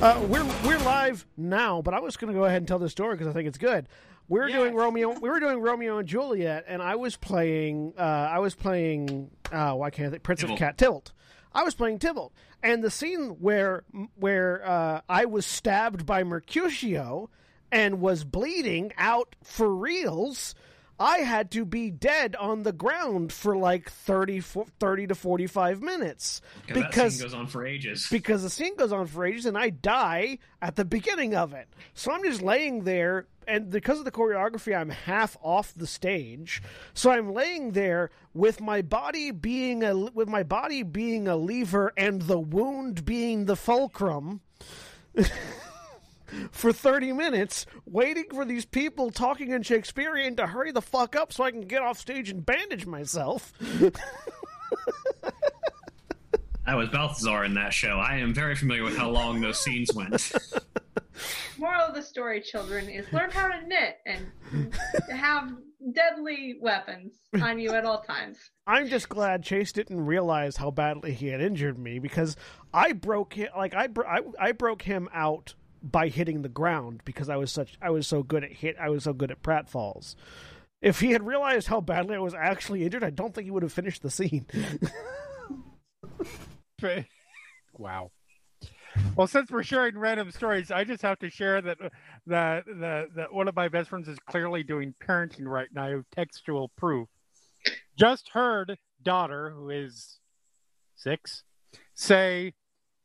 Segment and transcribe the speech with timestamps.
[0.00, 2.92] Uh, we're we're live now, but I was going to go ahead and tell this
[2.92, 3.88] story because I think it's good.
[4.28, 5.18] We were doing Romeo.
[5.18, 7.94] We were doing Romeo and Juliet, and I was playing.
[7.98, 9.28] Uh, I was playing.
[9.50, 10.22] Uh, why can't I think?
[10.22, 11.12] Prince of Cat Tilt.
[11.52, 12.32] I was playing Tybalt,
[12.62, 13.82] and the scene where
[14.14, 17.28] where uh, I was stabbed by Mercutio
[17.72, 20.54] and was bleeding out for reals.
[21.00, 26.40] I had to be dead on the ground for like 30, 30 to 45 minutes
[26.72, 28.08] because scene goes on for ages.
[28.10, 31.68] because the scene goes on for ages and I die at the beginning of it.
[31.94, 36.62] So I'm just laying there and because of the choreography I'm half off the stage.
[36.94, 41.92] So I'm laying there with my body being a with my body being a lever
[41.96, 44.40] and the wound being the fulcrum.
[46.50, 51.32] For 30 minutes, waiting for these people talking in Shakespearean to hurry the fuck up
[51.32, 53.52] so I can get off stage and bandage myself.
[56.66, 57.98] I was Balthazar in that show.
[57.98, 60.32] I am very familiar with how long those scenes went.
[61.58, 64.74] Moral of the story, children, is learn how to knit and
[65.10, 65.50] have
[65.92, 68.36] deadly weapons on you at all times.
[68.66, 72.36] I'm just glad Chase didn't realize how badly he had injured me because
[72.72, 77.02] I broke him like I, bro- I I broke him out by hitting the ground
[77.04, 79.42] because I was such I was so good at hit I was so good at
[79.42, 80.14] pratfalls.
[80.80, 83.64] If he had realized how badly I was actually injured, I don't think he would
[83.64, 84.46] have finished the scene.
[87.76, 88.10] wow.
[89.16, 91.78] Well, since we're sharing random stories, I just have to share that
[92.26, 95.86] that that, that one of my best friends is clearly doing parenting right now.
[95.86, 97.08] I have Textual proof.
[97.96, 100.18] Just heard daughter, who is
[100.96, 101.42] six,
[101.94, 102.54] say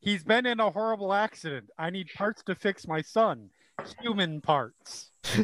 [0.03, 1.69] he's been in a horrible accident.
[1.77, 3.49] I need parts to fix my son.
[4.01, 5.11] Human parts.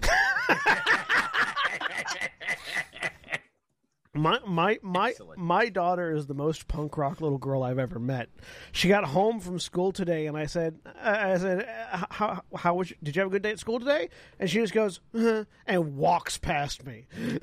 [4.12, 5.40] My my my Excellent.
[5.40, 8.30] my daughter is the most punk rock little girl I've ever met.
[8.72, 11.70] She got home from school today, and I said, I said,
[12.10, 12.92] how how was?
[13.04, 14.10] Did you have a good day at school today?
[14.40, 17.06] And she just goes "Uh," and walks past me.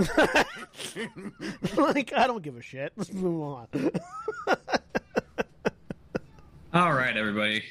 [1.76, 2.92] like I don't give a shit.
[2.96, 3.68] Let's move on.
[6.76, 7.64] All right, everybody.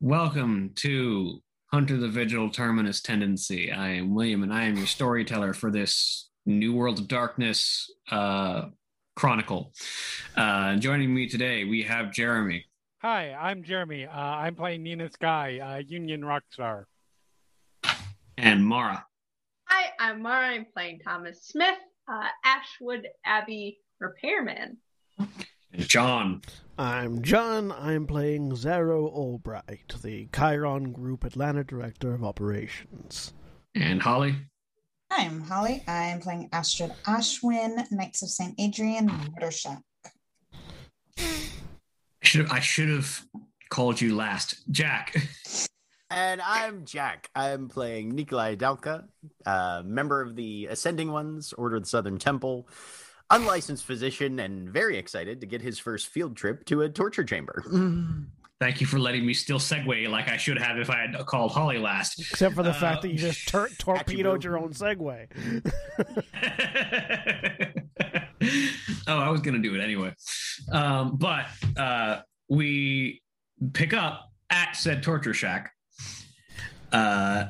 [0.00, 3.70] Welcome to Hunter the Vigil Terminus Tendency.
[3.70, 8.62] I am William, and I am your storyteller for this New World of Darkness uh,
[9.14, 9.72] Chronicle.
[10.36, 12.64] Uh, joining me today, we have Jeremy.
[13.00, 14.06] Hi, I'm Jeremy.
[14.06, 16.86] Uh, I'm playing Nina Skye, uh, Union Rockstar.
[18.36, 19.06] and Mara.
[19.68, 20.48] Hi, I'm Mara.
[20.48, 21.78] I'm playing Thomas Smith,
[22.12, 24.78] uh, Ashwood Abbey repairman.
[25.78, 26.42] And John.
[26.76, 27.70] I'm John.
[27.70, 33.32] I'm playing Xaro Albright, the Chiron Group Atlanta Director of Operations.
[33.76, 34.34] And Holly.
[35.12, 35.84] I'm Holly.
[35.86, 38.56] I'm playing Astrid Ashwin, Knights of St.
[38.58, 39.82] Adrian, Murder Shack.
[41.16, 41.22] I
[42.22, 43.24] should have, I should have
[43.70, 44.68] called you last.
[44.72, 45.14] Jack.
[46.10, 47.30] And I'm Jack.
[47.36, 49.04] I'm playing Nicolae Dalca,
[49.46, 52.66] uh, member of the Ascending Ones, Order of the Southern Temple,
[53.30, 57.62] unlicensed physician, and very excited to get his first field trip to a torture chamber.
[58.60, 61.52] Thank you for letting me still segue like I should have if I had called
[61.52, 62.18] Holly last.
[62.18, 64.48] Except for the Uh, fact that you just tur- torpedoed boo.
[64.48, 65.28] your own segue.
[69.08, 70.14] oh, I was gonna do it anyway.
[70.72, 71.46] Um, but
[71.76, 73.22] uh, we
[73.72, 75.72] pick up at said torture shack
[76.92, 77.46] uh,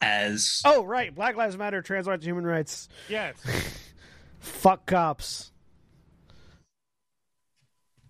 [0.00, 1.14] as Oh, right.
[1.14, 2.88] Black Lives Matter, trans rights, human rights.
[3.08, 3.36] Yes.
[4.40, 5.52] Fuck cops.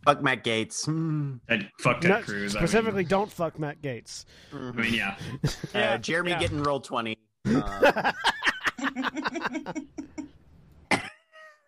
[0.05, 0.87] Fuck Matt Gaetz.
[0.87, 1.35] Hmm.
[1.49, 2.57] uh, fuck Ted Not- Cruz.
[2.57, 4.25] I mean- specifically, don't fuck Matt Gaetz.
[4.53, 5.17] I mean, yeah.
[5.45, 6.39] Uh, Yeah, Jeremy yeah.
[6.41, 7.17] getting Roll20.
[7.47, 8.13] Uh,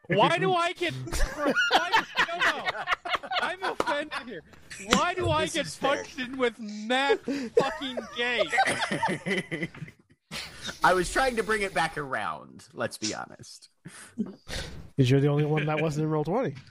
[0.09, 0.93] Why do I get?
[0.95, 1.53] Why,
[2.19, 2.65] no, no.
[3.41, 4.43] I'm offended here.
[4.89, 9.69] Why do I This get is punched in with Matt fucking Gaetz?
[10.85, 12.67] I was trying to bring it back around.
[12.75, 13.69] Let's be honest.
[14.17, 16.57] Because you're the only one that wasn't in Roll20.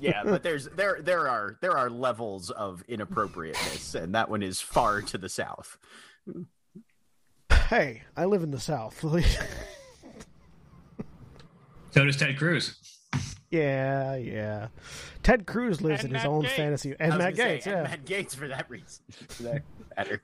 [0.00, 4.60] Yeah, but there's there there are there are levels of inappropriateness, and that one is
[4.60, 5.78] far to the south.
[7.68, 9.02] Hey, I live in the South.
[11.90, 12.76] So does Ted Cruz.
[13.50, 14.68] yeah, yeah.
[15.22, 16.48] Ted Cruz lives And in his own Gaetz.
[16.56, 17.66] fantasy, and Matt gonna say, Gaetz.
[17.66, 17.82] and yeah.
[17.82, 19.04] Matt Gaetz for that reason.
[19.28, 19.62] For that
[19.96, 20.22] matter.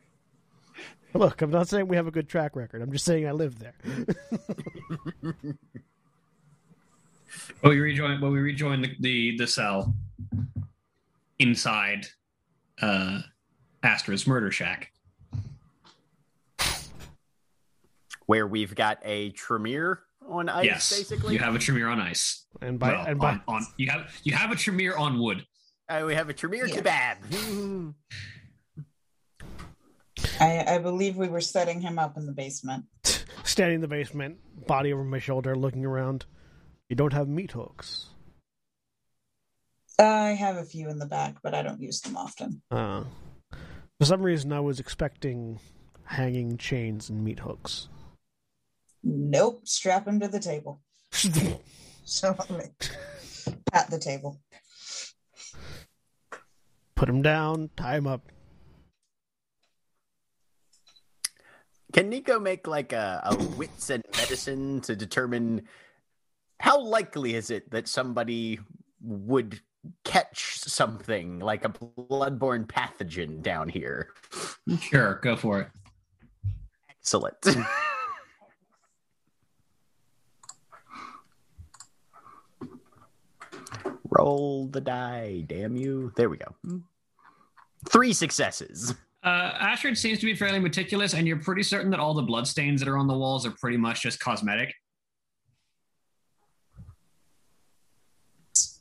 [1.14, 2.82] Look, I'm not saying we have a good track record.
[2.82, 3.74] I'm just saying I live there.
[7.62, 8.20] But we rejoin.
[8.20, 9.94] But we rejoin the, the the cell
[11.38, 12.06] inside
[12.80, 13.20] uh,
[13.82, 14.92] Astra's murder shack.
[18.26, 21.34] Where we've got a Tremere on ice, yes, basically.
[21.34, 22.46] you have a Tremere on ice.
[22.60, 25.44] And by well, and by on, on you have you have a Tremere on wood.
[25.88, 27.16] Uh, we have a Tremere Yeah.
[27.16, 27.94] kebab.
[30.40, 32.84] I, I believe we were setting him up in the basement.
[33.44, 36.26] standing in the basement, body over my shoulder, looking around.
[36.88, 38.06] You don't have meat hooks.
[39.98, 42.62] I have a few in the back, but I don't use them often.
[42.70, 43.04] Uh,
[43.98, 45.58] for some reason, I was expecting
[46.04, 47.88] hanging chains and meat hooks.
[49.02, 50.80] Nope, strap him to the table.
[52.10, 52.34] So
[53.74, 54.40] at the table.
[56.94, 58.22] Put him down, tie him up.
[61.92, 65.62] Can Nico make like a, a wits and medicine to determine
[66.60, 68.60] how likely is it that somebody
[69.00, 69.60] would
[70.04, 74.10] catch something like a bloodborne pathogen down here?
[74.80, 75.68] Sure, go for it.
[76.90, 77.38] Excellent.
[84.10, 86.12] Roll the die, damn you.
[86.16, 86.54] There we go.
[87.88, 88.94] Three successes.
[89.24, 92.80] Uh, Astrid seems to be fairly meticulous, and you're pretty certain that all the bloodstains
[92.80, 94.72] that are on the walls are pretty much just cosmetic.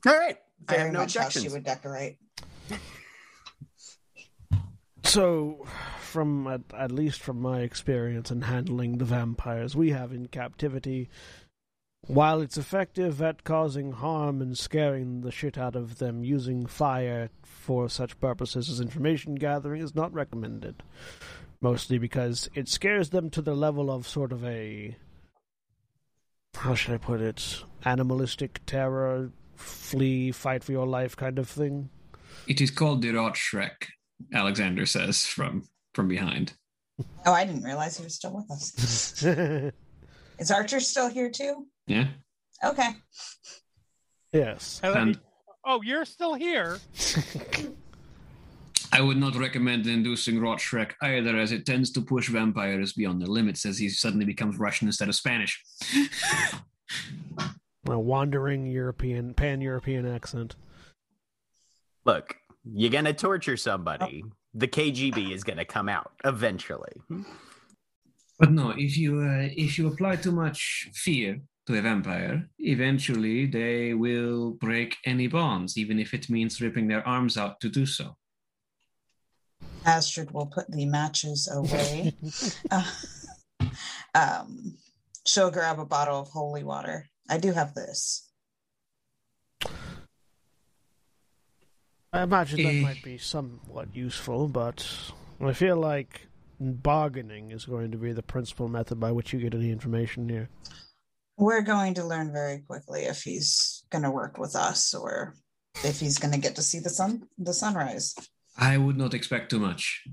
[0.06, 0.38] All right.
[0.70, 1.54] I Very have no much how she objections.
[1.54, 2.18] would decorate.
[5.04, 5.66] So,
[6.00, 11.10] from at, at least from my experience in handling the vampires we have in captivity,
[12.06, 17.30] while it's effective at causing harm and scaring the shit out of them, using fire
[17.44, 20.84] for such purposes as information gathering is not recommended.
[21.60, 24.96] Mostly because it scares them to the level of sort of a.
[26.56, 27.64] How should I put it?
[27.84, 31.90] Animalistic terror, flee, fight for your life kind of thing.
[32.48, 33.88] It is called the Rötschreck,
[34.34, 36.54] Alexander says from from behind.
[37.26, 39.24] Oh, I didn't realize he was still with us.
[40.40, 41.66] Is Archer still here too?
[41.88, 42.08] Yeah.
[42.64, 42.90] Okay.
[44.34, 44.80] yes.
[44.84, 45.22] And let me- And
[45.66, 46.80] oh, you're still here.
[48.92, 53.28] I would not recommend inducing Rötschreck either, as it tends to push vampires beyond their
[53.28, 55.62] limits as he suddenly becomes Russian instead of Spanish.
[57.86, 60.56] a wandering European, pan European accent.
[62.06, 64.24] Look, you're going to torture somebody.
[64.54, 66.94] The KGB is going to come out eventually.
[68.40, 73.46] But no, if you uh, if you apply too much fear to a vampire, eventually
[73.46, 77.86] they will break any bonds, even if it means ripping their arms out to do
[77.86, 78.16] so.
[79.86, 82.14] Astrid will put the matches away.
[82.72, 82.84] Uh,
[84.16, 84.78] um,
[85.26, 87.06] she'll grab a bottle of holy water.
[87.30, 88.30] I do have this.
[92.14, 92.82] I imagine that Eh.
[92.82, 94.88] might be somewhat useful, but
[95.40, 96.28] I feel like
[96.60, 100.50] bargaining is going to be the principal method by which you get any information here.
[101.38, 105.36] We're going to learn very quickly if he's going to work with us or
[105.84, 108.16] if he's going to get to see the sun, the sunrise.
[108.58, 110.04] I would not expect too much.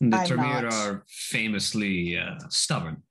[0.00, 0.72] The I'm Tremere not.
[0.72, 3.02] are famously uh, stubborn.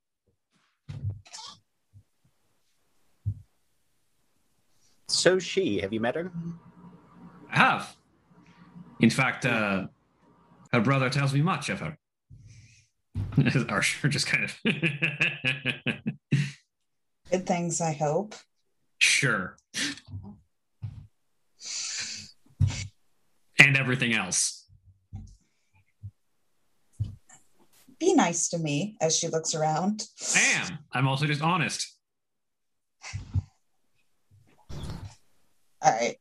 [5.08, 6.32] So she, have you met her?
[7.50, 7.96] I have.
[9.00, 9.88] In fact, uh,
[10.72, 11.98] her brother tells me much of her.
[13.68, 14.58] Archer just kind of.
[17.32, 18.34] Good things, I hope.
[18.98, 19.56] sure.
[23.58, 24.68] And everything else.
[27.98, 30.04] Be nice to me as she looks around.
[30.34, 30.78] I am.
[30.92, 31.96] I'm also just honest.
[34.70, 34.78] All
[35.84, 36.16] right.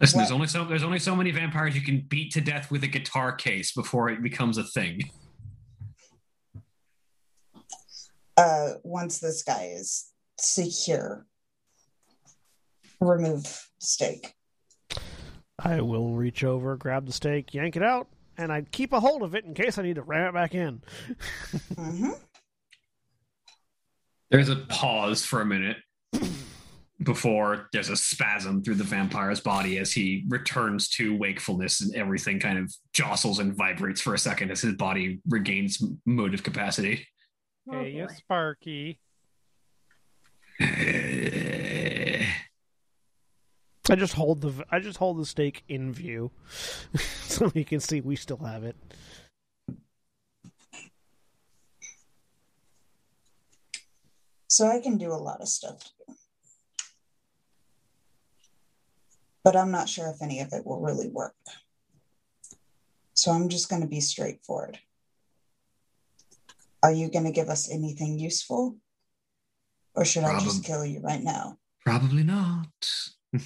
[0.00, 2.82] Listen, there's only so there's only so many vampires you can beat to death with
[2.84, 5.10] a guitar case before it becomes a thing.
[8.36, 11.26] Uh, once this guy is secure,
[13.00, 14.34] remove stake.
[15.58, 18.08] I will reach over, grab the stake, yank it out,
[18.38, 20.54] and I keep a hold of it in case I need to ram it back
[20.54, 20.80] in.
[21.76, 22.10] hmm
[24.30, 25.76] There's a pause for a minute
[27.02, 32.38] before there's a spasm through the vampire's body as he returns to wakefulness and everything
[32.38, 37.06] kind of jostles and vibrates for a second as his body regains motive capacity.
[37.72, 38.12] Oh, Hey, you boy.
[38.14, 38.98] Sparky.
[43.88, 46.30] I just hold the I just hold the stake in view,
[46.94, 48.76] so you can see we still have it.
[54.48, 55.92] So I can do a lot of stuff.
[59.42, 61.34] But I'm not sure if any of it will really work.
[63.14, 64.78] So I'm just going to be straightforward.
[66.82, 68.76] Are you going to give us anything useful?
[69.94, 71.58] Or should I just kill you right now?
[71.84, 72.66] Probably not.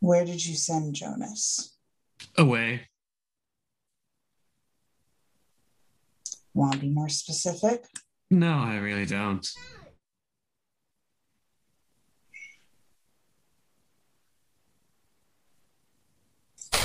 [0.00, 1.74] Where did you send Jonas?
[2.36, 2.88] Away.
[6.54, 7.84] Want to be more specific?
[8.30, 9.46] No, I really don't.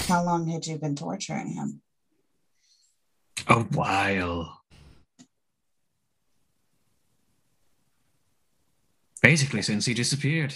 [0.07, 1.81] How long had you been torturing him?
[3.47, 4.61] A while.
[9.21, 10.53] Basically, since he disappeared.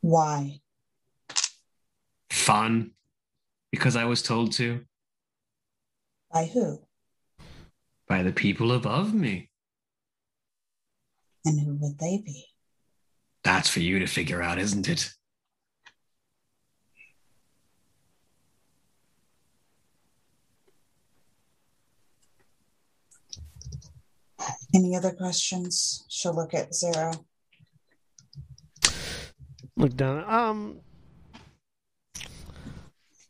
[0.00, 0.60] Why?
[2.30, 2.92] Fun.
[3.70, 4.84] Because I was told to
[6.32, 6.80] By who?
[8.08, 9.48] by the people above me.
[11.44, 12.46] And who would they be?
[13.42, 15.10] That's for you to figure out, isn't it?
[24.74, 26.04] Any other questions?
[26.08, 27.24] She'll look at Xaro.
[29.76, 30.24] Look down.
[30.28, 30.80] Um,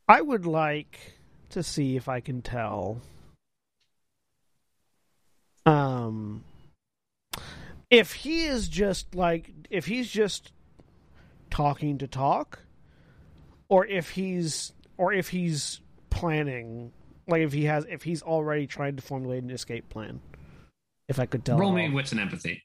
[0.08, 0.98] I would like
[1.50, 3.00] to see if I can tell.
[5.64, 6.44] Um,
[7.90, 10.52] if he is just like if he's just
[11.50, 12.60] talking to talk,
[13.68, 15.80] or if he's or if he's
[16.10, 16.92] planning,
[17.28, 20.20] like if he has if he's already trying to formulate an escape plan.
[21.12, 21.58] If I could tell.
[21.58, 22.64] Roll me wits and empathy.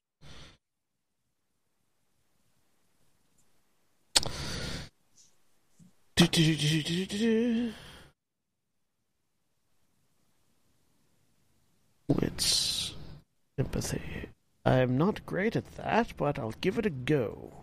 [12.08, 12.94] Wits.
[13.60, 14.30] Empathy.
[14.64, 17.54] I'm not great at that, but I'll give it a go.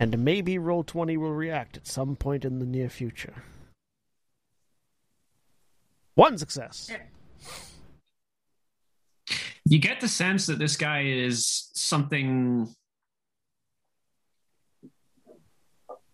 [0.00, 3.44] And maybe Roll20 will react at some point in the near future.
[6.14, 6.90] One success.
[9.64, 12.68] You get the sense that this guy is something.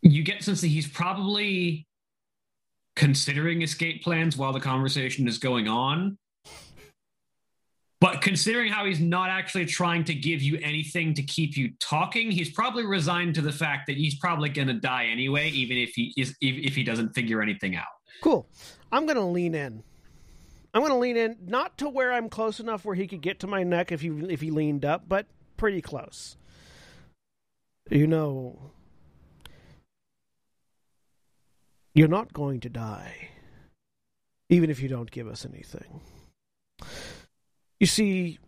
[0.02, 1.86] You get the sense that he's probably
[2.96, 6.16] considering escape plans while the conversation is going on.
[8.00, 12.30] But considering how he's not actually trying to give you anything to keep you talking,
[12.30, 15.90] he's probably resigned to the fact that he's probably going to die anyway, even if
[15.90, 17.84] he is if, if he doesn't figure anything out.
[18.22, 18.48] Cool.
[18.90, 19.82] I'm going to lean in.
[20.72, 23.40] I'm going to lean in, not to where I'm close enough where he could get
[23.40, 26.36] to my neck if he if he leaned up, but pretty close.
[27.90, 28.70] You know,
[31.94, 33.30] you're not going to die,
[34.48, 36.00] even if you don't give us anything.
[37.80, 38.38] You see,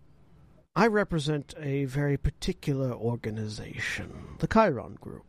[0.77, 5.27] I represent a very particular organization, the Chiron Group.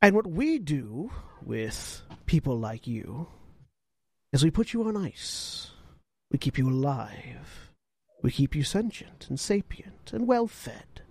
[0.00, 1.10] And what we do
[1.44, 3.28] with people like you
[4.32, 5.70] is we put you on ice.
[6.30, 7.72] We keep you alive.
[8.22, 11.02] We keep you sentient and sapient and well fed.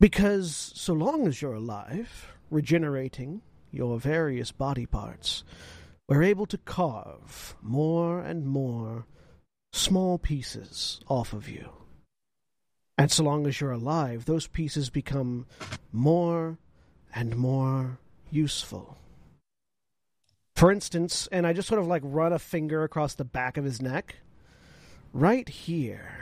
[0.00, 5.44] Because so long as you're alive, regenerating your various body parts,
[6.08, 9.06] we're able to carve more and more
[9.72, 11.70] small pieces off of you.
[12.96, 15.46] And so long as you're alive, those pieces become
[15.92, 16.58] more
[17.14, 17.98] and more
[18.30, 18.98] useful.
[20.56, 23.64] For instance, and I just sort of like run a finger across the back of
[23.64, 24.16] his neck.
[25.12, 26.16] Right here,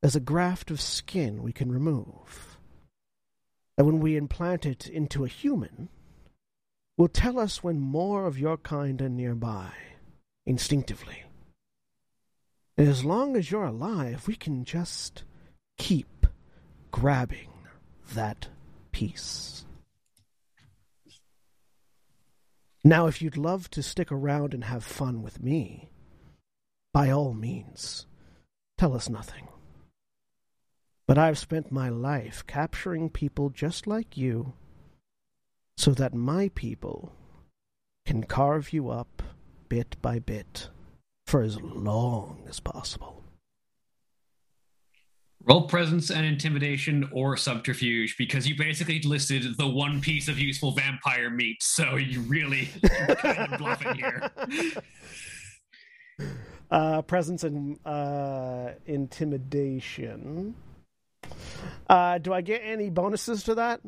[0.00, 2.58] there's a graft of skin we can remove.
[3.76, 5.88] And when we implant it into a human,
[6.96, 9.72] will tell us when more of your kind are nearby,
[10.46, 11.24] instinctively.
[12.76, 15.24] And as long as you're alive, we can just
[15.78, 16.26] keep
[16.90, 17.50] grabbing
[18.14, 18.48] that
[18.92, 19.64] peace.
[22.84, 25.90] Now, if you'd love to stick around and have fun with me,
[26.92, 28.06] by all means,
[28.76, 29.48] tell us nothing.
[31.06, 34.52] But I've spent my life capturing people just like you
[35.76, 37.12] so that my people
[38.04, 39.22] can carve you up
[39.68, 40.68] bit by bit
[41.26, 43.17] for as long as possible.
[45.44, 50.72] Roll presence and intimidation or subterfuge because you basically listed the one piece of useful
[50.72, 54.30] vampire meat, so you really you're kind of bluffing here.
[56.70, 60.54] Uh, presence and uh, intimidation.
[61.88, 63.80] Uh, do I get any bonuses to that?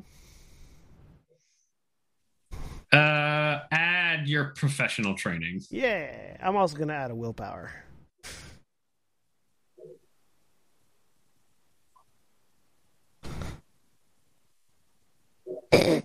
[2.90, 5.60] Uh, add your professional training.
[5.70, 7.70] Yeah, I'm also going to add a willpower.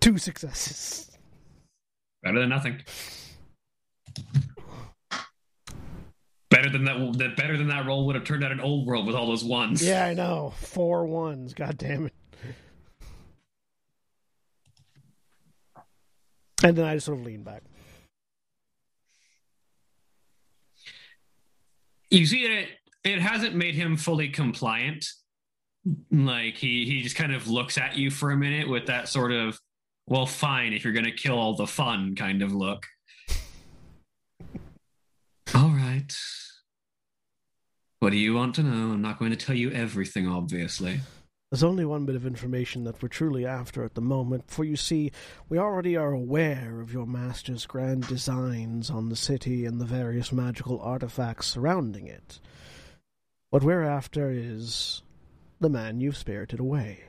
[0.00, 1.10] Two successes.
[2.22, 2.80] Better than nothing.
[6.50, 7.18] Better than that.
[7.18, 9.44] That better than that roll would have turned out an old world with all those
[9.44, 9.82] ones.
[9.82, 10.54] Yeah, I know.
[10.56, 11.52] Four ones.
[11.52, 12.14] God damn it.
[16.62, 17.62] And then I just sort of lean back.
[22.10, 22.68] You see it.
[23.02, 25.06] It hasn't made him fully compliant.
[26.10, 29.32] Like he he just kind of looks at you for a minute with that sort
[29.32, 29.60] of,
[30.06, 32.86] well, fine if you're gonna kill all the fun kind of look.
[35.54, 36.14] all right.
[38.00, 38.92] What do you want to know?
[38.92, 41.00] I'm not going to tell you everything, obviously.
[41.50, 44.74] There's only one bit of information that we're truly after at the moment, for you
[44.74, 45.12] see,
[45.48, 50.32] we already are aware of your master's grand designs on the city and the various
[50.32, 52.40] magical artifacts surrounding it.
[53.50, 55.03] What we're after is
[55.64, 57.00] the man you've spirited away.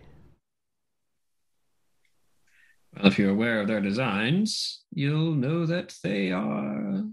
[2.96, 7.04] Well, if you're aware of their designs, you'll know that they are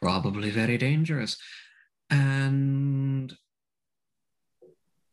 [0.00, 1.36] probably very dangerous.
[2.10, 3.36] And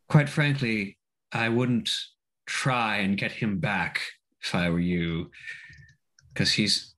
[0.07, 0.99] quite frankly,
[1.31, 1.89] I wouldn't
[2.45, 4.01] try and get him back
[4.43, 5.31] if I were you,
[6.31, 6.93] because he's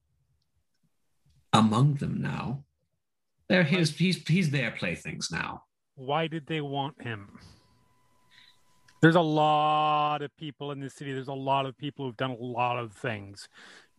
[1.53, 2.65] among them now.
[3.47, 3.95] They're his.
[3.95, 5.63] He's he's their playthings now.
[5.95, 7.39] Why did they want him?
[9.01, 11.13] There's a lot of people in the city.
[11.13, 13.47] There's a lot of people who've done a lot of things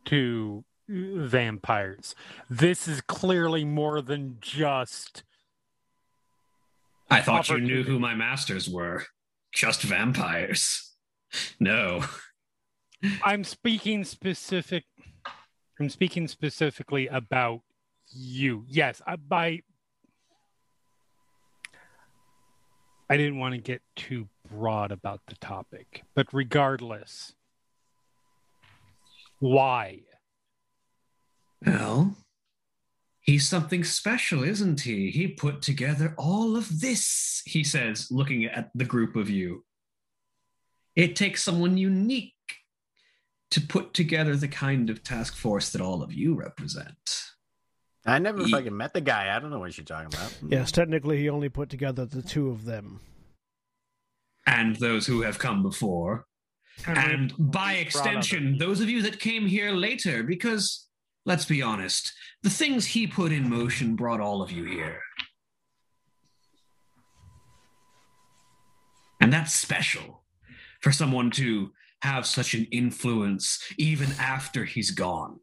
[0.07, 2.15] to vampires.
[2.51, 5.23] This is clearly more than just.
[7.11, 9.05] I thought you knew who my masters were.
[9.53, 10.95] Just vampires.
[11.61, 12.05] No.
[13.23, 14.85] I'm speaking specific.
[15.79, 17.61] I'm speaking specifically about
[18.11, 18.65] you.
[18.67, 19.61] Yes, I, by.
[23.11, 27.35] I didn't want to get too broad about the topic, but regardless,
[29.41, 30.01] why?
[31.65, 32.17] Well,
[33.21, 35.11] he's something special, isn't he?
[35.11, 39.65] He put together all of this, he says, looking at the group of you.
[40.97, 42.35] It takes someone unique
[43.51, 47.25] to put together the kind of task force that all of you represent.
[48.05, 49.35] I never Ye- fucking met the guy.
[49.35, 50.35] I don't know what you're talking about.
[50.49, 53.01] Yes, technically he only put together the two of them.
[54.49, 56.27] And those who have come before.
[56.87, 60.87] And by extension, those of you that came here later, because
[61.27, 65.01] let's be honest, the things he put in motion brought all of you here.
[69.21, 70.25] And that's special
[70.81, 71.71] for someone to
[72.03, 75.41] have such an influence even after he's gone.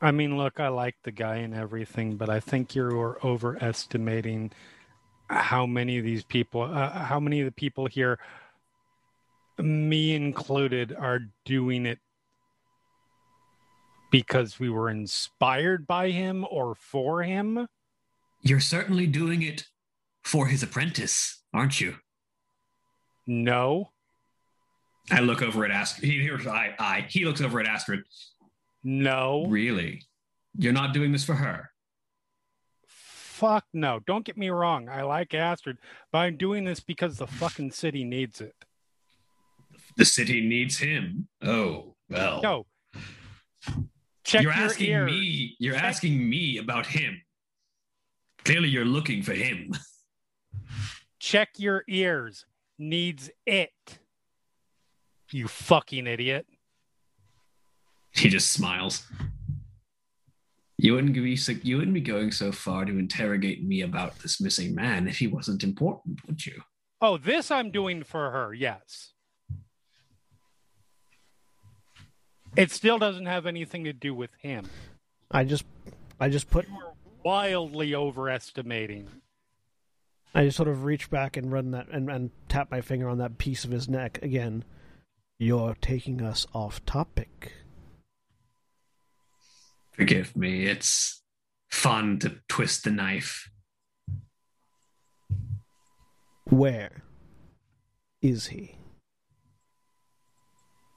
[0.00, 4.52] I mean, look, I like the guy and everything, but I think you're overestimating
[5.28, 8.18] how many of these people, uh, how many of the people here,
[9.58, 11.98] me included, are doing it
[14.10, 17.68] because we were inspired by him or for him.
[18.42, 19.66] You're certainly doing it
[20.24, 21.96] for his apprentice, aren't you?
[23.26, 23.90] No,
[25.10, 26.10] I look over at Astrid.
[26.10, 27.06] He I, I.
[27.08, 28.00] He looks over at Astrid.
[28.82, 30.02] No, Really?
[30.58, 31.70] You're not doing this for her?
[32.86, 34.00] fuck no.
[34.06, 34.88] Don't get me wrong.
[34.90, 35.78] I like Astrid,
[36.12, 38.54] but I'm doing this because the fucking city needs it.
[39.96, 41.28] The city needs him.
[41.42, 42.40] Oh, well.
[42.42, 42.66] No.
[44.24, 45.10] Check you're your asking ears.
[45.10, 45.56] me.
[45.58, 47.22] You're Check- asking me about him.
[48.44, 49.72] Clearly, you're looking for him.
[51.18, 52.44] check your ears
[52.78, 53.72] needs it
[55.30, 56.46] you fucking idiot
[58.12, 59.06] He just smiles.
[60.78, 64.40] You wouldn't be so- you wouldn't be going so far to interrogate me about this
[64.40, 66.62] missing man if he wasn't important, would you?
[67.02, 69.12] Oh, this I'm doing for her, yes.
[72.56, 74.66] It still doesn't have anything to do with him.
[75.30, 75.64] I just,
[76.18, 76.66] I just put,
[77.22, 79.08] Wildly overestimating.
[80.34, 83.18] I just sort of reach back and run that and, and tap my finger on
[83.18, 84.64] that piece of his neck again.
[85.38, 87.52] You're taking us off topic.
[89.92, 90.66] Forgive me.
[90.66, 91.22] It's
[91.70, 93.50] fun to twist the knife.
[96.48, 97.02] Where
[98.22, 98.76] is he?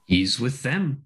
[0.06, 1.04] He's with them.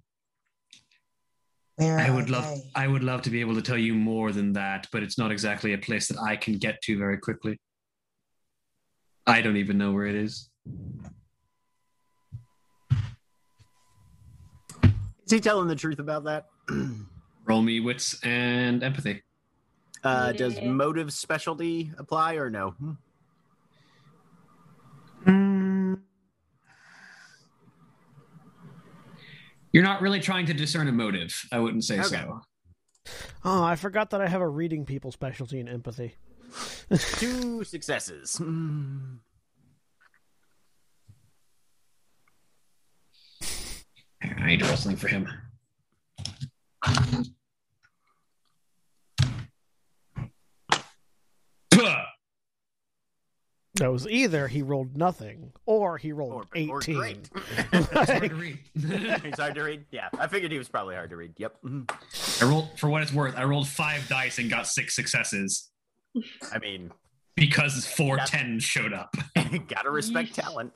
[1.76, 2.62] Where I would love they?
[2.76, 5.32] I would love to be able to tell you more than that, but it's not
[5.32, 7.60] exactly a place that I can get to very quickly.
[9.28, 10.50] I don't even know where it is.
[15.26, 16.46] Is he telling the truth about that?
[17.48, 19.24] Roll me wits and empathy.
[20.04, 22.76] Uh, does motive specialty apply or no?
[29.72, 31.36] You're not really trying to discern a motive.
[31.52, 32.08] I wouldn't say Okay.
[32.08, 32.42] so.
[33.46, 36.16] Oh, I forgot that I have a reading people specialty in empathy.
[36.98, 38.38] Two successes.
[38.38, 39.16] Hmm.
[44.22, 45.28] I need to roll something for him.
[53.78, 56.96] That was either he rolled nothing or he rolled or 18.
[56.98, 57.30] great.
[57.74, 58.60] It's hard to read.
[59.24, 59.86] He's hard to read.
[59.92, 61.34] Yeah, I figured he was probably hard to read.
[61.38, 61.62] Yep.
[61.64, 62.42] Mhm.
[62.42, 63.36] I rolled for what it's worth.
[63.38, 65.70] I rolled five dice and got six successes
[66.52, 66.92] I mean,
[67.36, 69.16] because four tens showed up.
[69.68, 70.74] gotta respect talent.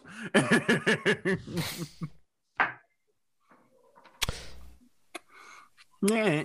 [6.01, 6.43] yeah.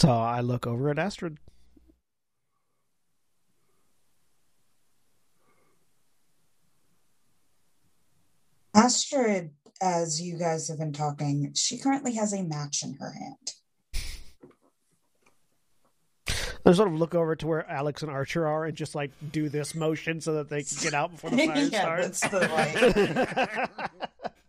[0.00, 1.38] So I look over at Astrid.
[8.74, 13.52] Astrid, as you guys have been talking, she currently has a match in her hand.
[16.66, 19.50] I sort of look over to where Alex and Archer are and just like do
[19.50, 22.20] this motion so that they can get out before the fire yeah, starts.
[22.20, 24.00] that's the like.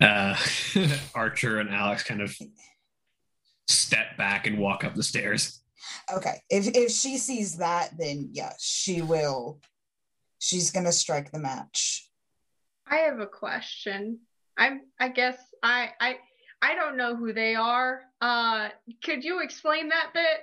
[0.00, 0.36] Uh,
[1.14, 2.36] Archer and Alex kind of
[3.66, 5.57] step back and walk up the stairs.
[6.12, 9.60] Okay, if if she sees that, then yeah, she will.
[10.38, 12.08] She's gonna strike the match.
[12.86, 14.20] I have a question.
[14.56, 16.18] I'm I guess I I
[16.62, 18.02] I don't know who they are.
[18.20, 18.68] Uh
[19.02, 20.40] could you explain that bit?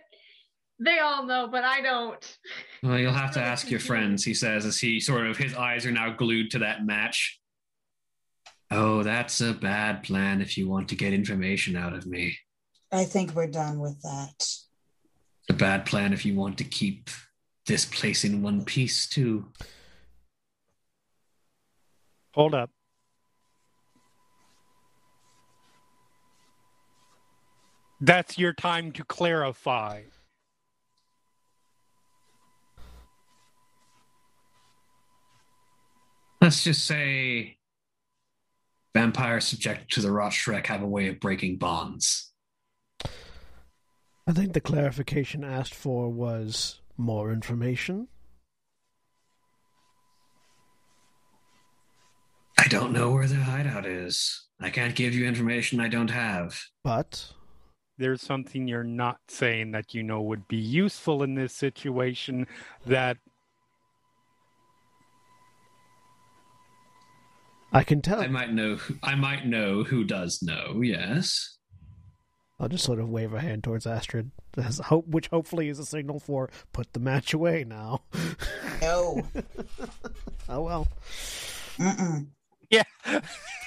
[0.80, 2.38] They all know, but I don't.
[2.84, 5.86] Well, you'll have to ask your friends, he says, as he sort of his eyes
[5.86, 7.40] are now glued to that match.
[8.72, 12.38] Oh, that's a bad plan if you want to get information out of me.
[12.92, 14.48] I think we're done with that.
[15.50, 17.10] A bad plan if you want to keep
[17.66, 19.46] this place in one piece, too.
[22.34, 22.70] Hold up.
[28.02, 30.04] That's your time to clarify.
[36.42, 37.58] Let's just say
[38.94, 42.32] vampires subjected to the Rötschreck have a way of breaking bonds.
[44.28, 48.08] I think the clarification asked for was more information.
[52.58, 54.48] I don't know where the hideout is.
[54.60, 56.60] I can't give you information I don't have.
[56.84, 57.34] But
[57.98, 62.48] There's something you're not saying that you know would be useful in this situation
[62.86, 63.18] that
[67.72, 68.22] I can tell.
[68.22, 68.78] I might know.
[69.04, 70.82] I might know who does know.
[70.82, 71.55] Yes.
[72.60, 75.86] I'll just sort of wave a hand towards Astrid, as hope, which hopefully is a
[75.86, 78.04] signal for put the match away now.
[78.82, 79.24] No.
[80.50, 80.88] oh well,
[81.78, 82.28] Mm-mm.
[82.70, 82.84] yeah.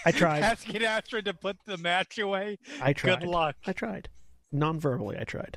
[0.06, 0.42] I tried.
[0.42, 2.58] Asking Astrid to put the match away.
[2.80, 3.20] I tried.
[3.20, 3.56] Good luck.
[3.66, 4.08] I tried.
[4.52, 5.56] Non-verbally, I tried.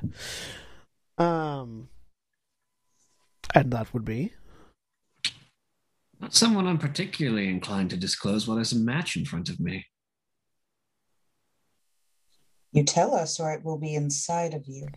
[1.16, 1.88] Um,
[3.54, 4.32] and that would be
[6.20, 9.86] Not someone I'm particularly inclined to disclose while there's a match in front of me.
[12.72, 14.88] You tell us, or it will be inside of you.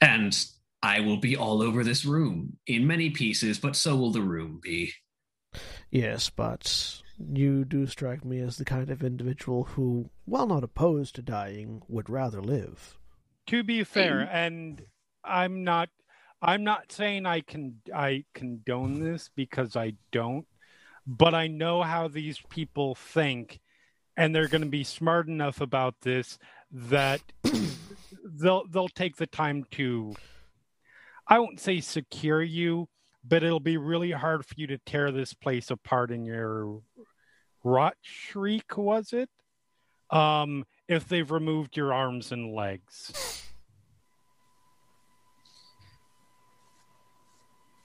[0.00, 0.36] And
[0.82, 4.60] I will be all over this room in many pieces, but so will the room
[4.62, 4.92] be.
[5.90, 11.16] yes, but you do strike me as the kind of individual who, while not opposed
[11.16, 12.96] to dying, would rather live.
[13.48, 14.82] To be fair, and
[15.24, 15.88] I'm not
[16.40, 20.46] I'm not saying I can I condone this because I don't,
[21.06, 23.60] but I know how these people think,
[24.18, 26.38] and they're going to be smart enough about this
[26.72, 27.20] that
[28.24, 30.14] they'll they'll take the time to.
[31.26, 32.88] I won't say secure you,
[33.24, 36.80] but it'll be really hard for you to tear this place apart in your
[37.62, 38.76] rot shriek.
[38.76, 39.30] Was it?
[40.10, 43.44] Um, if they've removed your arms and legs.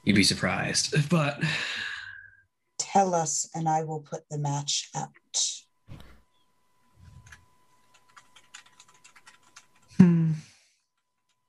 [0.03, 1.41] You'd be surprised, but
[2.93, 5.09] Tell us, and I will put the match out.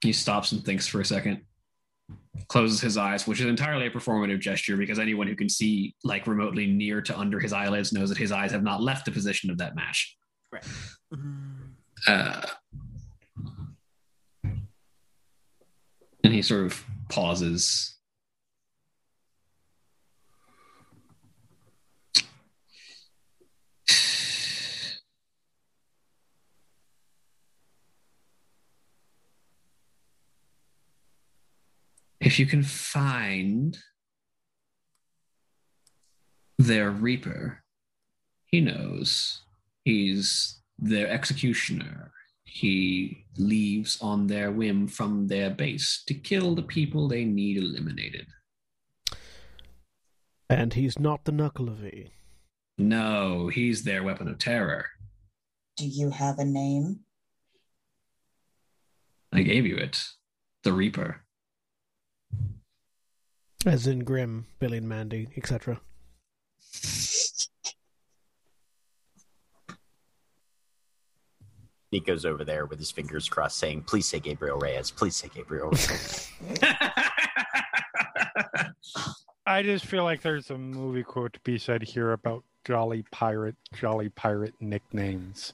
[0.05, 1.40] He stops and thinks for a second,
[2.49, 6.27] closes his eyes, which is entirely a performative gesture because anyone who can see like
[6.27, 9.51] remotely near to under his eyelids knows that his eyes have not left the position
[9.51, 10.17] of that match.
[10.53, 10.64] Right.
[12.07, 12.43] Uh,
[16.23, 17.99] and he sort of pauses.
[32.25, 33.77] If you can find
[36.59, 37.63] their Reaper,
[38.47, 39.43] he knows
[39.85, 42.13] he's their executioner.
[42.45, 48.27] He leaves on their whim from their base to kill the people they need eliminated.
[50.49, 52.11] And he's not the Knuckle of E.
[52.79, 54.87] No, he's their weapon of terror.
[55.77, 57.01] Do you have a name?
[59.31, 60.03] I gave you it.
[60.63, 61.24] The Reaper.
[63.66, 65.81] As in Grim, Billy and Mandy, etc.
[71.90, 74.90] He goes over there with his fingers crossed, saying, "Please say Gabriel Reyes.
[74.90, 76.31] Please say Gabriel Reyes."
[79.46, 83.57] I just feel like there's a movie quote to be said here about Jolly Pirate,
[83.72, 85.53] Jolly Pirate nicknames.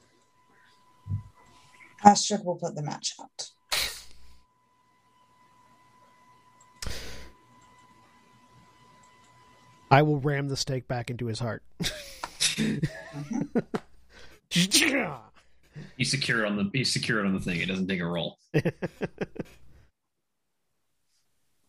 [2.05, 3.51] Astrid will put the match out.
[9.91, 11.63] I will ram the stake back into his heart.
[14.51, 17.61] he's secure on the he's secured on the thing.
[17.61, 18.39] It doesn't take a roll.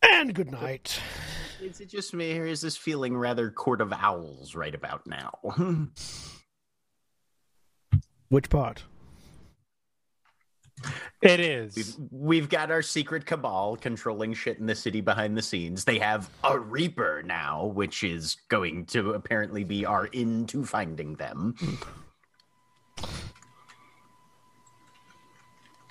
[0.02, 1.00] and good night.
[1.60, 5.32] is it just me, or is this feeling rather Court of Owls right about now?
[8.28, 8.84] Which part?
[11.22, 11.76] It is.
[11.76, 15.84] We've, we've got our secret cabal controlling shit in the city behind the scenes.
[15.84, 21.14] They have a Reaper now, which is going to apparently be our in to finding
[21.14, 21.54] them.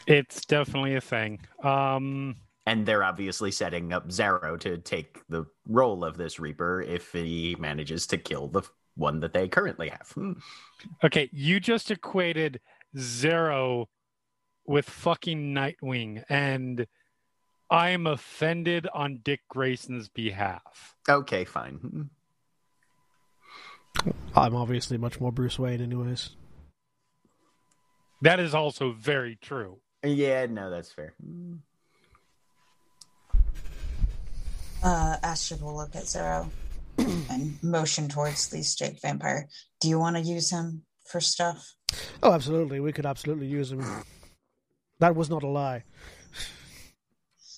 [0.08, 1.39] It's definitely a thing.
[1.63, 7.12] Um, And they're obviously setting up Xaro to take the role of this Reaper if
[7.12, 8.63] he manages to kill the
[8.95, 10.12] one that they currently have.
[10.12, 10.34] Hmm.
[11.04, 12.60] okay, you just equated
[12.97, 13.88] Xaro
[14.65, 16.88] with fucking Nightwing, and
[17.69, 20.95] I am offended on Dick Grayson's behalf.
[21.08, 22.10] Okay, fine.
[24.36, 26.32] I'm obviously much more Bruce Wayne, anyways.
[28.21, 29.80] That is also very true.
[30.04, 31.13] Yeah, no, that's fair.
[34.84, 36.50] Uh, Astrid will look at Xaro
[36.97, 39.47] and motion towards the Jake vampire.
[39.80, 41.76] Do you want to use him for stuff?
[42.24, 42.80] Oh, absolutely.
[42.80, 43.84] We could absolutely use him.
[45.01, 45.83] That was not a lie.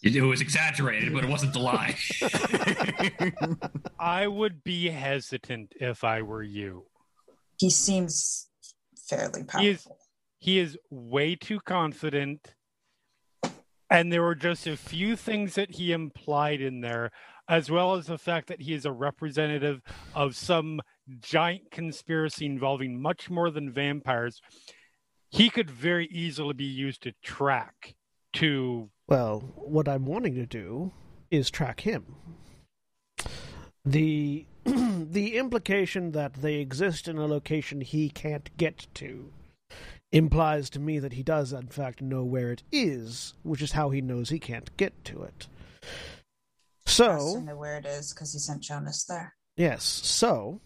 [0.01, 1.95] It, it was exaggerated, but it wasn't the lie.
[3.99, 6.85] I would be hesitant if I were you.
[7.59, 8.49] He seems
[9.09, 9.97] fairly He is- powerful.
[10.39, 12.53] He is way too confident.
[13.89, 17.11] And there were just a few things that he implied in there,
[17.47, 19.81] as well as the fact that he is a representative
[20.13, 20.81] of some
[21.21, 24.41] giant conspiracy involving much more than vampires.
[25.33, 27.95] He could very easily be used to track
[28.33, 30.91] to Well, what I'm wanting to do
[31.31, 32.17] is track him.
[33.83, 39.33] The the implication that they exist in a location he can't get to
[40.11, 43.89] implies to me that he does in fact know where it is, which is how
[43.89, 45.47] he knows he can't get to it.
[46.85, 49.33] So, to know where it is because he sent Jonas there.
[49.57, 49.83] Yes.
[49.83, 50.61] So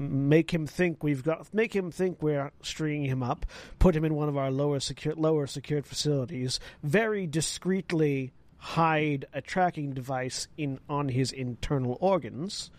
[0.00, 3.44] make him think we've got make him think we're stringing him up,
[3.78, 9.40] put him in one of our lower secure lower secured facilities, very discreetly hide a
[9.40, 12.70] tracking device in on his internal organs,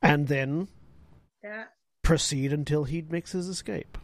[0.00, 0.68] and then
[1.42, 1.64] Yeah.
[2.02, 3.98] proceed until he makes his escape.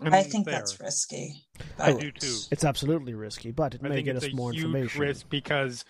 [0.00, 0.54] I, I, think fair.
[0.54, 1.44] that's risky.
[1.78, 2.36] I do too.
[2.50, 5.00] It's absolutely risky, but it I may get it's us a more huge information.
[5.00, 5.84] risk because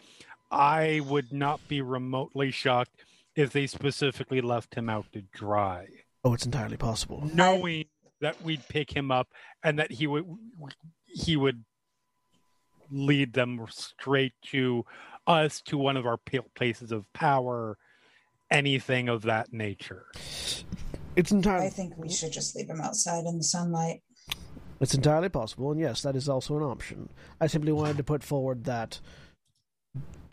[0.50, 3.02] I would not be remotely shocked
[3.37, 5.87] if they specifically left him out to dry,
[6.25, 7.29] Oh, it's entirely possible.
[7.35, 7.85] knowing
[8.20, 9.29] that we'd pick him up
[9.62, 10.25] and that he would
[11.07, 11.64] he would
[12.90, 14.85] lead them straight to
[15.27, 16.18] us to one of our
[16.55, 17.77] places of power,
[18.51, 20.07] anything of that nature.
[21.16, 24.03] It's entirely I think we should just leave him outside in the sunlight.
[24.81, 27.09] It's entirely possible, and yes, that is also an option.
[27.40, 29.01] I simply wanted to put forward that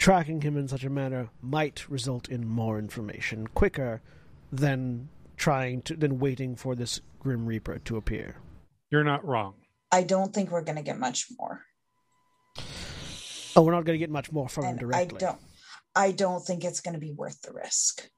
[0.02, 4.02] tracking him in such a manner might result in more information quicker
[4.52, 8.36] than trying to than waiting for this Grim Reaper to appear.
[8.90, 9.54] You're not wrong.
[9.92, 11.62] I don't think we're going to get much more.
[13.56, 15.40] Oh, we're not going to get much more from him And I don't.
[15.96, 18.10] I don't think it's going to be worth the risk.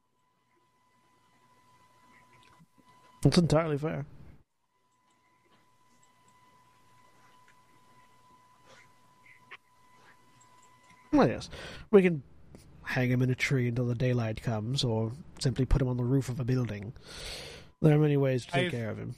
[3.25, 4.05] It's entirely fair.
[11.13, 11.49] Well, yes,
[11.91, 12.23] we can
[12.83, 16.03] hang him in a tree until the daylight comes, or simply put him on the
[16.03, 16.93] roof of a building.
[17.81, 19.15] There are many ways to take I've- care of him.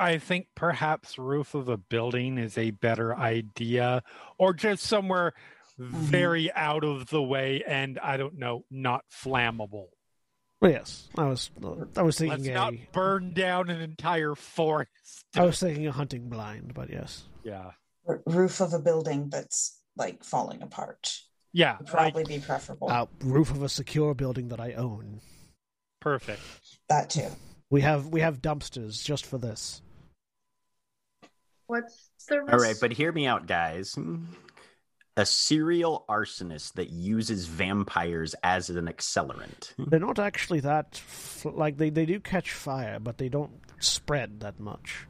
[0.00, 4.04] I think perhaps roof of a building is a better idea,
[4.38, 5.34] or just somewhere
[5.78, 5.96] mm-hmm.
[5.96, 9.86] very out of the way and I don't know, not flammable.
[10.60, 11.50] Well, yes, I was
[11.96, 15.24] I was thinking Let's a not burn down an entire forest.
[15.34, 17.72] I was thinking a hunting blind, but yes, Yeah,
[18.06, 21.22] R- roof of a building that's like falling apart
[21.52, 22.90] yeah, would like, probably be preferable.
[22.90, 25.20] uh, roof of a secure building that I own.
[26.00, 26.40] perfect.
[26.88, 27.28] That too.
[27.70, 29.82] We have we have dumpsters just for this.
[31.66, 32.52] What's the risk?
[32.52, 33.94] All right, but hear me out, guys.
[35.18, 39.74] A serial arsonist that uses vampires as an accelerant.
[39.76, 41.02] They're not actually that
[41.44, 45.06] like they they do catch fire, but they don't spread that much.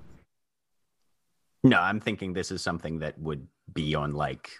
[1.62, 4.50] No, I'm thinking this is something that would be on like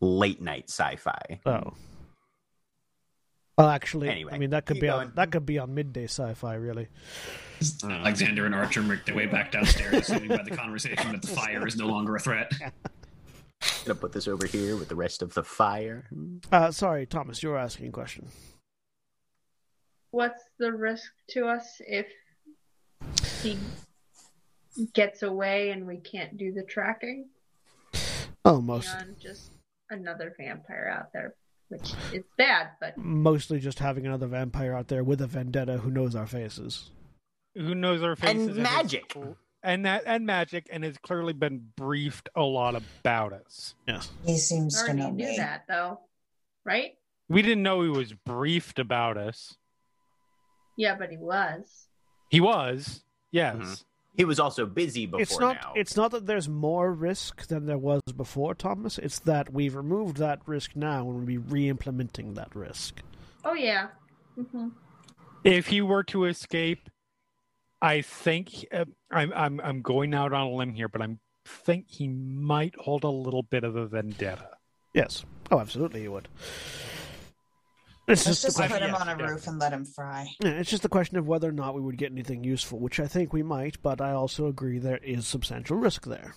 [0.00, 1.40] late night sci-fi.
[1.46, 1.72] Oh.
[3.56, 5.08] Well, actually, Anyway, I mean that could be going.
[5.08, 6.88] on, that could be on midday sci-fi, really.
[7.84, 11.64] Alexander and Archer make their way back downstairs, assuming by the conversation that the fire
[11.66, 12.52] is no longer a threat.
[13.84, 16.10] Gonna put this over here with the rest of the fire.
[16.50, 18.26] Uh, sorry, Thomas, you were asking a question.
[20.10, 22.06] What's the risk to us if
[23.42, 23.56] he
[24.92, 27.28] gets away and we can't do the tracking?
[28.44, 29.50] Oh, most just
[29.90, 31.34] another vampire out there,
[31.68, 35.90] which is bad, but mostly just having another vampire out there with a vendetta who
[35.90, 36.90] knows our faces.
[37.54, 39.16] Who knows our faces And has- magic.
[39.62, 43.74] and that and magic, and has clearly been briefed a lot about us.
[43.86, 44.10] Yes.
[44.24, 45.36] He seems to already know knew me.
[45.36, 46.00] that though,
[46.64, 46.96] right?
[47.28, 49.56] We didn't know he was briefed about us.
[50.76, 51.86] Yeah, but he was.
[52.30, 53.56] He was, yes.
[53.56, 53.84] Mhm.
[54.16, 55.72] He was also busy before it's not now.
[55.74, 58.96] it's not that there's more risk than there was before, Thomas.
[58.98, 63.02] It's that we've removed that risk now and we'll be re-implementing that risk.
[63.44, 63.88] Oh yeah.
[64.36, 64.68] hmm
[65.42, 66.88] If he were to escape,
[67.82, 71.86] I think uh, I'm I'm I'm going out on a limb here, but I'm think
[71.88, 74.48] he might hold a little bit of a vendetta.
[74.94, 75.24] Yes.
[75.50, 76.28] Oh, absolutely, he would.
[78.06, 79.26] It's Let's just, just put him on a yeah.
[79.28, 80.28] roof and let him fry.
[80.42, 83.00] Yeah, it's just a question of whether or not we would get anything useful, which
[83.00, 83.80] I think we might.
[83.80, 86.34] But I also agree there is substantial risk there.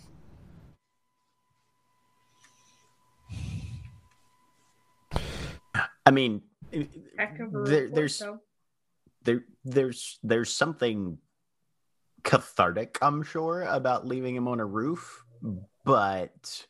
[6.05, 6.41] I mean,
[7.17, 8.39] Heck of a there, there's though.
[9.23, 11.17] there there's there's something
[12.23, 15.25] cathartic, I'm sure, about leaving him on a roof,
[15.83, 16.65] but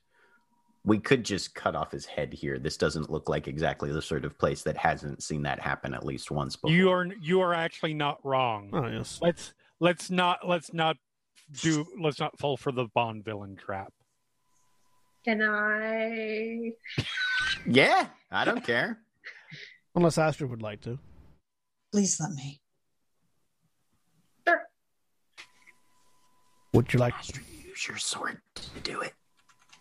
[0.87, 2.57] we could just cut off his head here.
[2.57, 6.05] This doesn't look like exactly the sort of place that hasn't seen that happen at
[6.05, 6.71] least once before.
[6.71, 8.69] You are you are actually not wrong.
[8.71, 9.19] Oh yes.
[9.21, 10.95] Let's let's not let's not
[11.61, 13.91] do let's not fall for the Bond villain trap.
[15.25, 16.71] Can I?
[17.65, 18.99] Yeah, I don't care.
[19.95, 20.99] Unless Astrid would like to.
[21.91, 22.61] Please let me.
[24.47, 24.61] Sure.
[26.73, 27.13] Would you like?
[27.15, 29.13] Astrid, use your sword to do it.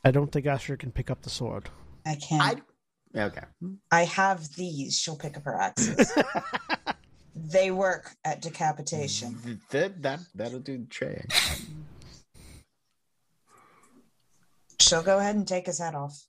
[0.07, 1.69] I don't think Astrid can pick up the sword.
[2.07, 2.41] I can.
[2.41, 3.41] I okay.
[3.91, 4.97] I, have these.
[4.97, 6.13] She'll pick up her axes.
[7.35, 9.35] they work at decapitation.
[9.35, 11.29] Mm, that that that'll do the trick.
[14.81, 16.25] She'll go ahead and take his head off.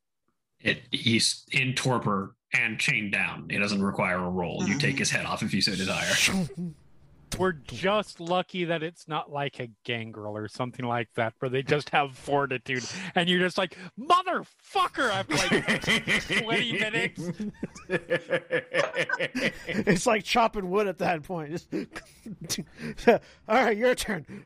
[0.60, 3.46] It, he's in torpor and chained down.
[3.52, 4.64] It doesn't require a roll.
[4.64, 4.80] You mm-hmm.
[4.80, 6.12] take his head off if you so desire.
[7.38, 11.62] We're just lucky that it's not like a gangrel or something like that, where they
[11.62, 12.84] just have fortitude,
[13.16, 15.84] and you're just like motherfucker I've like
[16.44, 17.32] 20 minutes.
[19.68, 21.66] it's like chopping wood at that point.
[23.08, 23.20] All
[23.50, 24.46] right, your turn.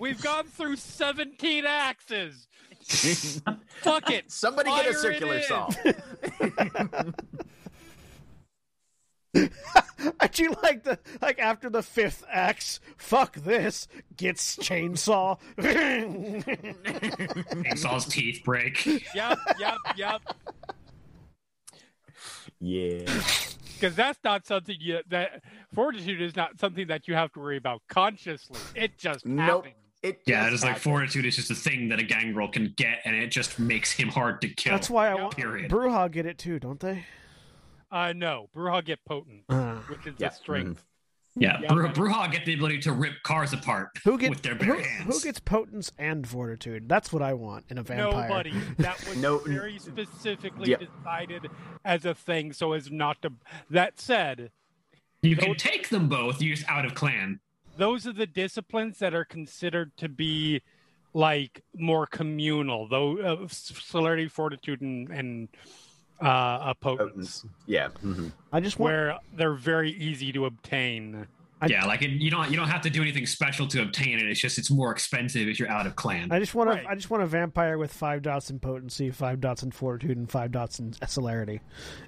[0.00, 2.48] We've gone through 17 axes.
[3.82, 4.30] Fuck it.
[4.30, 5.68] Somebody get a circular saw.
[10.20, 12.80] I do like the like after the fifth axe.
[12.96, 13.88] Fuck this.
[14.16, 15.38] Gets chainsaw.
[17.64, 18.84] Chainsaw's teeth break.
[18.86, 20.22] Yep, yep, yep.
[22.60, 23.22] Yeah.
[23.74, 25.42] Because that's not something you that
[25.72, 28.60] fortitude is not something that you have to worry about consciously.
[28.74, 29.64] It just Nope.
[29.66, 29.74] happens.
[30.02, 33.00] It Yeah, just it's like fortitude is just a thing that a gangrel can get,
[33.04, 34.72] and it just makes him hard to kill.
[34.72, 35.22] That's why I Yeah.
[35.22, 35.70] want Period.
[35.70, 37.04] Brujah get it too, don't they?
[37.90, 40.28] Uh no, Brujah get potent, Uh, which is Yeah.
[40.28, 40.84] the strength.
[41.36, 41.72] Yeah, Yeah.
[41.72, 44.82] Bru- Brujah get the ability to rip cars apart who gets with their bare who,
[44.82, 45.14] hands.
[45.14, 46.88] who gets potence and fortitude?
[46.88, 48.28] That's what I want in a vampire.
[48.28, 48.50] Nobody.
[48.78, 50.76] That was No- very specifically Yeah.
[50.78, 51.48] decided
[51.84, 53.32] as a thing, so as not to.
[53.68, 54.50] That said,
[55.22, 57.40] you can take them both, used out of clan.
[57.76, 60.60] those are the disciplines that are considered to be
[61.14, 65.48] like more communal, though uh, celerity, fortitude, and, and
[66.22, 67.46] uh, a potence, Potence.
[67.66, 67.88] Yeah.
[68.04, 68.32] mhm.
[68.52, 68.92] I just want.
[68.92, 71.26] where they're very easy to obtain.
[71.62, 74.18] I- yeah, like it, you don't you don't have to do anything special to obtain
[74.18, 74.24] it.
[74.26, 76.32] It's just it's more expensive if you're out of clan.
[76.32, 76.82] I just want Right.
[76.84, 76.88] to.
[76.88, 80.30] I just want a vampire with five dots in potency, five dots in fortitude, and
[80.30, 81.60] five dots in celerity.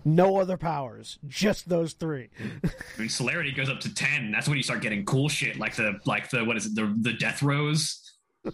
[0.07, 2.31] No other powers, just those three.
[2.65, 4.31] I mean, celerity goes up to ten.
[4.33, 6.91] That's when you start getting cool shit, like the like the what is it the
[7.03, 7.99] the death rose.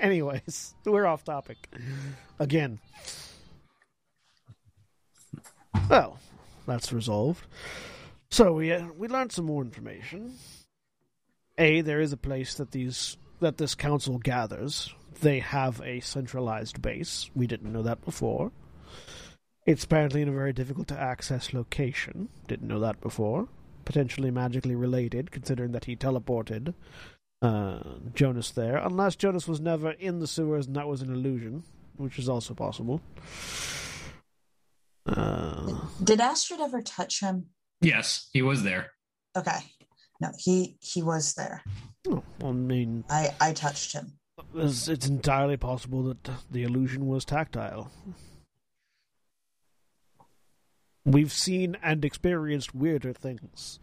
[0.00, 1.68] Anyways, we're off topic
[2.38, 2.80] again.
[5.88, 6.18] Well,
[6.66, 7.46] that's resolved.
[8.30, 10.34] So we uh, we learned some more information.
[11.58, 14.94] A, there is a place that these that this council gathers.
[15.20, 17.30] They have a centralized base.
[17.34, 18.52] We didn't know that before.
[19.66, 22.28] It's apparently in a very difficult to access location.
[22.48, 23.48] Didn't know that before.
[23.84, 26.74] Potentially magically related, considering that he teleported
[27.42, 27.80] uh,
[28.14, 31.64] Jonas there, unless Jonas was never in the sewers and that was an illusion,
[31.96, 33.00] which is also possible.
[35.06, 37.46] Uh, Did Astrid ever touch him?
[37.80, 38.92] Yes, he was there.
[39.36, 39.58] Okay.
[40.20, 41.62] No, he he was there.
[42.08, 44.12] oh, I mean, I I touched him.
[44.54, 47.90] it's, it's entirely possible that the illusion was tactile.
[51.06, 53.78] We've seen and experienced weirder things.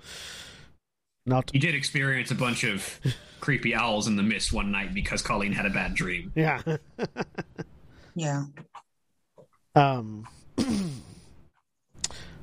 [1.26, 2.99] Not, He did experience a bunch of
[3.41, 6.32] creepy owls in the mist one night because Colleen had a bad dream.
[6.36, 6.61] yeah.
[8.15, 8.45] Yeah.
[9.76, 10.28] Um,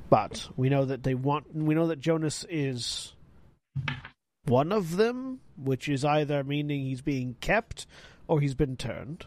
[0.09, 1.55] but we know that they want.
[1.55, 3.13] We know that Jonas is
[4.45, 7.85] one of them, which is either meaning he's being kept
[8.27, 9.25] or he's been turned.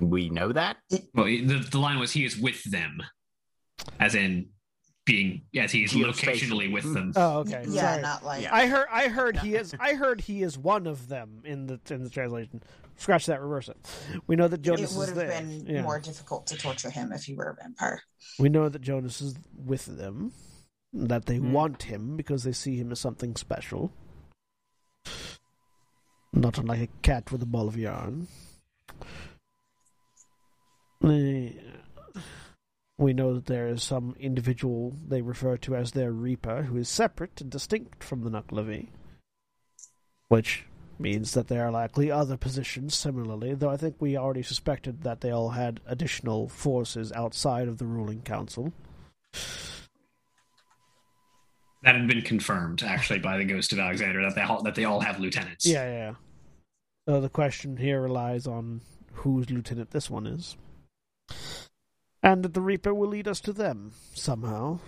[0.00, 0.78] We know that.
[1.14, 3.02] Well, the, the line was he is with them,
[3.98, 4.48] as in
[5.06, 7.12] being as he is locationally with them.
[7.16, 7.64] Oh, okay.
[7.68, 8.02] Yeah, Sorry.
[8.02, 8.54] not like Yeah.
[8.54, 8.86] I heard.
[8.90, 9.74] I heard he is.
[9.80, 12.62] I heard he is one of them in the in the translation.
[12.96, 13.40] Scratch that.
[13.40, 13.76] Reverse it.
[14.26, 15.82] We know that Jonas it would have been Yeah.
[15.82, 18.02] more difficult to torture him if he were a vampire.
[18.38, 20.32] We know that Jonas is with them.
[20.92, 21.52] That they Hmm.
[21.52, 23.92] want him because they see him as something special.
[26.32, 28.28] Not unlike a cat with a ball of yarn.
[33.00, 36.86] We know that there is some individual they refer to as their Reaper who is
[36.86, 38.88] separate and distinct from the Nuklavi.
[40.28, 40.66] Which
[40.98, 45.22] means that there are likely other positions similarly, though I think we already suspected that
[45.22, 48.70] they all had additional forces outside of the ruling council.
[51.82, 54.84] That had been confirmed actually by the Ghost of Alexander that they all, that they
[54.84, 55.64] all have lieutenants.
[55.64, 55.96] Yeah, yeah.
[55.96, 56.14] yeah.
[57.08, 58.82] So the question here relies on
[59.12, 60.58] whose lieutenant this one is.
[62.22, 64.78] And that the Reaper will lead us to them somehow.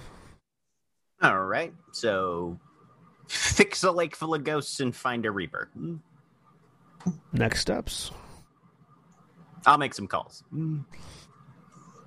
[1.22, 1.72] All right.
[1.92, 2.58] So
[3.28, 5.70] fix a lake full of ghosts and find a reaper.
[7.32, 8.10] Next steps.
[9.64, 10.42] I'll make some calls.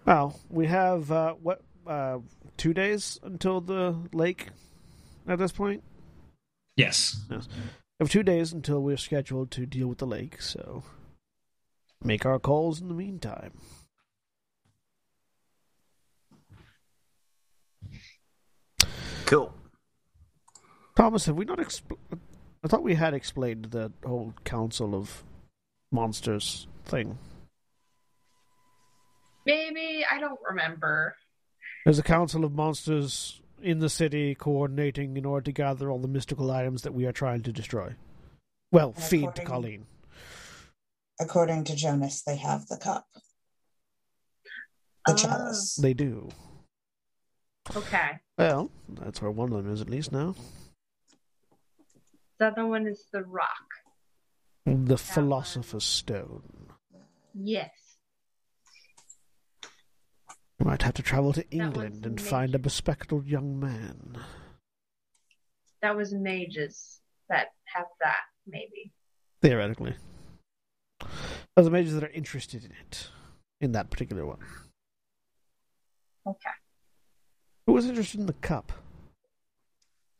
[0.05, 2.19] Well, we have uh, what uh,
[2.57, 4.49] two days until the lake.
[5.27, 5.83] At this point,
[6.75, 7.17] Yes.
[7.29, 7.37] we
[8.01, 10.39] have two days until we're scheduled to deal with the lake.
[10.41, 10.83] So
[12.03, 13.53] make our calls in the meantime.
[19.25, 19.53] Cool.
[20.95, 21.57] Thomas, have we not?
[21.59, 21.97] Expl-
[22.63, 25.23] I thought we had explained the whole council of
[25.91, 27.17] monsters thing.
[29.45, 31.15] Maybe I don't remember.
[31.85, 36.07] There's a council of monsters in the city coordinating in order to gather all the
[36.07, 37.93] mystical items that we are trying to destroy.
[38.71, 39.85] Well, And feed to Colleen.
[41.19, 43.07] According to Jonas, they have the cup.
[45.05, 45.15] The Oh.
[45.15, 45.75] chalice.
[45.75, 46.29] They do.
[47.73, 48.19] Okay.
[48.37, 50.35] Well, that's where one of them is at least now.
[52.39, 53.47] The other one is the rock.
[54.65, 56.67] The Philosopher's Stone.
[57.33, 57.71] Yes.
[60.59, 64.17] You might have to travel to England and find a bespectacled young man.
[65.81, 68.91] That was mages that have that, maybe.
[69.41, 69.95] Theoretically.
[71.55, 73.09] Those are mages that are interested in it.
[73.61, 74.39] In that particular one.
[76.27, 76.49] Okay.
[77.75, 78.71] Who was interested in the cup?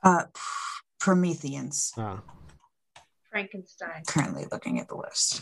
[0.03, 0.23] Uh,
[0.99, 1.93] Prometheans.
[1.95, 2.21] Ah.
[3.31, 4.03] Frankenstein.
[4.05, 5.41] Currently looking at the list.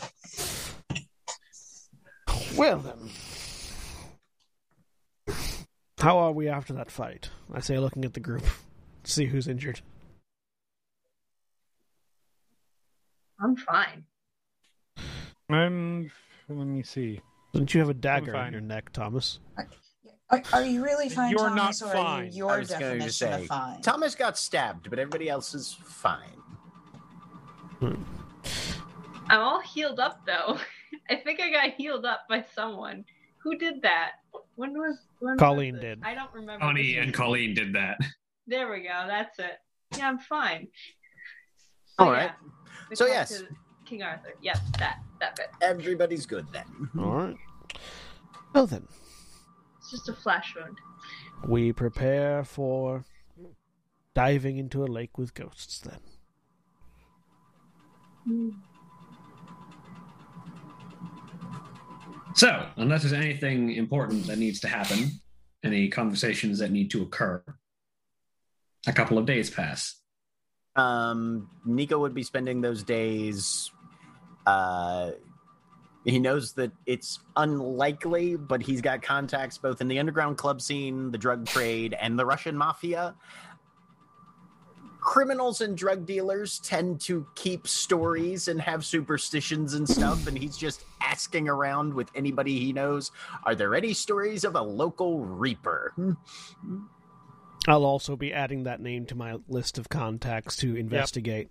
[2.56, 3.10] Well then.
[5.98, 7.30] How are we after that fight?
[7.52, 8.44] I say looking at the group.
[9.02, 9.80] See who's injured.
[13.42, 14.04] I'm fine.
[15.50, 16.12] I'm.
[16.48, 17.22] Let me see.
[17.52, 19.40] Didn't you have a dagger in your neck, Thomas?
[20.30, 22.26] Are, are you really fine, You're Thomas, not or are fine.
[22.26, 23.82] you your I was going to definition say, of fine?
[23.82, 26.18] Thomas got stabbed, but everybody else is fine.
[27.82, 30.58] I'm all healed up though.
[31.10, 33.04] I think I got healed up by someone.
[33.42, 34.12] Who did that?
[34.56, 35.80] When was when Colleen it?
[35.80, 36.00] did.
[36.02, 36.64] I don't remember.
[36.64, 37.12] Connie and.
[37.12, 37.98] Colleen did that.
[38.46, 39.04] There we go.
[39.06, 39.58] That's it.
[39.96, 40.68] Yeah, I'm fine.
[41.98, 42.32] All Oh, yeah.
[42.94, 43.38] So yes.
[43.40, 43.48] to
[43.84, 44.34] King Arthur.
[44.42, 45.48] Yep, that that bit.
[45.60, 46.64] Everybody's good then.
[46.98, 47.36] Alright.
[48.54, 48.86] Well then.
[49.94, 50.78] It's just a flash wound.
[51.46, 53.04] We prepare for
[54.12, 56.00] diving into a lake with ghosts then.
[62.34, 65.10] So, unless there's anything important that needs to happen,
[65.62, 67.44] any conversations that need to occur,
[68.88, 69.94] a couple of days pass.
[70.74, 73.70] Um, Nico would be spending those days.
[74.44, 75.12] Uh,
[76.04, 81.10] he knows that it's unlikely, but he's got contacts both in the underground club scene,
[81.10, 83.14] the drug trade, and the Russian mafia.
[85.00, 90.56] Criminals and drug dealers tend to keep stories and have superstitions and stuff, and he's
[90.56, 93.10] just asking around with anybody he knows.
[93.44, 95.94] Are there any stories of a local reaper?
[97.66, 101.48] I'll also be adding that name to my list of contacts to investigate.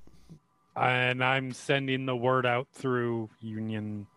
[0.75, 4.07] And I'm sending the word out through Union.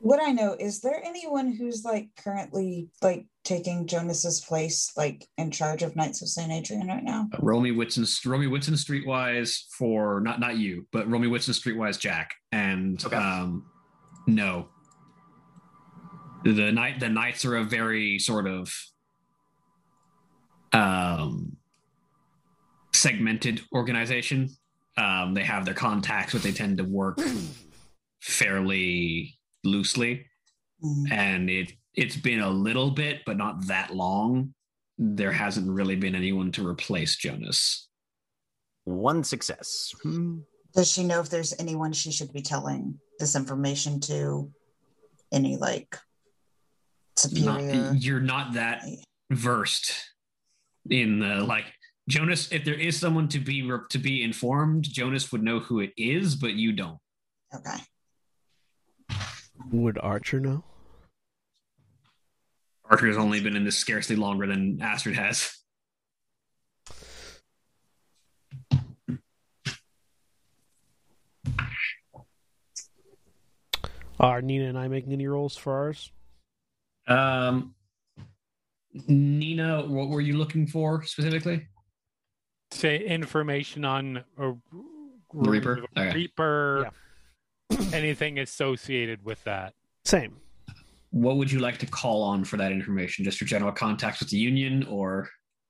[0.00, 5.50] What I know is there anyone who's like currently like taking Jonas's place, like in
[5.50, 7.28] charge of Knights of Saint Adrian right now?
[7.34, 12.34] Uh, Romy Whitson, Romy Whitson Streetwise for not not you, but Romy Whitson Streetwise Jack,
[12.52, 13.16] and Okay.
[13.16, 13.66] um,
[14.28, 14.68] no,
[16.44, 18.72] the night the Knights are a very sort of
[20.72, 21.56] um
[22.94, 24.48] segmented organization.
[24.96, 27.18] Um, they have their contacts, but they tend to work
[28.20, 29.37] fairly
[29.68, 30.24] loosely
[30.80, 31.10] Mm.
[31.10, 34.54] and it it's been a little bit but not that long
[34.96, 37.88] there hasn't really been anyone to replace jonas
[38.84, 39.92] One success.
[40.04, 40.38] Hmm.
[40.74, 44.52] Does she know if there's anyone she should be telling this information to?
[45.32, 45.98] Any like
[47.32, 47.92] not, superior?
[47.98, 48.84] you're not that
[49.32, 49.92] versed
[50.88, 51.66] in the like
[52.08, 55.92] jonas if there is someone to be to be informed jonas would know who it
[55.96, 57.00] is but you don't
[57.52, 57.78] Okay.
[59.72, 60.64] Would Archer know?
[62.90, 65.52] archer has only been in this scarcely longer than astrid has
[74.20, 76.10] Are Nina and I making any rolls for ours?
[77.06, 77.74] um
[79.06, 81.66] nina what were you looking for specifically
[82.70, 84.52] Say information on a
[85.32, 85.84] Reaper?
[85.96, 86.12] Okay.
[86.14, 86.90] Reaper.
[87.92, 89.74] Anything associated with that.
[90.04, 90.36] Same.
[91.10, 94.28] what would you like to call on for that information just your general contacts with
[94.30, 95.28] the union or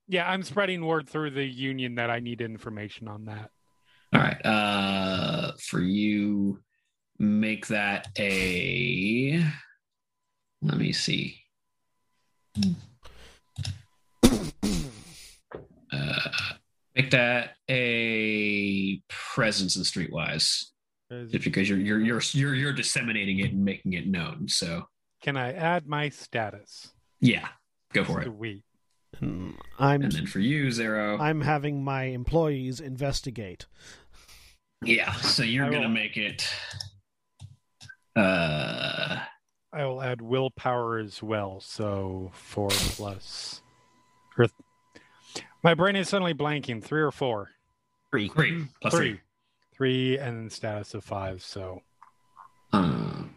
[0.08, 3.50] Yeah, I'm spreading word through the union that I need information on that.
[4.14, 4.44] All right.
[4.46, 6.60] Uh, for you,
[7.18, 9.44] make that a.
[10.62, 11.40] Let me see.
[15.92, 16.30] Uh,
[16.94, 20.66] make that a presence in Streetwise,
[21.10, 24.48] just because you're you're you're you're you're disseminating it and making it known.
[24.48, 24.84] So
[25.22, 26.92] Can I add my status?
[27.20, 27.48] yeah,
[27.92, 28.26] go for it.
[28.26, 28.62] Sweet.
[29.20, 31.18] And I'm And then for you, Xaro.
[31.18, 33.66] I'm having my employees investigate.
[34.84, 35.12] Yeah.
[35.14, 36.46] So you're I gonna will- make it.
[38.14, 39.18] Uh.
[39.72, 41.60] I will add willpower as well.
[41.60, 43.60] So four plus.
[44.38, 44.46] Or
[45.62, 46.82] my brain is suddenly blanking.
[46.82, 47.50] Three or four?
[48.10, 48.28] Three.
[48.28, 49.10] Three plus three.
[49.12, 49.20] Three.
[49.78, 51.42] Three and then status of five.
[51.42, 51.82] So
[52.72, 53.34] Um,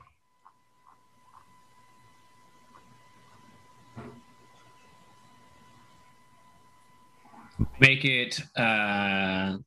[7.80, 9.58] make it uh,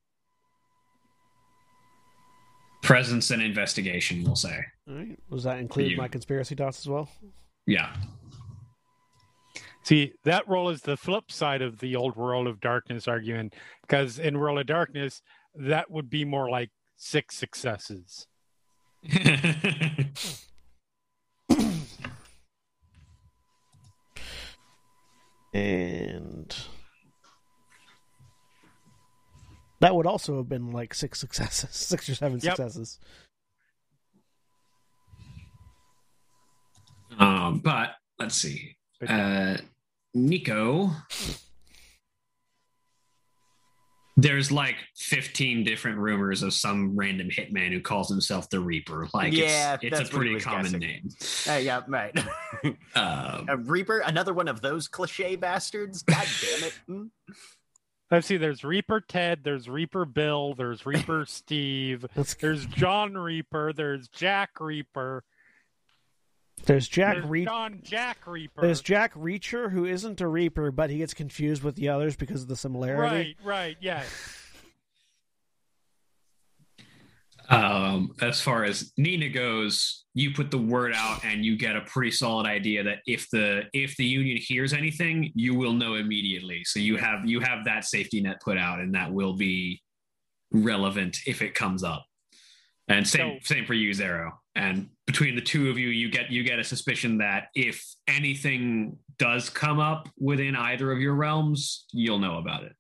[2.83, 4.23] presence and investigation.
[4.23, 4.59] We'll say.
[4.89, 5.19] All right.
[5.31, 7.09] Does that include my conspiracy dots as well?
[7.67, 7.95] Yeah.
[9.83, 14.19] See, that role is the flip side of the old World of Darkness argument, because
[14.19, 15.23] in World of Darkness,
[15.55, 18.27] that would be more like six successes.
[25.53, 26.55] And
[29.81, 32.57] that would also have been like six successes, six or seven Yep.
[32.57, 32.99] successes.
[37.19, 38.77] um, but let's see.
[39.07, 39.57] Uh,
[40.15, 40.91] Nico.
[44.17, 49.09] There's like 15 different rumors of some random hitman who calls himself the Reaper.
[49.13, 50.79] Like, Yeah, it's, it's a pretty common guessing.
[50.81, 51.09] name.
[51.49, 52.17] Uh, yeah, right.
[52.95, 56.03] Um, a Reaper, another one of those cliche bastards.
[56.05, 56.73] God damn it.
[56.87, 57.05] Hmm.
[58.11, 62.07] Let's see, there's Reaper Ted, there's Reaper Bill, there's Reaper Steve,
[62.41, 65.25] there's John Reaper, there's Jack Reaper,
[66.67, 67.45] there's Jack there's Reacher.
[67.47, 68.61] John Jack Reaper.
[68.61, 72.43] There's Jack Reacher, who isn't a Reaper, but he gets confused with the others because
[72.43, 73.37] of the similarity.
[73.45, 74.07] Right, right, yes.
[77.51, 81.83] um, as far as Nina goes, you put the word out and you get a
[81.83, 86.65] pretty solid idea that if the if the union hears anything, you will know immediately.
[86.65, 89.83] So you have you have that safety net put out, and that will be
[90.53, 92.05] relevant if it comes up.
[92.89, 94.31] And same same for you, Xaro.
[94.57, 98.99] And between the two of you, you get you get a suspicion that if anything
[99.19, 102.73] does come up within either of your realms, you'll know about it.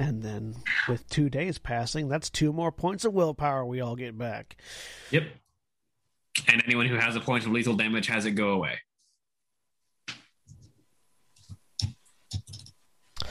[0.00, 0.54] And then
[0.88, 4.56] with two days passing, that's two more points of willpower we all get back.
[5.10, 5.24] Yep.
[6.46, 8.78] And anyone who has a point of lethal damage has it go away.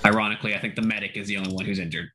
[0.05, 2.09] Ironically, I think the medic is the only one who's injured.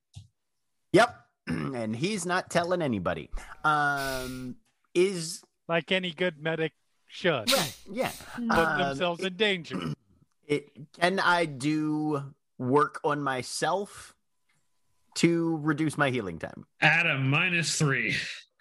[0.93, 1.17] Yep.
[1.47, 3.31] and he's not telling anybody.
[3.65, 4.57] Um,
[4.95, 6.73] is Like any good medic
[7.09, 7.51] should.
[7.53, 8.13] right, yeah.
[8.37, 9.79] Put Um, themselves in danger.
[10.45, 14.13] It, can I do work on myself
[15.15, 16.67] to reduce my healing time?
[16.81, 18.17] Adam minus three.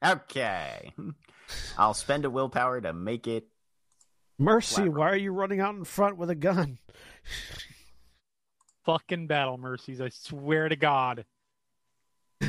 [0.06, 0.94] Okay.
[1.80, 3.48] I'll spend a willpower to make it.
[4.38, 6.78] Mercy, Flat why are you running out in front with a gun?
[8.86, 11.26] Fucking battle mercies, I swear to God.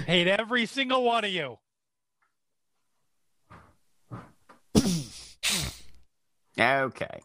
[0.07, 1.59] Hate every single one of you.
[6.59, 7.20] Okay.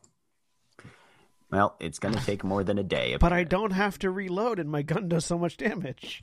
[1.49, 3.15] Well, it's going to take more than a day.
[3.19, 6.21] But I don't have to reload, and my gun does so much damage.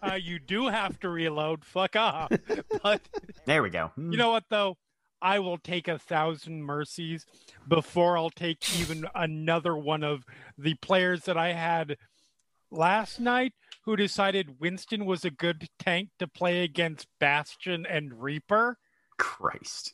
[0.00, 1.64] Uh, you do have to reload.
[1.64, 2.30] Fuck off.
[2.82, 3.00] But
[3.46, 3.90] There we go.
[3.96, 4.76] you know what, though?
[5.20, 7.24] I will take a thousand mercies
[7.66, 10.24] before I'll take even another one of
[10.58, 11.96] the players that I had
[12.70, 13.54] last night
[13.84, 18.78] who decided Winston was a good tank to play against Bastion and Reaper.
[19.18, 19.92] Christ.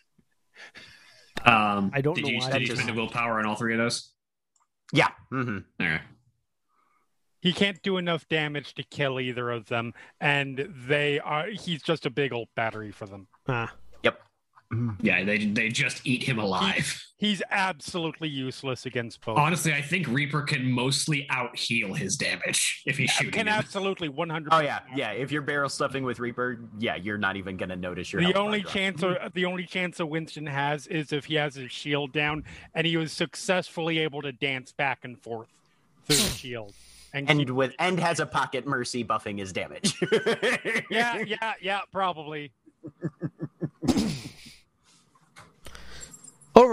[1.45, 3.57] Um, I don't did know you, why Did you that spend a willpower on all
[3.57, 4.11] three of those?
[4.93, 5.09] Yeah.
[5.32, 5.59] Mm-hmm.
[5.80, 6.01] All right.
[7.41, 12.05] He can't do enough damage to kill either of them, and they are he's just
[12.05, 13.28] a big old battery for them.
[13.49, 13.70] ah, Yep.
[14.73, 14.97] Mm.
[15.01, 17.03] Yeah, they they just eat him alive.
[17.16, 19.37] He's absolutely useless against both.
[19.37, 23.55] Honestly, I think Reaper can mostly out heal his damage if he's shooting can him.
[23.55, 25.11] absolutely 100 Oh yeah, yeah.
[25.11, 28.23] If you're barrel stuffing with Reaper, yeah, you're not even gonna notice your.
[28.23, 28.73] the only drop.
[28.73, 32.45] chance of, the only chance that Winston has is if he has his shield down
[32.73, 35.49] and he was successfully able to dance back and forth
[36.07, 36.73] through the shield
[37.12, 40.01] and, and keep- with and has a pocket mercy buffing his damage.
[40.91, 42.53] yeah yeah yeah probably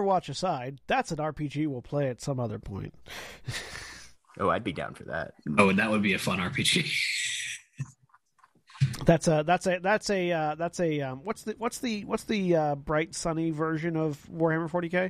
[0.08, 2.94] Overwatch aside, that's an RPG we'll play at some other point.
[4.40, 5.34] Oh, I'd be down for that.
[5.58, 6.94] Oh, and that would be a fun RPG.
[9.04, 12.24] That's a that's a that's a uh, that's a um, what's the what's the what's
[12.26, 15.10] the uh, bright sunny version of Warhammer 40k?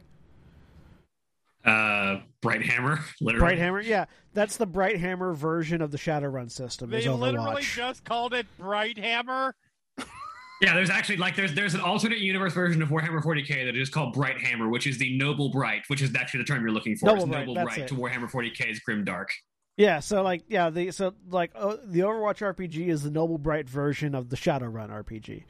[1.66, 3.48] uh, Bright Hammer, literally.
[3.48, 6.90] Bright Hammer, yeah, that's the Bright Hammer version of the Shadowrun system.
[6.90, 9.54] they literally just called it bright hammer
[10.62, 13.90] Yeah, there's actually like there's there's an alternate universe version of Warhammer 40k that is
[13.90, 16.96] called Bright Hammer, which is the Noble Bright, which is actually the term you're looking
[16.96, 17.06] for.
[17.08, 17.88] Noble It's Bright, Noble that's Bright it.
[17.90, 19.30] to Warhammer 40k's Grim Dark.
[19.78, 23.70] Yeah, so like yeah, the so like uh, the Overwatch RPG is the Noble Bright
[23.70, 25.44] version of the Shadowrun RPG.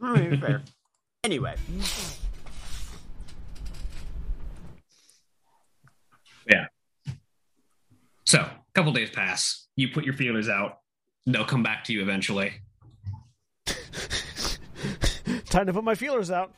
[0.00, 0.62] Mm, fair.
[1.24, 1.56] Anyway,
[6.48, 6.66] Yeah.
[8.24, 9.66] So, a couple days pass.
[9.74, 10.78] You put your feelers out.
[11.26, 12.52] They'll come back to you eventually.
[15.46, 16.52] Time to put my feelers out.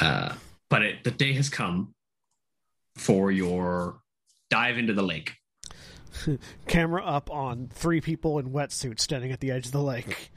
[0.00, 0.34] Uh,
[0.68, 1.94] but it, the day has come
[2.96, 4.00] for your
[4.50, 5.34] dive into the lake.
[6.66, 10.30] Camera up on three people in wetsuits standing at the edge of the lake.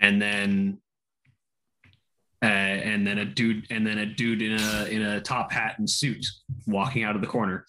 [0.00, 0.78] and then
[2.44, 5.76] uh, and then a dude and then a dude in a in a top hat
[5.78, 6.26] and suit
[6.66, 7.64] walking out of the corner.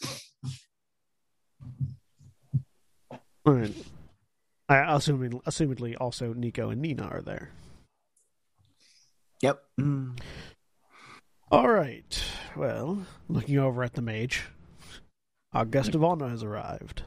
[3.45, 3.73] All right.
[4.67, 7.51] I assuming assumedly also Nico and Nina are there.
[9.41, 9.61] Yep.
[9.80, 10.19] Mm.
[11.51, 12.23] All right.
[12.57, 14.43] Well, looking over at the mage,
[15.53, 17.03] our guest of honor has arrived.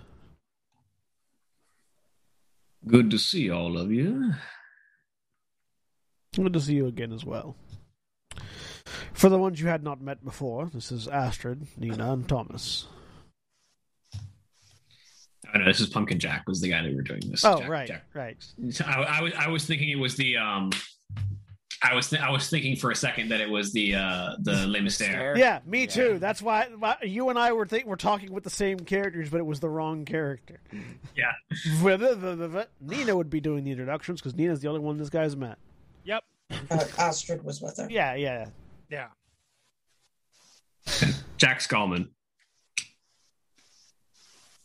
[2.86, 4.32] Good to see all of you.
[6.34, 7.56] Good to see you again as well.
[9.12, 12.86] For the ones you had not met before, this is Astrid, Nina, and Thomas.
[15.54, 17.44] Oh no, this is Pumpkin Jack was the guy that we were doing this.
[17.44, 18.04] Oh, Jack- right, Jack.
[18.14, 18.36] right.
[18.86, 20.70] I, I was I was thinking it was the um.
[21.80, 24.66] I was th- I was thinking for a second that it was the uh the
[24.68, 25.36] Le Mystère.
[25.38, 25.86] Yeah, me Yeah.
[25.86, 26.18] too.
[26.18, 29.38] That's why, why you and I were think we're talking with the same characters, but
[29.38, 30.60] it was the wrong character.
[31.16, 31.32] Yeah.
[32.80, 35.58] Nina would be doing the introductions because Nina's the only one this guy's met.
[36.50, 36.60] Yep.
[36.70, 37.88] Uh, Astrid was with her.
[37.90, 38.46] Yeah, yeah.
[38.90, 39.08] Yeah.
[41.36, 42.08] Jack Skalman.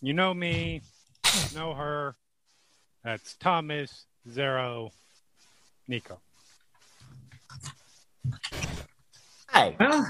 [0.02, 0.82] You know me,
[1.56, 2.16] know her.
[3.04, 4.92] That's Thomas, Xaro,
[5.88, 6.20] Nico.
[9.48, 9.76] Hi.
[9.80, 10.08] Well,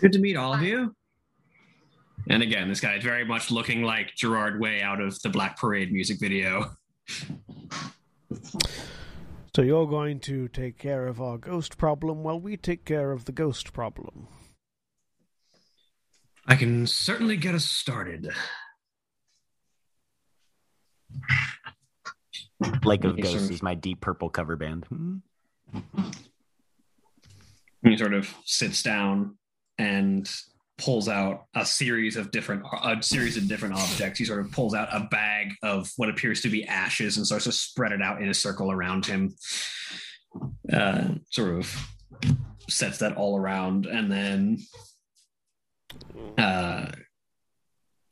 [0.00, 0.94] good to meet all of you.
[2.28, 5.58] And again, this guy is very much looking like Gerard Way out of the Black
[5.58, 6.76] Parade music video.
[9.54, 13.24] So you're going to take care of our ghost problem while we take care of
[13.24, 14.26] the ghost problem.
[16.46, 18.30] I can certainly get us started.
[22.84, 24.84] Lake of Ghosts is my deep purple cover band.
[24.86, 25.16] Hmm.
[27.82, 29.36] He sort of sits down
[29.78, 30.30] and
[30.76, 34.18] pulls out a series of different a series of different objects.
[34.18, 37.44] He sort of pulls out a bag of what appears to be ashes and starts
[37.44, 39.34] to spread it out in a circle around him.
[40.72, 41.88] Uh, sort of
[42.68, 44.58] sets that all around and then
[46.38, 46.86] uh,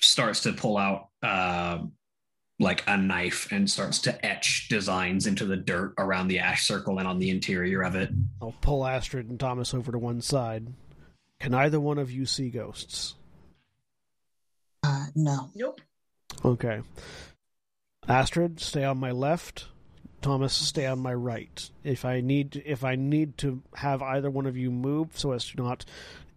[0.01, 1.79] starts to pull out uh,
[2.61, 6.99] like a knife and starts to etch designs into the dirt around the ash circle
[6.99, 8.11] and on the interior of it.
[8.41, 10.69] I'll pull Astrid and Thomas over to one side.
[11.43, 13.17] Can either one of you see ghosts?
[14.85, 15.51] Uh, no.
[15.57, 15.81] Nope.
[16.45, 16.83] Okay.
[18.07, 19.67] Astrid, stay on my left.
[20.21, 21.69] Thomas, stay on my right.
[21.83, 25.45] If I need if I need to have either one of you move so as
[25.47, 25.85] to not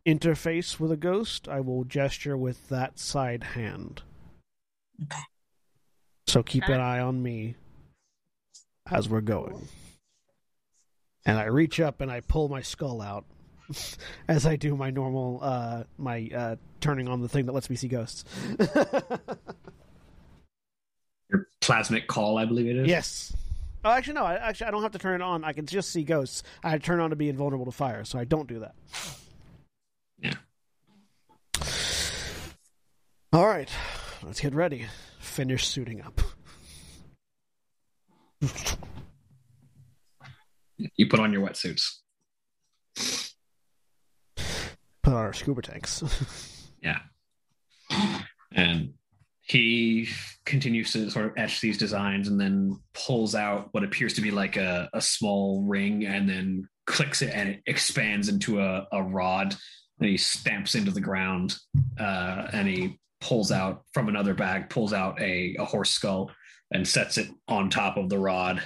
[0.07, 4.01] interface with a ghost, I will gesture with that side hand.
[5.03, 5.21] Okay.
[6.25, 7.53] So keep an eye on me
[8.89, 9.67] as we're going.
[11.27, 13.25] And I reach up and I pull my skull out
[14.27, 17.75] as I do my normal uh my uh turning on the thing that lets me
[17.75, 18.25] see ghosts.
[21.29, 22.87] Your plasmic call, I believe it is.
[22.87, 23.35] Yes.
[23.83, 24.25] Oh, actually, no.
[24.25, 25.43] I, actually, I don't have to turn it on.
[25.43, 26.41] I can just see ghosts.
[26.63, 28.73] I turn on to be invulnerable to fire, so I don't do that.
[30.19, 30.33] Yeah.
[33.31, 33.69] All right,
[34.23, 34.87] let's get ready.
[35.19, 36.21] Finish suiting up.
[40.77, 41.99] You put on your wetsuits.
[45.05, 46.03] Put on our scuba tanks.
[46.81, 46.99] Yeah.
[48.51, 48.93] And
[49.41, 50.07] he
[50.45, 54.29] continues to sort of etch these designs and then pulls out what appears to be
[54.29, 59.01] like a, a small ring and then clicks it and it expands into a, a
[59.01, 59.55] rod
[59.99, 61.55] and he stamps into the ground
[61.99, 66.29] uh, and he pulls out from another bag pulls out a, a horse skull
[66.71, 68.61] and sets it on top of the rod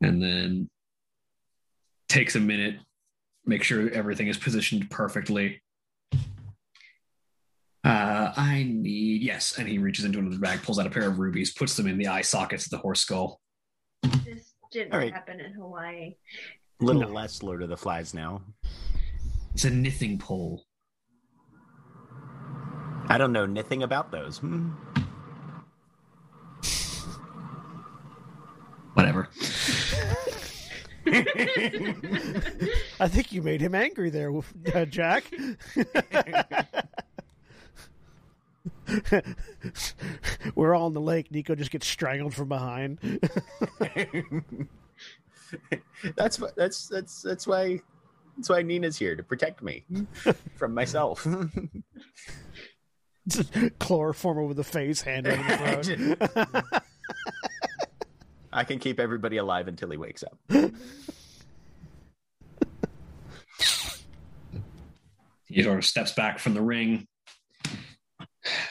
[0.00, 0.70] and then
[2.08, 2.76] takes a minute
[3.44, 5.62] make sure everything is positioned perfectly.
[7.82, 11.18] Uh, I need yes, and he reaches into another bag, pulls out a pair of
[11.18, 13.40] rubies, puts them in the eye sockets of the horse skull.
[14.24, 15.12] This didn't All right.
[15.12, 16.14] happen in Hawaii.
[16.80, 17.08] A little No.
[17.08, 18.42] less Lord of the Flies now.
[19.54, 20.64] It's a knitting pole.
[23.08, 24.38] I don't know anything about those.
[24.38, 24.70] Hmm.
[28.94, 29.28] Whatever.
[33.00, 34.32] I think you made him angry there,
[34.74, 35.24] uh, Jack.
[40.54, 41.30] We're all in the lake.
[41.30, 42.98] Nico just gets strangled from behind.
[46.16, 47.80] that's that's that's that's why
[48.36, 49.84] that's why Nina's here to protect me
[50.56, 51.26] from myself.
[53.78, 56.82] Chloroform over the face, hand over the throat.
[58.52, 60.38] I can keep everybody alive until he wakes up.
[65.46, 67.08] He sort of steps back from the ring,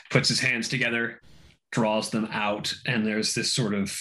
[0.10, 1.22] puts his hands together,
[1.72, 3.98] draws them out, and there's this sort of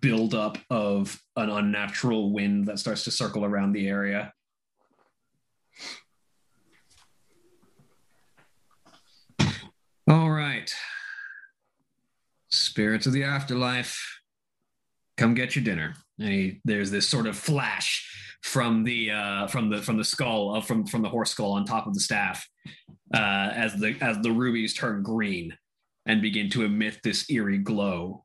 [0.00, 4.32] buildup of an unnatural wind that starts to circle around the area.
[10.08, 10.72] All right.
[12.50, 14.13] Spirits of the afterlife,
[15.24, 15.94] come get your dinner.
[16.18, 18.06] And he, there's this sort of flash
[18.42, 21.64] from the uh, from the from the skull uh, from from the horse skull on
[21.64, 22.46] top of the staff
[23.14, 25.56] uh, as the as the rubies turn green
[26.06, 28.22] and begin to emit this eerie glow.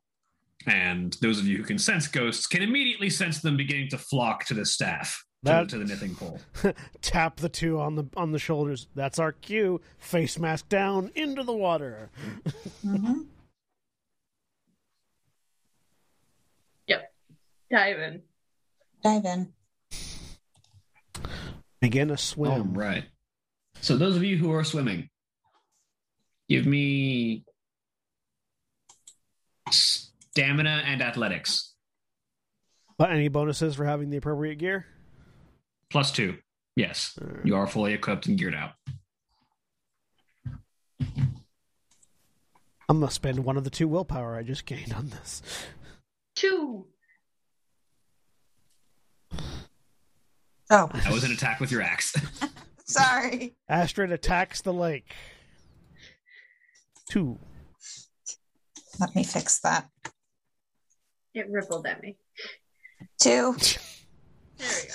[0.68, 4.44] And those of you who can sense ghosts can immediately sense them beginning to flock
[4.48, 6.42] to the staff to, That- to the knitting pole.
[7.02, 8.88] Tap the two on the on the shoulders.
[8.94, 9.80] That's our cue.
[9.98, 12.10] Face mask down into the water.
[12.86, 13.26] Mhm.
[17.72, 18.22] Dive in.
[19.04, 19.54] Dive in.
[21.82, 22.74] Begin a swim.
[22.74, 23.06] right.
[23.82, 25.10] So those of you who are swimming,
[26.50, 27.46] give me
[29.72, 31.74] stamina and athletics
[32.98, 34.86] But any bonuses for having the appropriate gear?
[35.90, 36.38] plus two.
[36.76, 38.72] Yes, you are fully equipped and geared out.
[42.88, 45.42] I'm gonna spend one of the two willpower I just gained on this.
[46.36, 46.88] Two.
[50.70, 52.16] Oh, That was an attack with your axe.
[52.86, 53.56] sorry.
[53.68, 55.14] Astrid attacks the lake.
[57.10, 57.40] Two.
[59.00, 59.90] Let me fix that.
[61.34, 62.18] It rippled at me.
[63.20, 63.56] Two.
[64.60, 64.94] There we go.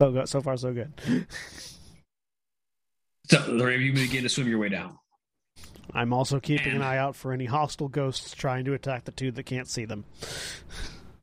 [0.00, 0.28] So good.
[0.30, 0.90] So far, so good.
[3.30, 4.98] so the three of you begin to swim your way down.
[5.92, 9.30] I'm also keeping an eye out for any hostile ghosts trying to attack the two
[9.32, 10.06] that can't see them.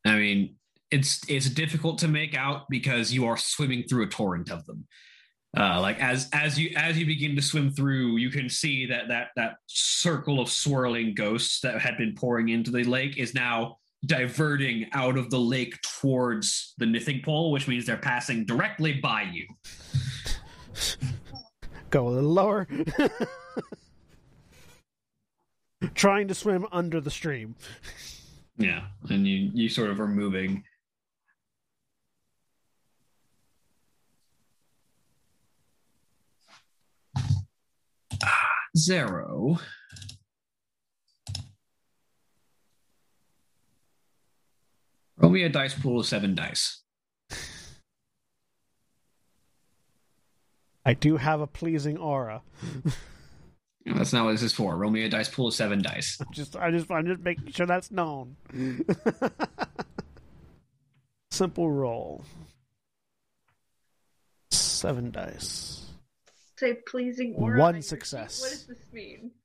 [0.06, 0.58] I mean,
[0.92, 4.86] it's it's difficult to make out because you are swimming through a torrent of them.
[5.58, 9.08] Uh, like as as you as you begin to swim through, you can see that
[9.08, 13.78] that that circle of swirling ghosts that had been pouring into the lake is now
[14.06, 19.24] diverting out of the lake towards the knitting pole, which means they're passing directly by
[19.24, 19.48] you.
[21.90, 22.68] Go a little lower.
[25.94, 27.56] trying to swim under the stream.
[28.58, 30.64] Yeah, and you you sort of are moving.
[38.24, 39.60] Ah, Xaro.
[45.18, 46.82] Roll me a dice pool of seven dice.
[50.86, 52.44] I do have a pleasing aura.
[53.86, 54.76] No, That's not what this is for.
[54.76, 56.20] Roll me a dice pool of seven dice.
[56.32, 58.36] Just, I just, I'm just making sure that's known.
[61.32, 62.24] Simple roll.
[64.52, 65.85] Seven dice.
[66.58, 67.60] Say pleasing aura.
[67.60, 67.90] One on your sheet.
[67.90, 68.42] success.
[68.42, 69.32] What does this mean?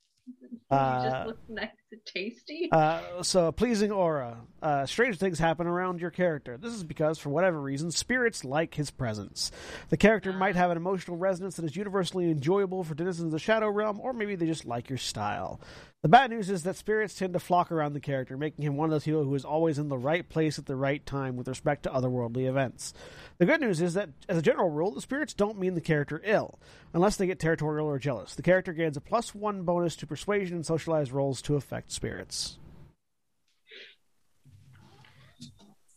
[0.70, 1.68] Uh, you just look nice
[2.04, 2.68] tasty.
[2.70, 4.38] Uh, so a pleasing aura.
[4.62, 6.56] Uh, strange things happen around your character.
[6.58, 9.50] This is because, for whatever reason, spirits like his presence.
[9.88, 13.38] The character might have an emotional resonance that is universally enjoyable for denizens of the
[13.38, 15.60] Shadow Realm, or maybe they just like your style.
[16.02, 18.86] The bad news is that spirits tend to flock around the character, making him one
[18.86, 21.46] of those people who is always in the right place at the right time with
[21.46, 22.94] respect to otherworldly events.
[23.36, 26.20] The good news is that, as a general rule, the spirits don't mean the character
[26.24, 26.58] ill,
[26.94, 28.34] unless they get territorial or jealous.
[28.34, 32.58] The character gains a plus one bonus to persuasion and socialized rolls to affect spirits.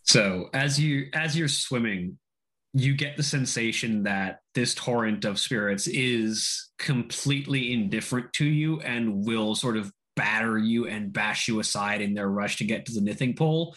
[0.03, 2.17] So as you as you're swimming,
[2.73, 9.25] you get the sensation that this torrent of spirits is completely indifferent to you and
[9.25, 12.93] will sort of batter you and bash you aside in their rush to get to
[12.93, 13.75] the knitting pole.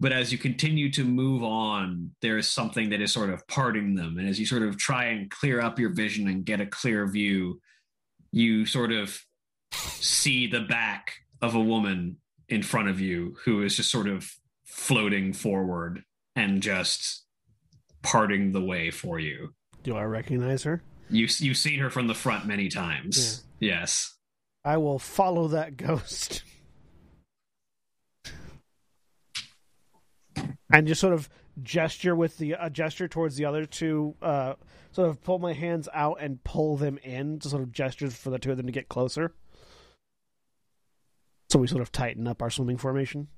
[0.00, 3.94] But as you continue to move on, there is something that is sort of parting
[3.94, 4.18] them.
[4.18, 7.06] And as you sort of try and clear up your vision and get a clear
[7.06, 7.60] view,
[8.32, 9.16] you sort of
[9.72, 11.12] see the back
[11.42, 12.16] of a woman
[12.48, 14.32] in front of you who is just sort of
[14.64, 17.24] floating forward and just
[18.02, 19.52] parting the way for you.
[19.82, 20.82] Do I recognize her?
[21.10, 23.44] You you've seen her from the front many times.
[23.60, 24.16] Yes.
[24.64, 26.44] I will follow that ghost.
[30.72, 31.28] and just sort of
[31.62, 34.54] gesture with the a gesture towards the other two, uh,
[34.92, 38.30] sort of pull my hands out and pull them in to sort of gestures for
[38.30, 39.34] the two of them to get closer.
[41.52, 43.28] So we sort of tighten up our swimming formation.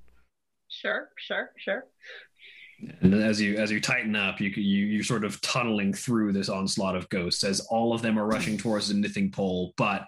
[0.69, 1.85] Sure, sure, sure.
[3.01, 6.47] And as you as you tighten up, you you you're sort of tunneling through this
[6.47, 10.07] onslaught of ghosts as all of them are rushing towards the knitting pole, but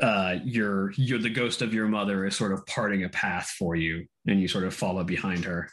[0.00, 3.76] uh, you're you're the ghost of your mother is sort of parting a path for
[3.76, 5.70] you, and you sort of follow behind her.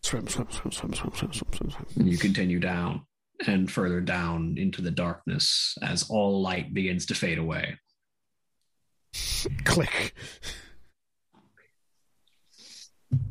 [0.00, 1.86] swim, swim, swim, swim, swim, swim, swim, swim, swim.
[1.96, 3.04] And you continue down
[3.48, 7.76] and further down into the darkness as all light begins to fade away.
[9.64, 10.14] Click.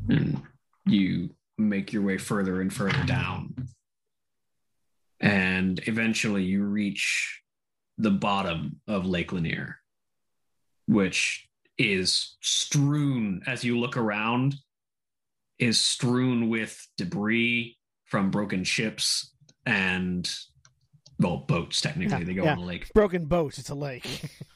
[0.07, 0.41] and
[0.85, 3.67] you make your way further and further down.
[5.19, 7.41] And eventually you reach
[7.97, 9.77] the bottom of Lake Lanier,
[10.87, 14.55] which is strewn as you look around,
[15.59, 19.31] is strewn with debris from broken ships
[19.65, 20.29] and
[21.19, 22.19] well, boats technically.
[22.19, 22.53] Yeah, they go yeah.
[22.53, 22.91] on the lake.
[22.93, 23.57] Broken boats.
[23.57, 24.05] It's a lake.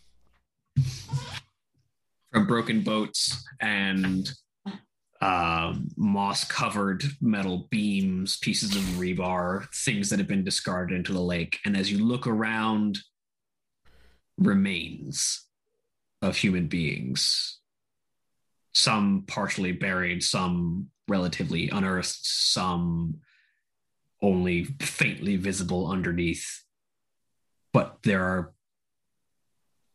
[2.46, 4.30] broken boats and
[5.22, 11.22] um, moss covered metal beams, pieces of rebar, things that have been discarded into the
[11.22, 11.60] lake.
[11.66, 13.00] And as you look around,
[14.38, 15.46] remains
[16.22, 17.60] of human beings,
[18.74, 23.22] some partially buried, some relatively unearthed, some
[24.22, 26.64] only faintly visible underneath.
[27.74, 28.54] But there are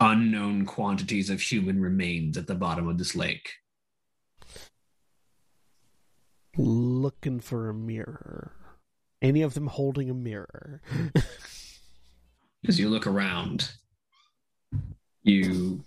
[0.03, 3.53] unknown quantities of human remains at the bottom of this lake.
[6.57, 8.53] Looking for a mirror.
[9.22, 10.82] Any of them holding a mirror.
[12.68, 13.70] As you look around,
[15.22, 15.84] you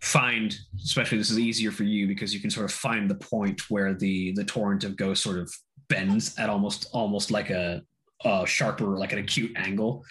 [0.00, 3.70] find, especially this is easier for you because you can sort of find the point
[3.70, 5.52] where the the torrent of ghosts sort of
[5.88, 7.82] bends at almost almost like a,
[8.24, 10.04] a sharper, like an acute angle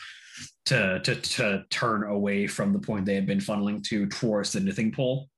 [0.66, 4.60] to, to to turn away from the point they had been funneling to towards the
[4.60, 5.30] knitting pole.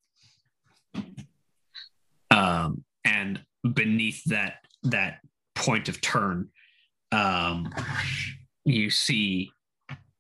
[2.31, 3.41] Um, and
[3.73, 5.19] beneath that that
[5.55, 6.49] point of turn,
[7.11, 7.73] um,
[8.63, 9.51] you see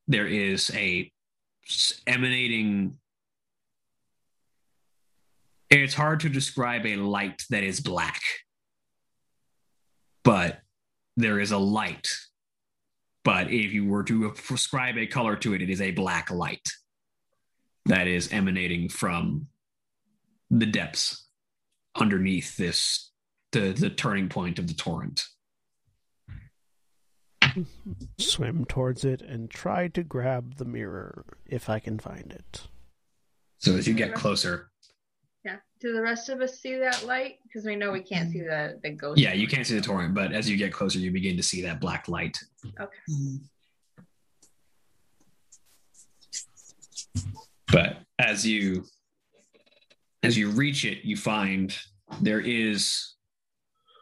[0.07, 1.11] there is a
[2.07, 2.97] emanating.
[5.69, 8.21] It's hard to describe a light that is black,
[10.23, 10.59] but
[11.17, 12.07] there is a light
[13.25, 16.71] but if you were to prescribe a color to it, it is a black light
[17.87, 19.47] that is emanating from
[20.49, 21.25] the depths
[21.95, 23.11] underneath this
[23.51, 25.25] the the turning point of the torrent.
[28.19, 32.67] Swim towards it and try to grab the mirror if I can find it.
[33.57, 34.69] So as you get closer,
[35.45, 35.57] Yeah.
[35.79, 37.35] Do the rest of us see that light?
[37.43, 39.19] Because we know we can't see the the ghost.
[39.19, 41.61] yeah, you can't see the torrent, but as you get closer, you begin to see
[41.61, 42.37] that black light.
[42.81, 42.97] Okay.
[47.71, 48.85] But as you
[50.23, 51.77] as you reach it you find
[52.21, 53.15] there is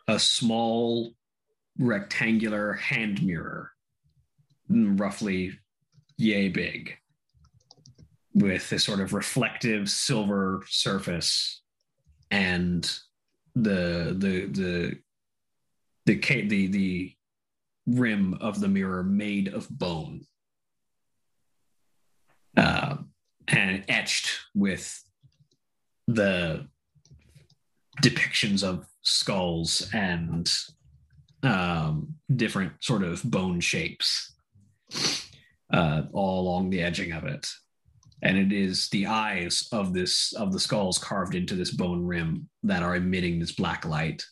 [0.08, 1.14] a small
[1.80, 3.72] rectangular hand mirror
[4.70, 5.52] roughly
[6.18, 6.96] yay big
[8.34, 11.62] with a sort of reflective silver surface
[12.32, 13.00] and
[13.56, 15.00] the the the
[16.06, 17.16] the the the
[17.86, 20.26] rim of the mirror made of bone
[22.58, 22.98] uh,
[23.48, 25.04] and etched with
[26.08, 26.68] the
[28.02, 30.52] depictions of skulls and
[31.44, 34.34] um, different sort of bone shapes
[35.72, 37.48] uh, all along the edging of it
[38.24, 42.50] and it is the eyes of this of the skulls carved into this bone rim
[42.64, 44.24] that are emitting this black light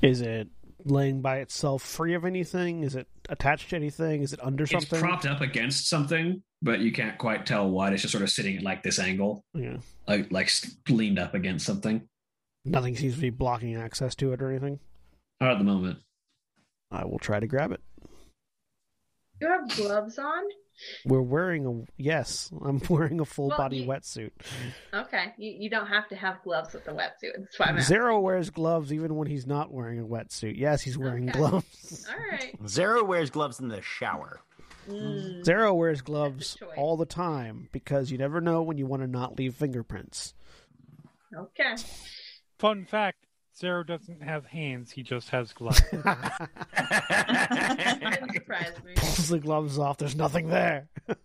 [0.00, 0.48] Is it
[0.84, 2.82] laying by itself free of anything?
[2.82, 4.22] Is it attached to anything?
[4.22, 4.98] Is it under something?
[4.98, 8.30] it's propped up against something but you can't quite tell what it's just sort of
[8.30, 9.76] sitting at like this angle yeah.
[10.08, 10.50] like like
[10.88, 12.08] leaned up against something
[12.64, 14.80] Nothing seems to be blocking access to it or anything.
[15.40, 15.98] Not at the moment.
[16.90, 17.80] I will try to grab it.
[19.40, 20.42] You have gloves on?
[21.04, 22.50] We're wearing a yes.
[22.64, 24.30] I'm wearing a full Well, body you- wetsuit.
[24.92, 25.32] Okay.
[25.38, 27.32] You, you don't have to have gloves with the wetsuit.
[27.38, 27.96] That's why I'm asking.
[27.96, 30.58] Xaro wears gloves even when he's not wearing a wetsuit.
[30.58, 31.38] Yes, he's wearing Okay.
[31.38, 32.06] gloves.
[32.10, 32.60] All right.
[32.64, 34.40] Xaro wears gloves in the shower.
[34.88, 35.42] Mm.
[35.44, 39.38] Xaro wears gloves all the time because you never know when you want to not
[39.38, 40.34] leave fingerprints.
[41.34, 41.76] Okay.
[42.58, 43.23] Fun fact:
[43.60, 45.80] Xaro doesn't have hands; he just has gloves.
[45.92, 46.04] Didn't
[48.34, 48.94] surprise me.
[48.96, 49.98] Pulls the gloves off.
[49.98, 50.88] There's nothing there.
[51.08, 51.16] the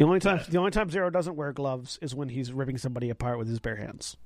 [0.00, 3.38] only time the only time Xaro doesn't wear gloves is when he's ripping somebody apart
[3.38, 4.16] with his bare hands.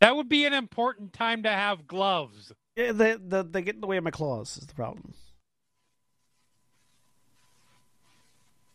[0.00, 2.52] that would be an important time to have gloves.
[2.76, 4.56] Yeah, they, they, they get in the way of my claws.
[4.56, 5.12] Is the problem.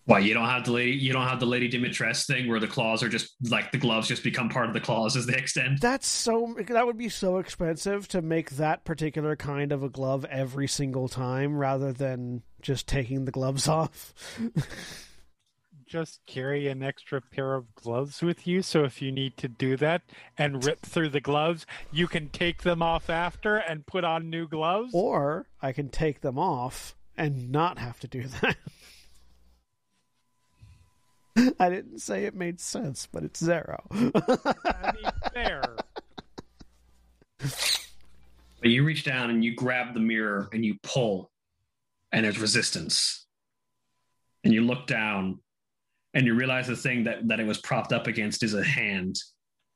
[0.05, 2.67] Why you don't have the lady you don't have the Lady Dimitrescu thing where the
[2.67, 5.79] claws are just like the gloves just become part of the claws as they extend.
[5.79, 6.55] That's so.
[6.67, 11.07] That would be so expensive to make that particular kind of a glove every single
[11.07, 14.13] time, rather than just taking the gloves off.
[15.87, 18.61] just carry an extra pair of gloves with you?
[18.61, 20.01] So if you need to do that
[20.37, 24.47] and rip through the gloves, you can take them off after and put on new
[24.47, 24.91] gloves?
[24.93, 28.57] Or I can take them off and not have to do that.
[31.59, 33.81] I didn't say it made sense, but it's Xaro.
[33.91, 35.63] I mean, fair.
[38.61, 41.29] But you reach down and you grab the mirror and you pull,
[42.11, 43.27] and there's resistance.
[44.43, 45.39] And you look down
[46.15, 49.19] and you realize the thing that, that it was propped up against is a hand,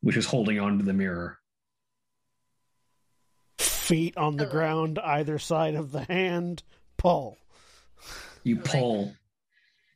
[0.01, 1.37] which is holding onto the mirror.
[3.59, 6.63] Feet on the ground, either side of the hand,
[6.97, 7.37] pull.
[8.43, 9.13] You Like- pull,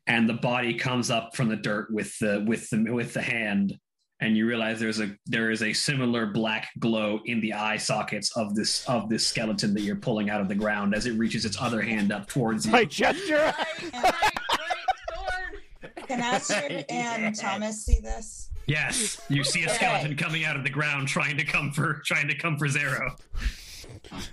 [0.08, 3.78] and the body comes up from the dirt with the with the with the hand,
[4.20, 8.36] and you realize there's a there is a similar black glow in the eye sockets
[8.36, 11.45] of this of this skeleton that you're pulling out of the ground as it reaches
[11.45, 12.72] its other hand up towards you.
[12.72, 13.36] My gesture.
[13.36, 14.84] Right, right, right,
[15.14, 16.08] sword.
[16.08, 18.49] Can Astrid and Thomas see this?
[18.66, 22.28] Yes, you see a skeleton coming out of the ground trying to come for trying
[22.30, 23.18] to come for Xaro.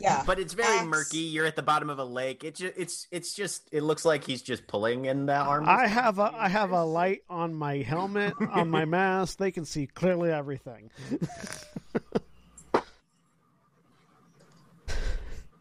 [0.00, 0.22] Yeah.
[0.26, 0.86] But it's very Axe.
[0.86, 1.18] murky.
[1.18, 2.44] You're at the bottom of a lake.
[2.44, 5.68] It's just, it's it's just it looks like he's just pulling in the arm.
[5.68, 9.38] I have a I have a light on my helmet, on my mask.
[9.38, 10.90] They can see clearly everything.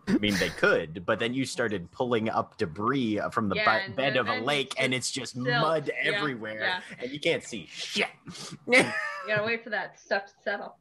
[0.08, 3.94] I mean, they could, but then you started pulling up debris from the Yeah, bu-
[3.94, 5.48] bed then- of a and lake, and it's it's just silt.
[5.48, 6.82] mud Yeah, everywhere, yeah.
[7.00, 8.08] and you can't see shit.
[8.68, 8.84] You
[9.28, 10.78] gotta wait for that stuff to settle.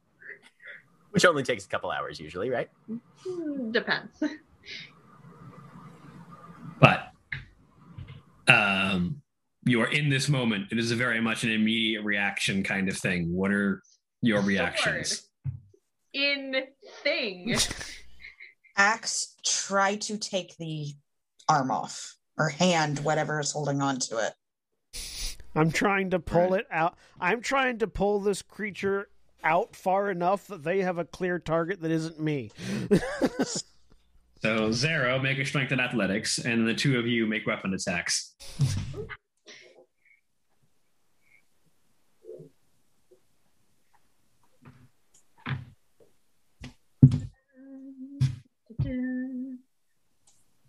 [1.11, 2.69] Which only takes a couple hours usually, right?
[2.87, 4.23] Hmm, Depends.
[6.79, 7.11] But
[8.47, 9.21] um,
[9.65, 10.67] you are in this moment.
[10.71, 13.33] It is a very much an immediate reaction kind of thing.
[13.33, 13.81] What are
[14.21, 15.27] your reactions?
[16.13, 16.55] In
[17.03, 17.55] thing.
[18.77, 20.93] Axe, try to take the
[21.49, 24.33] arm off or hand, whatever is holding on to it.
[25.55, 26.97] I'm trying to pull it out.
[27.19, 29.09] I'm trying to pull this creature
[29.43, 32.51] out far enough that they have a clear target that isn't me.
[34.41, 38.35] So Xaro, make a strength and athletics, and the two of you make weapon attacks.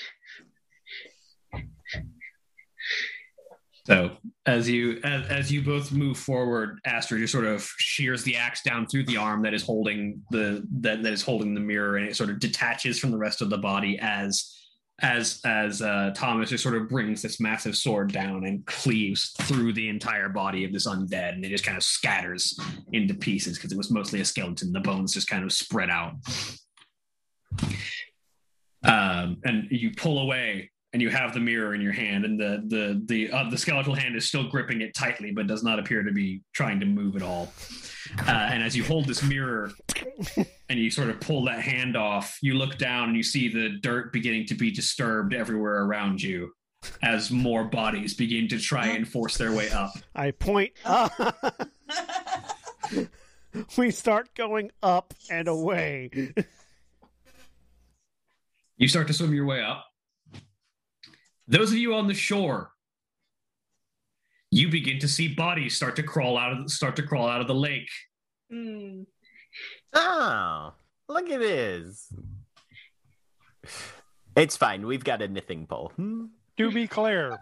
[3.87, 8.37] So as you as, as you both move forward, Astrid just sort of shears the
[8.37, 11.97] axe down through the arm that is holding the that, that is holding the mirror,
[11.97, 14.58] and it sort of detaches from the rest of the body as
[15.01, 19.73] as as uh, Thomas just sort of brings this massive sword down and cleaves through
[19.73, 22.59] the entire body of this undead, and it just kind of scatters
[22.93, 24.73] into pieces because it was mostly a skeleton.
[24.73, 26.15] The bones just kind of spread out.
[28.85, 32.62] Um, and you pull away and you have the mirror in your hand, and the
[32.66, 36.02] the the uh, the skeletal hand is still gripping it tightly, but does not appear
[36.02, 37.52] to be trying to move at all.
[38.27, 39.70] Uh, and as you hold this mirror
[40.69, 43.78] and you sort of pull that hand off, you look down and you see the
[43.82, 46.51] dirt beginning to be disturbed everywhere around you
[47.02, 49.93] as more bodies begin to try and force their way up.
[50.15, 51.12] I point up.
[53.77, 56.32] we start going up and away.
[58.77, 59.88] You start to swim your way up.
[61.49, 62.70] Those of you on the shore,
[64.51, 67.47] you begin to see bodies start to crawl out of start to crawl out of
[67.47, 67.89] the lake.
[68.51, 69.03] Hmm.
[69.95, 70.75] Oh,
[71.09, 72.12] look at this.
[74.37, 74.87] It's fine.
[74.87, 75.93] We've got a knitting pole.
[75.97, 76.27] Hmm?
[76.59, 77.39] To be clear,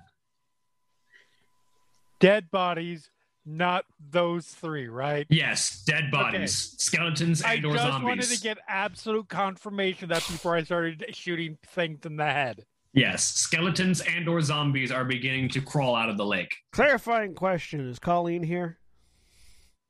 [2.21, 3.11] dead bodies,
[3.45, 5.27] not those three, right?
[5.31, 10.55] Yes, dead bodies, skeletons I and or just wanted to get absolute confirmation that before
[10.55, 12.65] I started shooting things in the head.
[12.97, 16.53] Yes, skeletons and or zombies are beginning to crawl out of the lake.
[16.73, 18.79] Clarifying question: Is Colleen here?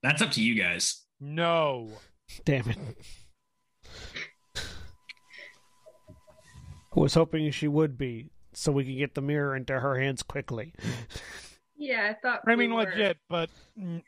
[0.02, 1.02] That's up to you guys.
[1.20, 1.88] No.
[2.44, 2.78] Damn it!
[6.96, 10.22] I was hoping she would be, so we could get the mirror into her hands
[10.22, 10.74] quickly.
[11.76, 12.40] Yeah, I thought.
[12.46, 14.02] I we mean, were- legit, but mm,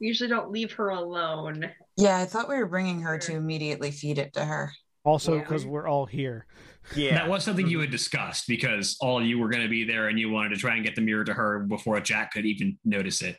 [0.00, 1.70] we Usually don't leave her alone.
[1.96, 4.70] Yeah, I thought we were bringing her to immediately feed it to her.
[5.04, 5.40] Also, Yeah.
[5.40, 6.46] because we're all here.
[6.94, 7.14] Yeah.
[7.14, 10.08] That was something you had discussed because all of you were going to be there
[10.08, 12.78] and you wanted to try and get the mirror to her before Jack could even
[12.84, 13.38] notice it.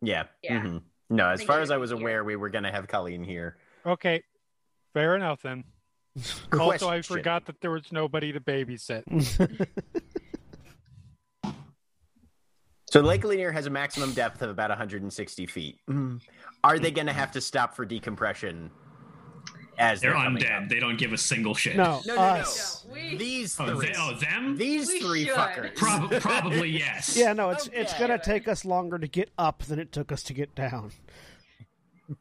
[0.00, 0.24] yeah.
[0.42, 0.62] Yeah.
[0.62, 0.82] mhm.
[1.10, 2.08] No, as far as I was was here.
[2.08, 3.56] aware, we were going to have Colleen here.
[3.86, 4.22] okay.
[4.94, 5.64] Fair enough then.
[6.58, 9.04] Also, I forgot that there was nobody to babysit.
[12.90, 15.78] So Lake Lanier has a maximum depth of about 160 feet.
[16.62, 18.70] Are they going to have to stop for decompression
[19.82, 20.62] as They're they're, undead.
[20.62, 20.68] up?
[20.68, 21.76] They don't give a single shit.
[21.76, 22.20] No, No, no, no.
[22.22, 22.84] us.
[22.86, 23.86] No, we These Oh, three.
[23.88, 24.56] they, oh them?
[24.56, 25.34] These We three should.
[25.34, 25.74] fuckers.
[25.74, 27.16] Prob- probably yes.
[27.16, 30.22] Yeah, no, it's it's gonna take us longer to get up than it took us
[30.24, 30.92] to get down.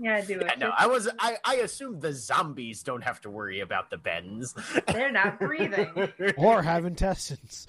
[0.00, 0.44] yeah, I do it.
[0.46, 1.08] Yeah, no, I was.
[1.18, 4.54] I, I assume the zombies don't have to worry about the bends.
[4.86, 5.90] They're not breathing.
[6.36, 7.66] Or have intestines.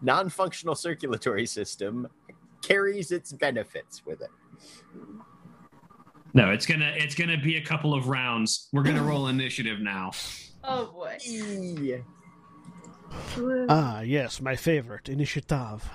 [0.00, 2.08] Non-functional circulatory system
[2.60, 4.30] carries its benefits with it.
[6.34, 8.68] No, it's gonna it's gonna be a couple of rounds.
[8.72, 10.12] We're gonna roll initiative now.
[10.64, 11.18] Oh boy.
[11.26, 11.98] Yeah.
[13.68, 15.88] Ah, yes, my favorite, initiative.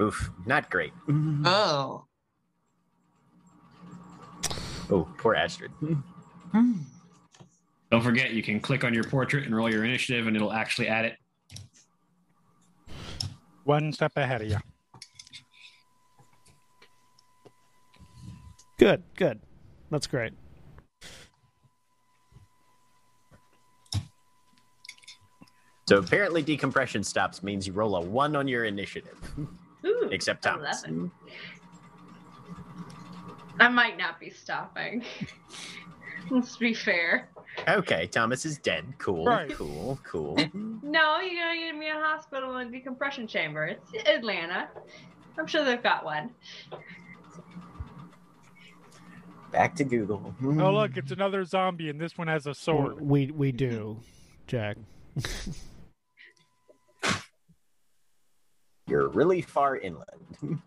[0.00, 0.92] Oof, not great.
[1.44, 2.04] Oh.
[4.90, 5.72] Oh, poor Astrid.
[5.72, 6.72] Hmm.
[7.90, 10.88] Don't forget, you can click on your portrait and roll your initiative, and it'll actually
[10.88, 11.16] add it.
[13.64, 14.58] One step ahead of you.
[18.78, 19.40] Good, good.
[19.90, 20.32] That's great.
[25.88, 29.18] So apparently, decompression stops means you roll a one on your initiative,
[29.86, 30.82] Ooh, except Thomas.
[30.84, 31.10] 11.
[33.58, 35.02] I might not be stopping.
[36.30, 37.30] Let's be fair.
[37.66, 38.84] Okay, Thomas is dead.
[38.98, 39.50] Cool, Right.
[39.50, 40.36] cool, cool.
[40.82, 43.64] No, you gotta get me a hospital and decompression chamber.
[43.66, 44.68] It's Atlanta.
[45.38, 46.30] I'm sure they've got one.
[49.52, 50.34] Back to Google.
[50.42, 53.00] Oh, look, it's another zombie, and this one has a sword.
[53.00, 53.98] We we do,
[54.46, 54.76] Jack.
[58.86, 60.06] You're really far inland.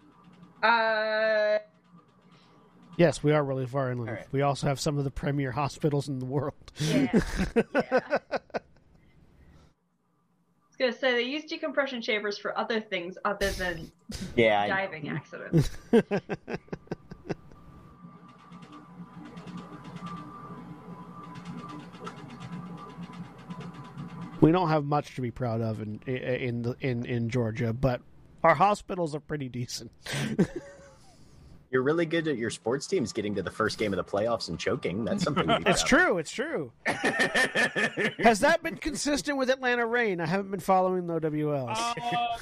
[0.64, 1.58] Uh,
[2.95, 4.10] Yes, we are really far inland.
[4.10, 4.28] All right.
[4.32, 6.53] We also have some of the premier hospitals in the world.
[6.78, 7.08] yeah.
[7.14, 7.22] yeah.
[8.14, 8.30] I
[10.68, 13.91] was gonna say they use decompression chambers for other things other than
[14.36, 15.72] Yeah, diving accidents.
[24.41, 28.01] We don't have much to be proud of in in the, in in Georgia, but
[28.43, 29.91] our hospitals are pretty decent.
[31.72, 34.49] You're really good at your sports teams getting to the first game of the playoffs
[34.49, 35.05] and choking.
[35.05, 35.47] That's something.
[35.47, 36.18] To be It's true.
[36.18, 36.73] It's true.
[36.85, 38.09] true.
[38.19, 40.19] Has that been consistent with Atlanta Reign?
[40.19, 41.77] I haven't been following the OWLs.
[41.77, 42.38] Uh,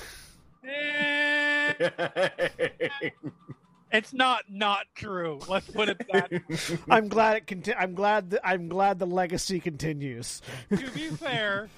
[0.68, 1.74] eh,
[3.92, 5.40] it's not not true.
[5.48, 6.32] Let's put it that.
[6.90, 10.42] I'm glad it conti- I'm glad th- I'm glad the legacy continues.
[10.70, 11.70] to be fair,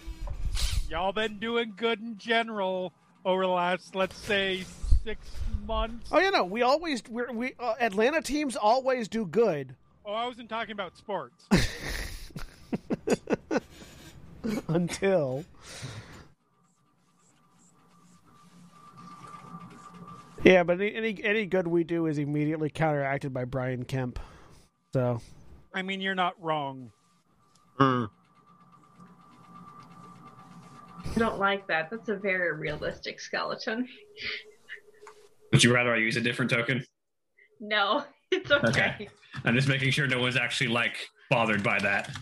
[0.92, 2.94] y'all been doing good in general
[3.26, 4.64] over the last, let's say,
[5.04, 5.26] six
[5.66, 6.10] months.
[6.12, 10.26] Oh, you know, we always we're, we uh, Atlanta teams always do good Oh, I
[10.26, 11.48] wasn't talking about sports.
[14.68, 15.46] until.
[20.44, 24.20] Yeah, but any, any any good we do is immediately counteracted by Brian Kemp.
[24.94, 25.22] So
[25.74, 26.92] I mean, you're not wrong.
[27.78, 28.06] Hmm.
[31.16, 31.90] I don't like that.
[31.90, 33.88] That's a very realistic skeleton.
[35.52, 36.86] Would you rather I use a different token?
[37.60, 38.70] No, it's okay.
[38.70, 39.10] Okay.
[39.46, 40.96] I'm just making sure no one's actually like
[41.30, 42.16] bothered by that.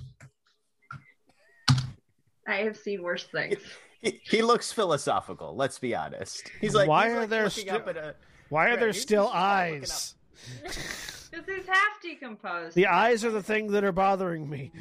[2.47, 3.57] I have seen worse things.
[4.01, 5.55] He, he looks philosophical.
[5.55, 6.49] Let's be honest.
[6.61, 8.15] He's like, Why he's are like there looking sti- up at a.
[8.49, 10.15] why are there still just kinda looking eyes?
[11.31, 12.75] This is half decomposed.
[12.75, 14.71] The eyes are the thing that are bothering me.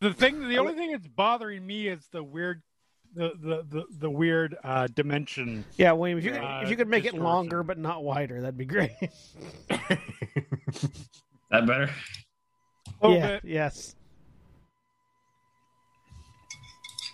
[0.00, 2.62] The thing, the only thing that's bothering me is the weird,
[3.14, 5.64] the the the, the weird uh, dimension.
[5.76, 8.40] Yeah, William, if you could, Uh, if you could make it longer but not wider,
[8.40, 8.90] that'd be great.
[11.50, 11.90] That better?
[13.02, 13.44] A yeah, bit.
[13.44, 13.94] yes.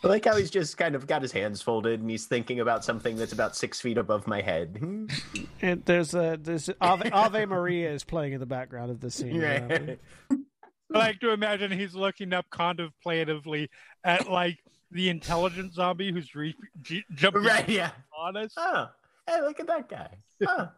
[0.05, 2.85] I like how he's just kind of got his hands folded and he's thinking about
[2.85, 4.81] something that's about six feet above my head.
[5.65, 9.37] And there's a there's Ave, Ave Maria is playing in the background of the scene.
[9.37, 9.65] yeah.
[9.65, 10.01] Right.
[10.95, 13.71] I like to imagine he's looking up contemplatively
[14.05, 14.59] at like
[14.91, 17.91] the intelligent zombie who's re- j- jumping right, yeah.
[18.17, 18.53] on us.
[18.57, 18.89] Oh,
[19.27, 20.09] hey, look at that guy.
[20.49, 20.69] Oh,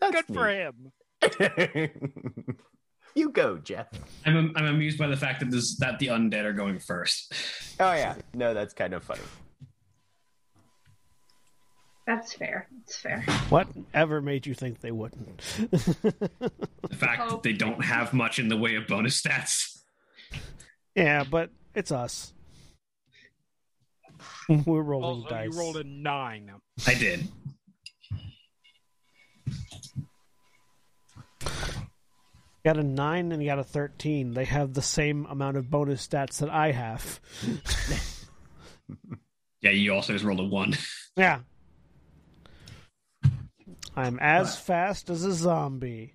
[0.00, 0.92] that's Good for him.
[1.20, 2.56] him.
[3.14, 3.88] you go, Jeff.
[4.24, 7.34] I'm I'm amused by the fact that this that the undead are going first.
[7.80, 8.14] Oh, yeah.
[8.32, 9.20] No, that's kind of funny.
[12.06, 12.66] That's fair.
[12.78, 13.22] That's fair.
[13.50, 15.40] Whatever made you think they wouldn't?
[16.90, 19.78] The fact that they don't have much in the way of bonus stats.
[20.94, 22.32] yeah, but it's us.
[24.48, 25.48] We're rolling Also, dice.
[25.52, 26.50] you rolled a nine.
[26.86, 27.28] I did.
[32.64, 34.32] got a nine and you got a thirteen.
[34.32, 37.20] They have the same amount of bonus stats that I have.
[39.62, 40.74] Yeah, you also just rolled a one.
[41.18, 41.40] Yeah.
[44.00, 46.14] I'm as fast as a zombie.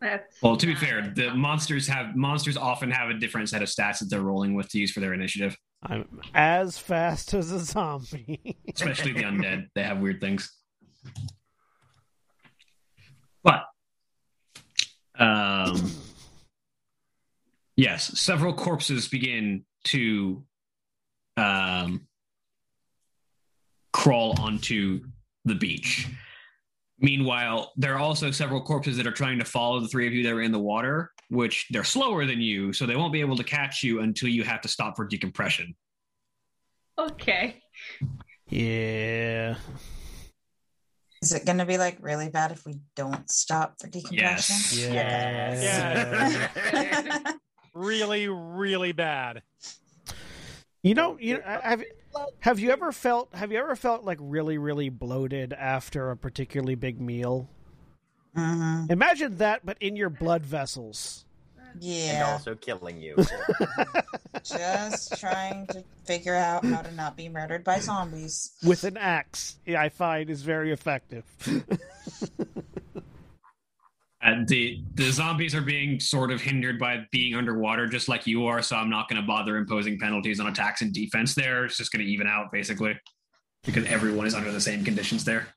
[0.00, 3.68] That's Well, to be fair, the monsters have monsters often have a different set of
[3.68, 7.58] stats that they're rolling with to use for their initiative, I'm as fast as a
[7.60, 8.56] zombie.
[8.74, 9.68] especially the undead.
[9.74, 10.50] They have weird things.
[13.42, 13.64] But
[15.18, 15.90] um
[17.76, 20.44] yes, several corpses begin to
[21.36, 22.06] um
[23.92, 25.04] crawl onto
[25.44, 26.08] the beach.
[26.98, 30.22] Meanwhile, there are also several corpses that are trying to follow the three of you
[30.22, 33.36] that are in the water, which they're slower than you, so they won't be able
[33.36, 35.74] to catch you until you have to stop for decompression.
[36.98, 37.60] Okay.
[38.48, 39.56] yeah.
[41.20, 44.56] Is it going to be like really bad if we don't stop for decompression?
[44.78, 45.62] Yes.
[45.62, 47.32] Yeah.
[47.74, 49.42] really, really bad.
[50.82, 51.82] You know, you know, have
[52.40, 56.74] have you ever felt have you ever felt like really really bloated after a particularly
[56.74, 57.48] big meal?
[58.34, 61.24] hmm Imagine that but in your blood vessels.
[61.74, 62.30] and Yeah.
[62.32, 63.16] also killing you.
[64.44, 68.52] Just trying to figure out how to not be murdered by zombies.
[68.64, 71.24] with an axe i find is very effective
[74.24, 78.46] Uh, the the zombies are being sort of hindered by being underwater, just like you
[78.46, 78.62] are.
[78.62, 81.34] So I'm not going to bother imposing penalties on attacks and defense.
[81.34, 82.98] There, it's just going to even out basically,
[83.64, 85.48] because everyone is under the same conditions there.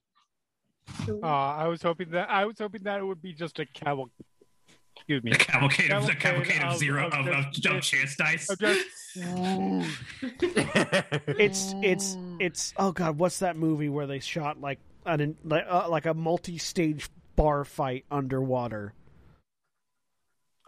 [1.08, 4.10] Uh, I was hoping that I was hoping that it would be just a caval.
[4.98, 5.32] Excuse me.
[5.32, 8.16] The cavalcade of the Cavalcade cavalcade of, of- zero of of, of, just- of chance
[8.18, 8.50] dice.
[8.50, 8.86] Of just-
[11.40, 15.88] it's it's it's oh god what's that movie where they shot like an like, uh,
[15.90, 17.08] like a multi-stage
[17.38, 18.94] bar fight underwater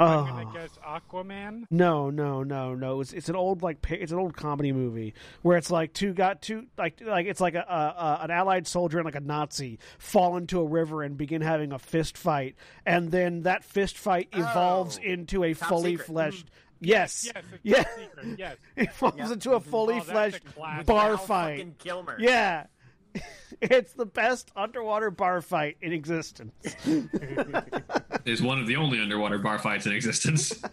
[0.02, 1.66] I'm oh gonna guess Aquaman.
[1.70, 5.58] no no no no it's, it's an old like it's an old comedy movie where
[5.58, 9.00] it's like two got two like like it's like a, a, a an allied soldier
[9.00, 12.56] and like a nazi fall into a river and begin having a fist fight
[12.86, 14.40] and then that fist fight oh.
[14.40, 16.06] evolves Oh, into a fully Secret.
[16.08, 16.48] fleshed
[16.80, 16.86] hmm.
[16.86, 17.84] yes Yes, it's Yeah.
[17.84, 18.40] top secret.
[18.40, 18.56] Yes.
[18.78, 19.32] evolves Yeah.
[19.34, 22.16] into a fully Oh, that's a fleshed bar fight fucking Kilmer.
[22.22, 22.68] Yeah.
[23.61, 26.53] It's the best underwater bar fight in existence.
[28.26, 30.64] Is one of the only underwater bar fights in existence.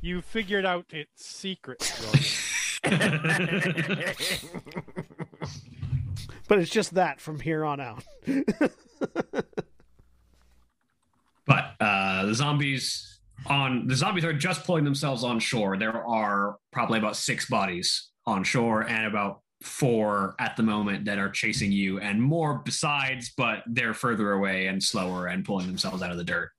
[0.00, 1.88] You figured out its secret.
[6.46, 8.04] But it's just that from here on out.
[11.46, 15.76] But uh, the zombies on the zombies are just pulling themselves on shore.
[15.76, 21.18] There are probably about six bodies on shore and about four at the moment that
[21.18, 26.02] are chasing you, and more besides, but they're further away and slower and pulling themselves
[26.02, 26.50] out of the dirt.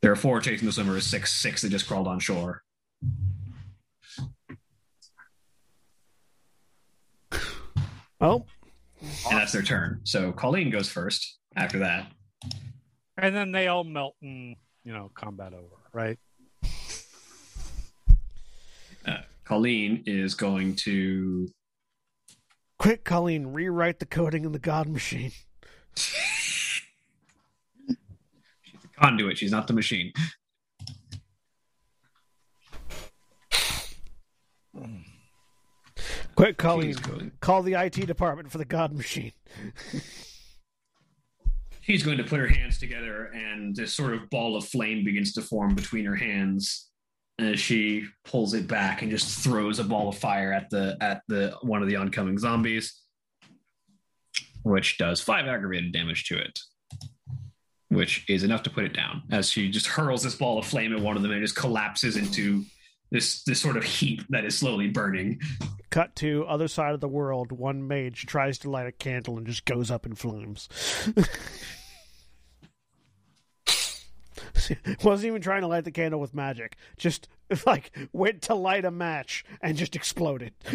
[0.00, 2.62] There are four chasing the swimmers, six six that just crawled on shore.
[8.20, 8.46] Well,
[9.28, 10.00] And that's their turn.
[10.04, 12.06] So Colleen goes first after that.
[13.16, 16.18] and then they all melt and you know combat over, right?
[19.04, 21.48] Uh, Colleen is going to
[22.78, 25.32] quick, Colleen, rewrite the coding in the God machine.
[25.96, 26.14] She's
[28.84, 29.38] a conduit.
[29.38, 30.12] She's not the machine.
[36.34, 36.96] Quick, Colleen,
[37.40, 39.32] call the IT department for the God machine.
[41.82, 45.32] she's going to put her hands together, and this sort of ball of flame begins
[45.34, 46.91] to form between her hands
[47.38, 51.22] as she pulls it back and just throws a ball of fire at the at
[51.28, 53.00] the one of the oncoming zombies,
[54.62, 56.58] which does five aggravated damage to it.
[57.88, 60.94] Which is enough to put it down as she just hurls this ball of flame
[60.94, 62.64] at one of them and just collapses into
[63.10, 65.40] this this sort of heap that is slowly burning.
[65.90, 67.52] Cut to other side of the world.
[67.52, 70.70] One mage tries to light a candle and just goes up in flames.
[75.04, 76.76] Wasn't even trying to light the candle with magic.
[76.96, 77.28] Just
[77.66, 80.52] like went to light a match and just exploded.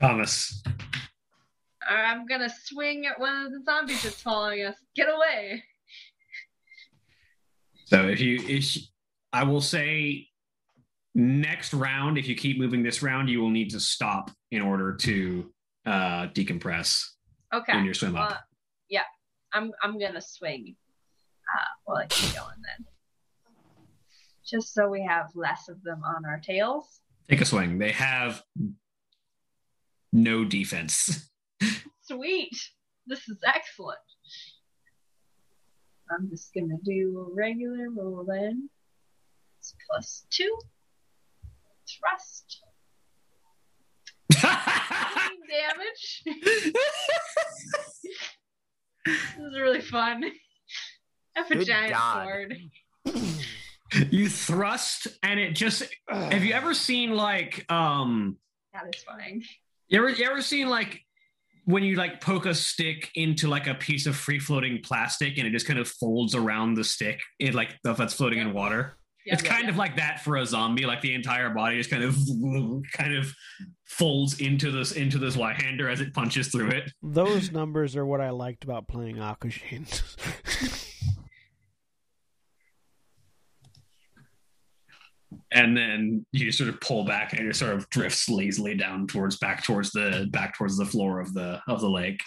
[0.00, 0.62] Thomas,
[1.88, 4.76] I'm gonna swing at one of the zombies that's following us.
[4.96, 5.62] Get away!
[7.86, 8.76] So if you, if
[9.32, 10.28] I will say,
[11.14, 14.94] next round, if you keep moving this round, you will need to stop in order
[14.96, 15.52] to
[15.84, 17.04] uh, decompress
[17.52, 17.76] Okay.
[17.76, 18.30] in your swim up.
[18.30, 18.38] Well, yeah,
[19.52, 20.76] I'm I'm gonna swing.
[21.52, 22.86] Uh, while I keep going then.
[24.46, 27.00] Just so we have less of them on our tails.
[27.28, 27.78] Take a swing.
[27.78, 28.42] They have
[30.12, 31.30] no defense.
[32.02, 32.56] Sweet.
[33.06, 33.98] This is excellent.
[36.10, 38.68] I'm just gonna do a regular roll then.
[39.58, 40.56] It's plus two.
[41.88, 42.62] Thrust.
[45.50, 46.22] damage.
[49.06, 50.24] this is really fun.
[51.36, 52.24] I have a Good giant God.
[52.24, 52.56] sword.
[54.10, 58.36] you thrust and it just have you ever seen like um
[58.72, 59.42] Satisfying.
[59.88, 61.00] you ever you ever seen like
[61.64, 65.46] when you like poke a stick into like a piece of free floating plastic and
[65.46, 68.96] it just kind of folds around the stick it like stuff that's floating in water
[69.30, 69.70] Yeah, it's yeah, kind yeah.
[69.70, 72.16] of like that for a zombie like the entire body just kind of
[72.92, 73.32] kind of
[73.84, 78.20] folds into this into this y-hander as it punches through it Those numbers are what
[78.20, 79.86] I liked about playing Akashine.
[85.52, 89.36] and then you sort of pull back and it sort of drifts lazily down towards
[89.36, 92.20] back towards the back towards the floor of the of the lake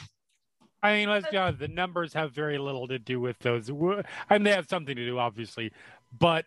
[0.81, 3.69] I mean, let's be honest, the numbers have very little to do with those.
[3.69, 5.71] I mean, they have something to do, obviously,
[6.19, 6.43] but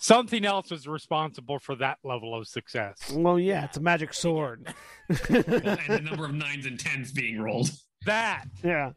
[0.00, 3.12] something else was responsible for that level of success.
[3.14, 4.74] well, yeah, it's a magic sword.
[5.08, 7.70] and the number of nines and tens being rolled
[8.06, 8.92] That yeah.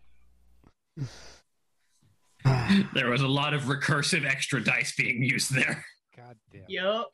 [2.93, 5.85] there was a lot of recursive extra dice being used there
[6.15, 6.63] God damn.
[6.67, 7.11] Yup.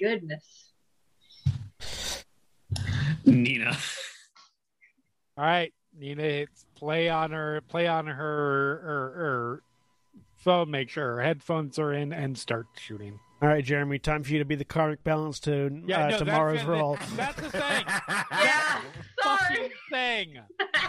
[0.00, 0.72] Goodness.
[3.24, 3.76] nina
[5.36, 9.62] All right, Nina hits play on her, play on her, her, her
[10.42, 10.70] phone.
[10.70, 13.18] Make sure her headphones are in, and start shooting.
[13.40, 16.18] All right, Jeremy, time for you to be the karmic balance to Yeah, uh, no,
[16.18, 16.98] tomorrow's that's, roll.
[17.16, 17.84] That's the thing.
[18.30, 18.80] Yeah.
[19.22, 19.70] Sorry.
[19.90, 20.38] thing.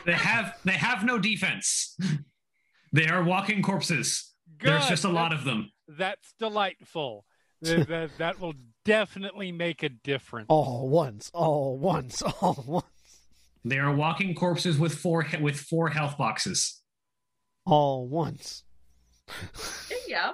[0.05, 1.97] they have they have no defense
[2.91, 7.25] they are walking corpses there's just a lot of them That's delightful.
[7.61, 8.53] that, that, that will
[8.85, 10.47] definitely make a difference.
[10.49, 12.85] All once, all once, all once,
[13.65, 16.81] they are walking corpses with four with four health boxes
[17.65, 18.63] all once.
[19.27, 20.31] There you go.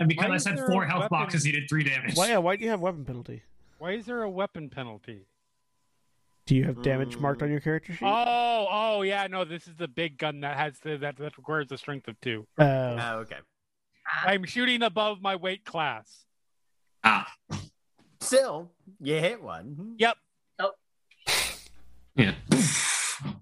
[0.00, 2.28] and because Why i is said four health weapon- boxes he did three damage Why?
[2.28, 3.42] Yeah, why do you have weapon penalty?
[3.78, 5.26] Why is there a weapon penalty?
[6.46, 8.06] Do you have damage marked on your character sheet?
[8.06, 11.70] Oh, oh yeah, no, this is the big gun that has the, that that requires
[11.72, 12.46] a strength of two.
[12.58, 12.62] Uh,
[12.98, 13.36] Oh, okay.
[14.22, 16.24] I'm shooting above my weight class.
[17.04, 17.30] ah
[18.20, 18.70] Still,
[19.00, 19.96] you hit one.
[19.98, 20.16] Yep.
[20.60, 20.70] Oh.
[22.14, 22.34] Yeah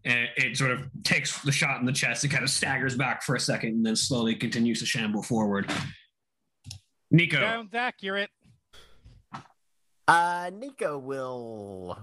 [0.04, 3.22] and it sort of takes the shot in the chest It kind of staggers back
[3.22, 5.70] for a second and then slowly continues to shamble forward
[7.10, 8.30] nico Sounds accurate.
[10.06, 11.98] Uh, Nico will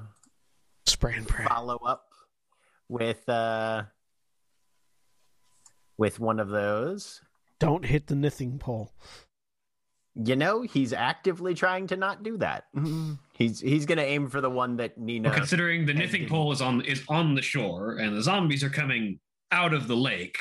[0.88, 1.45] spray and pray.
[1.45, 2.06] follow up
[2.90, 3.84] with uh
[5.98, 7.22] with one of those.
[7.60, 8.91] Don't hit the knitting pole.
[10.16, 12.66] You know, he's actively trying to not do that.
[13.34, 15.30] He's he's gonna aim for the one that Nina.
[15.30, 18.70] Well, considering the and pole is on is on the shore and the zombies are
[18.70, 19.20] coming
[19.52, 20.38] out of the lake,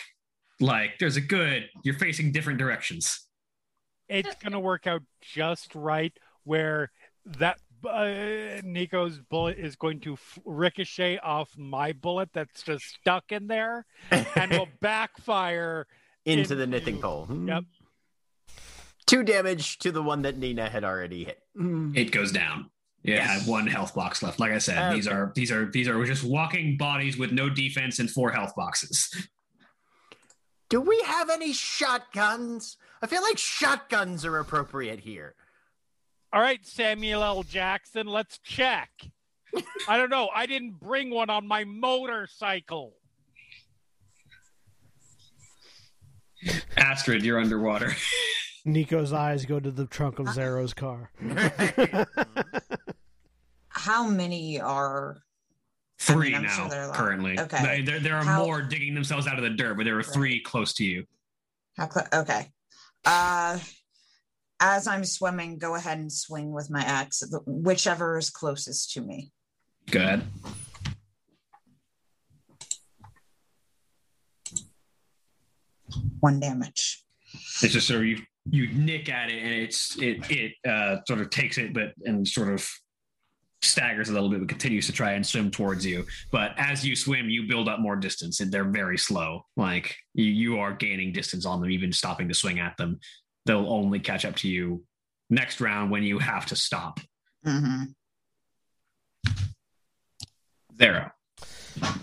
[0.58, 3.26] like there's a good you're facing different directions.
[4.08, 6.90] It's gonna work out just right where
[7.24, 13.30] that uh, Nico's bullet is going to f- ricochet off my bullet that's just stuck
[13.30, 15.86] in there and will backfire.
[16.26, 17.26] into the into- knitting pole.
[17.30, 17.64] Yep.
[19.10, 21.42] Two damage to the one that Nina had already hit.
[21.58, 21.96] Mm.
[21.96, 22.70] It goes down.
[23.02, 23.28] Yeah, Yes.
[23.28, 24.38] I have one health box left.
[24.38, 25.16] Like I said, these Okay.
[25.16, 29.26] are these are these are just walking bodies with no defense and four health boxes.
[30.68, 32.76] Do we have any shotguns?
[33.02, 35.34] I feel like shotguns are appropriate here.
[36.32, 37.42] All right, Samuel L.
[37.42, 38.90] Jackson, let's check.
[39.88, 40.28] I don't know.
[40.32, 42.94] I didn't bring one on my motorcycle.
[46.76, 47.92] Astrid, you're underwater.
[48.64, 51.10] Nico's eyes go to the trunk of Xaro's car.
[53.68, 55.22] How many are
[55.98, 57.38] Three I'm sure now, there are a currently.
[57.38, 57.82] Okay.
[57.82, 60.40] There, there are How- more digging themselves out of the dirt, but there are three
[60.40, 61.04] close to you.
[61.76, 62.06] how close?
[62.12, 62.50] okay?
[63.04, 63.58] Uh,
[64.60, 69.30] as I'm swimming, go ahead and swing with my axe, whichever is closest to me.
[69.90, 70.22] Good.
[76.20, 77.04] One damage.
[77.62, 78.18] It's just sort of you
[78.50, 82.26] you nick at it and it's it it uh, sort of takes it, but and
[82.26, 82.68] sort of
[83.62, 86.06] staggers a little bit, but continues to try and swim towards you.
[86.32, 89.44] But as you swim, you build up more distance, and they're very slow.
[89.56, 92.98] Like you you are gaining distance on them, even stopping to swing at them.
[93.46, 94.84] They'll only catch up to you
[95.28, 97.00] next round when you have to stop.
[97.44, 97.84] hmm
[100.76, 101.10] Xaro.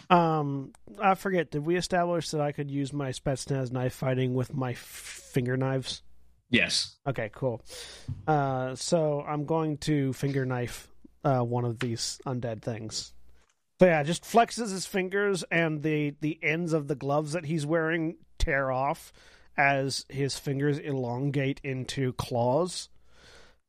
[0.09, 0.71] Um,
[1.01, 1.51] I forget.
[1.51, 5.57] Did we establish that I could use my Spetsnaz knife fighting with my f- finger
[5.57, 6.03] knives?
[6.49, 6.95] Yes.
[7.05, 7.61] Okay, cool.
[8.27, 10.89] Uh, so I'm going to finger knife
[11.23, 13.13] uh, one of these undead things.
[13.79, 17.65] So yeah, just flexes his fingers, and the the ends of the gloves that he's
[17.65, 19.13] wearing tear off
[19.55, 22.89] as his fingers elongate into claws,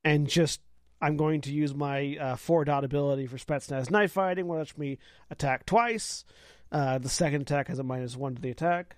[0.04, 0.60] and just
[1.00, 4.78] I'm going to use my uh, four dot ability for Spetsnaz knife fighting, which lets
[4.78, 4.98] me
[5.30, 6.24] attack twice.
[6.72, 8.96] Uh, the second attack has a minus one to the attack.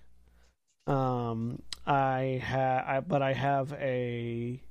[0.87, 4.61] Um, I have, I, but I have a.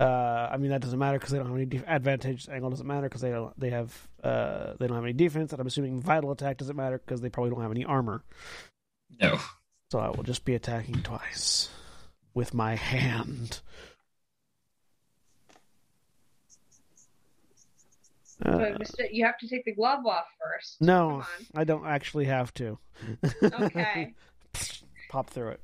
[0.00, 2.48] Uh, I mean that doesn't matter because they don't have any def- advantage.
[2.48, 3.58] Angle doesn't matter because they don't.
[3.58, 4.08] They have.
[4.22, 7.28] Uh, they don't have any defense, and I'm assuming vital attack doesn't matter because they
[7.28, 8.22] probably don't have any armor.
[9.20, 9.38] No.
[9.90, 11.70] So I will just be attacking twice
[12.34, 13.60] with my hand.
[18.44, 20.80] Uh, But you have to take the glove off first.
[20.80, 21.24] no,
[21.56, 22.78] I don't actually have to.
[23.42, 24.14] Okay.
[25.08, 25.60] Pop through it.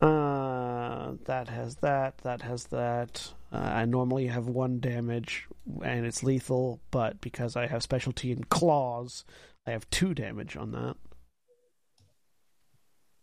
[0.00, 2.18] Uh, that has that.
[2.18, 3.32] That has that.
[3.52, 5.46] Uh, I normally have one damage,
[5.82, 6.80] and it's lethal.
[6.90, 9.24] But because I have specialty in claws,
[9.66, 10.96] I have two damage on that.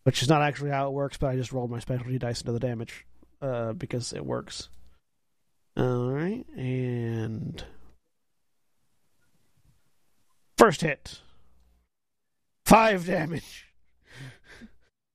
[0.03, 2.53] Which is not actually how it works, but I just rolled my specialty dice into
[2.53, 3.05] the damage
[3.41, 4.69] uh, because it works.
[5.77, 7.63] All right, and
[10.57, 11.21] first hit,
[12.69, 13.65] five damage.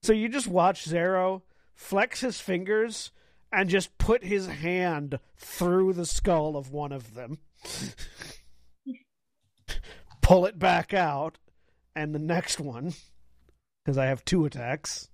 [0.03, 1.41] So you just watch Xaro
[1.73, 3.11] flex his fingers
[3.51, 7.37] and just put his hand through the skull of one of them,
[10.21, 11.37] pull it back out,
[11.95, 12.93] and the next one,
[13.83, 15.07] because I have two attacks.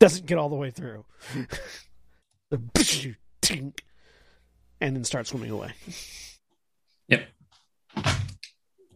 [0.00, 1.04] Doesn't get all the way through.
[2.50, 2.58] the
[3.40, 3.80] tink,
[4.80, 5.72] and then start swimming away.
[7.08, 7.28] Yep.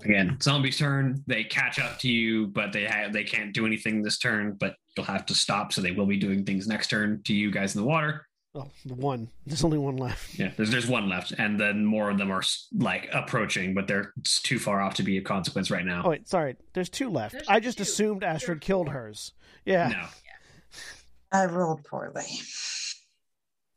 [0.03, 1.23] Again, zombies turn.
[1.27, 4.57] They catch up to you, but they have they can't do anything this turn.
[4.59, 7.51] But you'll have to stop, so they will be doing things next turn to you
[7.51, 8.27] guys in the water.
[8.55, 9.29] Oh, the one.
[9.47, 10.39] There's only one left.
[10.39, 12.43] Yeah, there's there's one left, and then more of them are
[12.73, 16.03] like approaching, but they're too far off to be a consequence right now.
[16.05, 16.57] Oh wait, sorry.
[16.73, 17.33] There's two left.
[17.35, 17.83] There's I just two.
[17.83, 18.95] assumed Astrid There's killed four.
[18.95, 19.33] hers.
[19.67, 19.89] Yeah.
[19.89, 20.07] No,
[21.31, 22.25] I rolled poorly.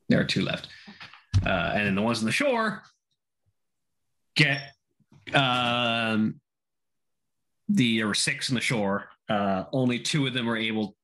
[0.09, 0.69] there are two left,
[1.45, 2.83] uh, and then the ones on the shore
[4.35, 4.73] get
[5.33, 6.39] um
[7.69, 9.09] the there were six on the shore.
[9.29, 10.95] Uh, only two of them are able.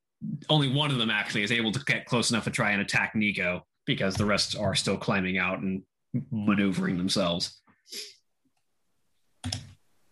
[0.49, 3.15] Only one of them actually is able to get close enough to try and attack
[3.15, 5.83] Nico because the rest are still climbing out and
[6.31, 7.61] maneuvering themselves.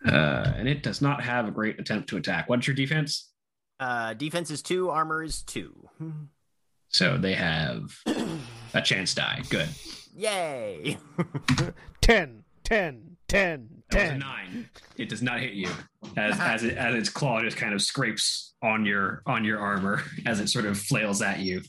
[0.05, 2.47] Uh, and it does not have a great attempt to attack.
[2.47, 3.31] What's your defense?
[3.79, 5.89] Uh, defense is two, armor is two.
[6.89, 7.93] So they have
[8.73, 9.43] a chance die.
[9.49, 9.67] Good.
[10.18, 10.98] Yay!
[12.02, 14.19] 10, 10, 10, That was a 10.
[14.19, 14.69] nine.
[14.98, 15.69] It does not hit you
[16.18, 16.44] as uh-huh.
[16.53, 20.39] as it, as its claw just kind of scrapes on your on your armor as
[20.39, 21.61] it sort of flails at you.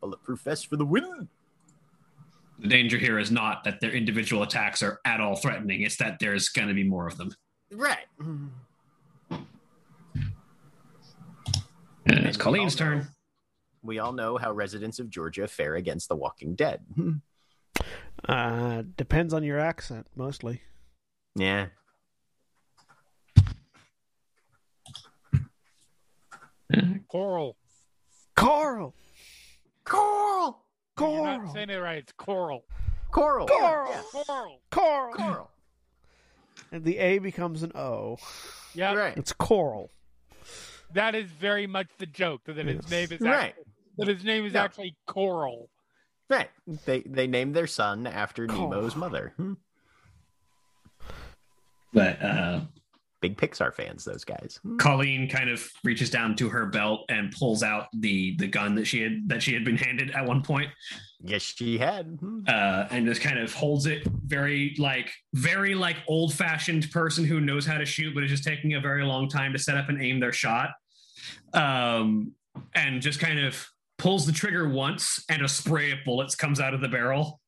[0.00, 1.28] Bulletproof vest for the win.
[2.60, 5.82] The danger here is not that their individual attacks are at all threatening.
[5.82, 7.34] It's that there's going to be more of them.
[7.72, 8.06] Right.
[8.20, 8.52] And
[12.06, 13.08] it's we Colleen's all know- turn.
[13.84, 16.80] We all know how residents of Georgia fare against the Walking Dead.
[18.26, 20.62] Uh, depends on your accent, mostly.
[21.34, 21.66] yeah.
[27.08, 27.56] Coral.
[28.36, 28.94] Coral!
[29.84, 30.58] Coral.
[30.98, 31.52] You're not Coral!
[31.54, 31.98] saying it right.
[31.98, 32.64] It's coral.
[33.10, 33.46] Coral.
[33.46, 33.90] Coral.
[33.90, 34.02] Yeah.
[34.12, 34.60] Coral.
[34.70, 35.14] Coral!
[35.14, 35.50] Coral.
[36.72, 38.16] And the A becomes an O.
[38.74, 39.16] Yeah, Right.
[39.16, 39.90] It's coral.
[40.92, 42.90] that is very much the joke that his Yes.
[42.90, 43.54] name is Right.
[43.98, 44.64] Actually, that his name is Yeah.
[44.64, 45.68] actually Coral.
[46.30, 46.50] Right.
[46.86, 48.70] They they named their son after Coral.
[48.70, 49.34] Nemo's mother.
[49.36, 49.54] Hmm.
[51.92, 52.60] But uh,
[53.20, 54.58] Big Pixar fans, those guys.
[54.62, 54.76] Hmm.
[54.78, 58.86] Colleen kind of reaches down to her belt and pulls out the the gun that
[58.86, 60.70] she had that she had been handed at one point.
[61.20, 62.16] Yes, she had.
[62.20, 62.40] Hmm.
[62.48, 67.40] uh, and just kind of holds it very like very like old fashioned person who
[67.40, 69.88] knows how to shoot, but is just taking a very long time to set up
[69.88, 70.70] and aim their shot.
[71.52, 72.32] Um,
[72.74, 73.66] and just kind of
[73.98, 77.40] pulls the trigger once, and a spray of bullets comes out of the barrel.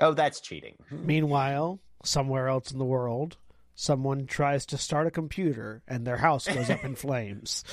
[0.00, 0.76] Oh, that's cheating.
[0.90, 3.36] Meanwhile, somewhere else in the world,
[3.74, 7.64] someone tries to start a computer and their house goes up in flames.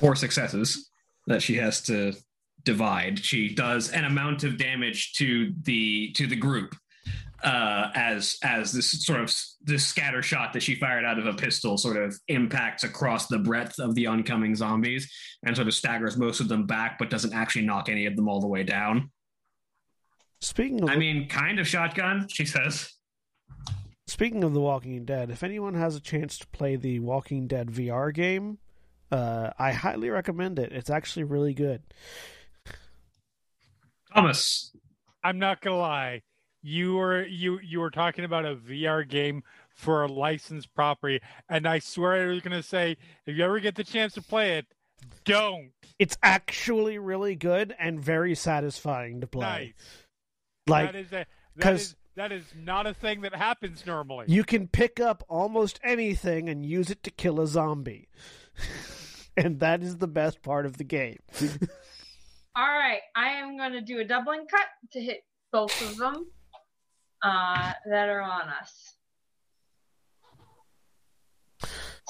[0.00, 0.90] Four successes
[1.26, 2.12] that she has to
[2.64, 3.24] divide.
[3.24, 6.74] She does an amount of damage to the to the group
[7.44, 11.34] uh, as as this sort of this scatter shot that she fired out of a
[11.34, 15.12] pistol sort of impacts across the breadth of the oncoming zombies
[15.44, 18.28] and sort of staggers most of them back, but doesn't actually knock any of them
[18.28, 19.10] all the way down.
[20.40, 22.90] Speaking of I mean, kind of shotgun, she says.
[24.06, 27.68] Speaking of The Walking Dead, if anyone has a chance to play the Walking Dead
[27.68, 28.58] VR game,
[29.10, 30.72] uh, I highly recommend it.
[30.72, 31.82] It's actually really good.
[34.14, 34.72] Thomas.
[35.22, 36.22] I'm not gonna lie.
[36.66, 41.68] You were you you were talking about a VR game for a licensed property, and
[41.68, 42.96] I swear I was gonna say
[43.26, 44.66] if you ever get the chance to play it,
[45.26, 45.72] don't.
[45.98, 49.74] It's actually really good and very satisfying to play.
[49.76, 50.06] Nice.
[50.66, 51.26] Like that is a
[51.56, 54.24] that 'cause- is that is not a thing that happens normally.
[54.28, 58.08] you can pick up almost anything and use it to kill a zombie.
[59.36, 61.18] and that is the best part of the game.
[62.56, 66.26] All right, I am going to do a doubling cut to hit both of them
[67.24, 68.94] uh, that are on us.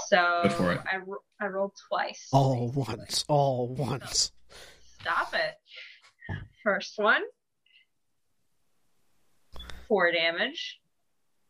[0.09, 0.81] So Go for it.
[0.93, 2.29] I, ro- I rolled twice.
[2.33, 4.33] all once, all once.
[5.01, 5.55] Stop it.
[6.63, 7.23] First one,
[9.89, 10.79] four damage.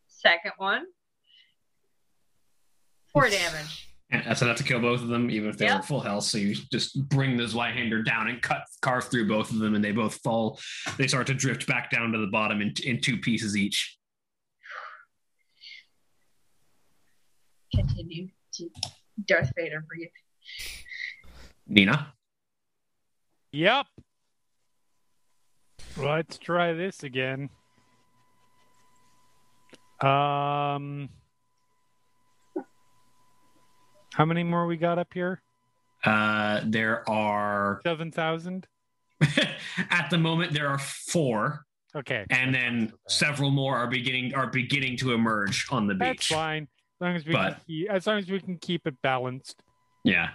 [0.08, 0.84] Second one,
[3.12, 3.93] four damage.
[4.22, 5.76] And so that's to kill both of them, even if they Yep.
[5.78, 6.24] were full health.
[6.24, 9.74] So you just bring this white hander down and cut carve through both of them,
[9.74, 10.60] and they both fall.
[10.98, 13.96] They start to drift back down to the bottom in, in two pieces each.
[17.74, 18.70] Continue to
[19.26, 20.08] Darth Vader breathe.
[21.66, 22.12] Nina.
[23.52, 23.86] Yep.
[25.96, 27.50] Let's try this again.
[30.00, 31.08] Um,
[34.14, 35.42] how many more we got up here?
[36.04, 38.66] Uh, there are Seven thousand.
[39.90, 41.64] at the moment there are four,
[41.96, 46.36] Okay, and then several more are beginning are beginning to emerge on the that's beach.
[46.36, 46.62] fine.
[46.64, 49.62] As long as we But- can keep, as long as we can keep it balanced.
[50.04, 50.30] Yeah.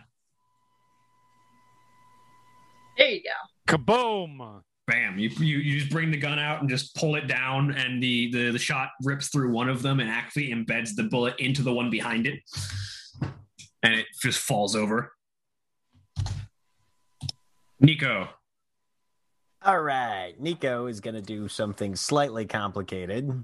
[2.98, 3.78] There you go.
[3.78, 4.62] Kaboom!
[4.88, 5.20] Bam!
[5.20, 8.32] You, you you just bring the gun out and just pull it down, and the,
[8.32, 11.72] the the shot rips through one of them and actually embeds the bullet into the
[11.72, 12.40] one behind it,
[13.84, 15.14] and it just falls over.
[17.80, 18.30] Nico.
[19.62, 23.44] All right, Nico is going to do something slightly complicated.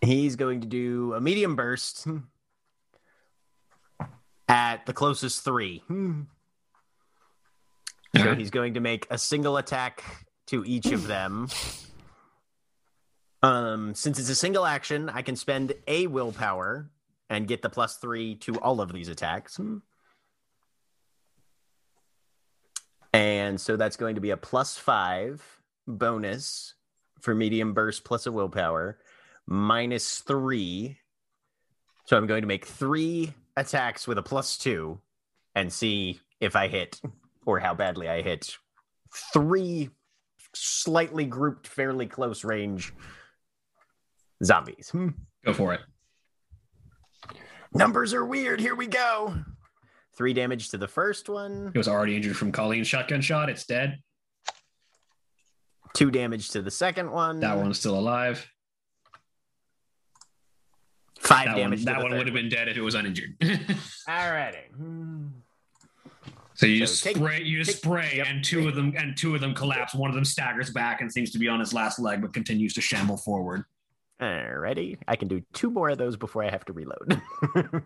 [0.00, 2.06] He's going to do a medium burst
[4.48, 5.82] at the closest three.
[8.16, 10.04] So he's going to make a single attack
[10.46, 11.48] to each of them.
[13.42, 16.90] Um, since it's a single action, I can spend a willpower
[17.30, 19.60] and get the plus three to all of these attacks.
[23.12, 25.42] And so that's going to be a plus five
[25.86, 26.74] bonus
[27.20, 28.98] for medium burst plus a willpower,
[29.46, 30.98] minus three.
[32.06, 35.00] So I'm going to make three attacks with a plus two
[35.54, 37.00] and see if I hit
[37.46, 38.56] or how badly I hit.
[39.32, 39.90] Three
[40.54, 42.92] slightly grouped, fairly close range
[44.44, 44.90] zombies.
[44.90, 45.08] Hmm.
[45.44, 45.80] Go for it.
[47.74, 48.60] Numbers are weird.
[48.60, 49.34] Here we go.
[50.16, 53.48] Three damage to the first one, It was already injured from Colleen's shotgun shot.
[53.50, 53.98] It's dead.
[55.94, 57.40] two damage to the second one.
[57.40, 58.46] That one's still alive.
[61.20, 61.78] Five That one, damage.
[61.80, 63.38] to that one would have been dead if it was uninjured.
[64.08, 65.30] Alrighty.
[66.54, 68.26] So you So just take- spray, you just take- spray, yep.
[68.28, 69.94] and two of them and two of them collapse.
[69.94, 72.74] One of them staggers back and seems to be on his last leg, but continues
[72.74, 73.64] to shamble forward.
[74.20, 74.98] Alrighty.
[75.06, 77.20] I can do two more of those before I have to reload.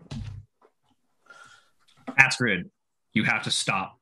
[2.17, 2.69] Astrid,
[3.13, 3.99] you have to stop.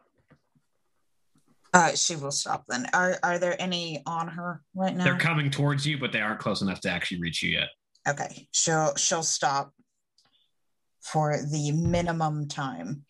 [1.74, 2.86] Uh, she will stop then.
[2.94, 5.04] Are are there any on her right now?
[5.04, 7.70] They're coming towards you, but they aren't close enough to actually reach you yet.
[8.08, 9.74] Okay, she'll she'll stop
[11.02, 13.06] for the minimum time.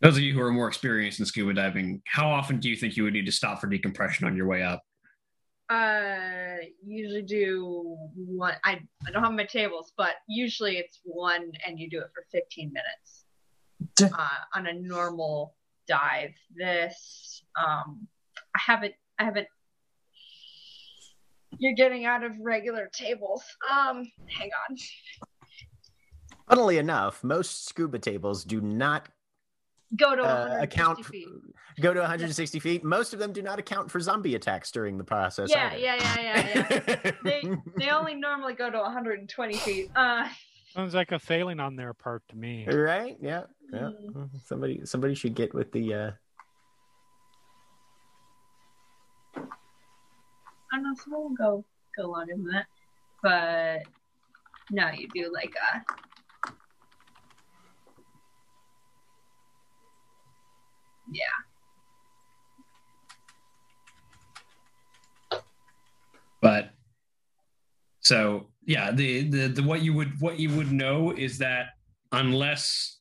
[0.00, 2.96] Those of you who are more experienced in scuba diving, how often do you think
[2.96, 4.82] you would need to stop for decompression on your way up?
[5.68, 8.54] Uh, usually do one.
[8.64, 12.24] I I don't have my tables, but usually it's one, and you do it for
[12.30, 13.24] 15 minutes.
[14.00, 15.54] Uh, on a normal
[15.88, 16.34] dive.
[16.54, 18.06] This, um,
[18.54, 18.94] I haven't.
[19.18, 19.48] I haven't.
[21.58, 23.42] You're getting out of regular tables.
[23.70, 24.76] Um, hang on.
[26.48, 29.08] Funnily enough, most scuba tables do not
[29.94, 31.28] Go to uh, account feet.
[31.80, 32.82] go to 160 feet.
[32.82, 35.48] Most of them do not account for zombie attacks during the process.
[35.50, 35.78] Yeah, either.
[35.78, 37.10] yeah, yeah, yeah, yeah.
[37.22, 37.42] they
[37.76, 39.90] they only normally go to 120 feet.
[39.94, 40.28] Uh,
[40.74, 42.66] Sounds like a failing on their part to me.
[42.68, 43.16] right?
[43.20, 43.90] Yeah, yeah.
[44.12, 44.28] Mm.
[44.44, 46.10] Somebody somebody should get with the uh
[50.72, 51.64] I don't know, someone will go
[51.96, 52.66] go longer than that,
[53.22, 53.82] but
[54.70, 55.84] no, you do like a.
[61.10, 61.22] Yeah.
[66.40, 66.70] But
[68.00, 71.70] so yeah, the, the the what you would what you would know is that
[72.12, 72.98] unless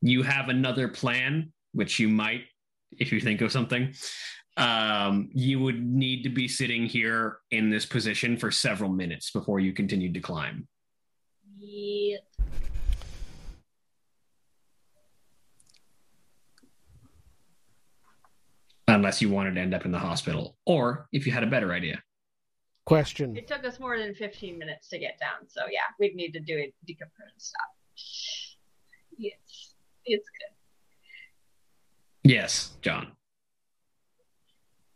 [0.00, 2.42] you have another plan, which you might
[2.98, 3.94] if you think of something,
[4.56, 9.60] um, you would need to be sitting here in this position for several minutes before
[9.60, 10.66] you continued to climb.
[11.58, 12.18] Yeah.
[18.98, 21.72] Unless you wanted to end up in the hospital, or if you had a better
[21.72, 22.02] idea.
[22.84, 23.36] Question.
[23.36, 26.40] It took us more than 15 minutes to get down, so yeah, we'd need to
[26.40, 27.70] do a decompression stop.
[29.16, 29.38] Yes,
[30.04, 30.28] it's
[32.24, 32.32] good.
[32.32, 33.12] Yes, John.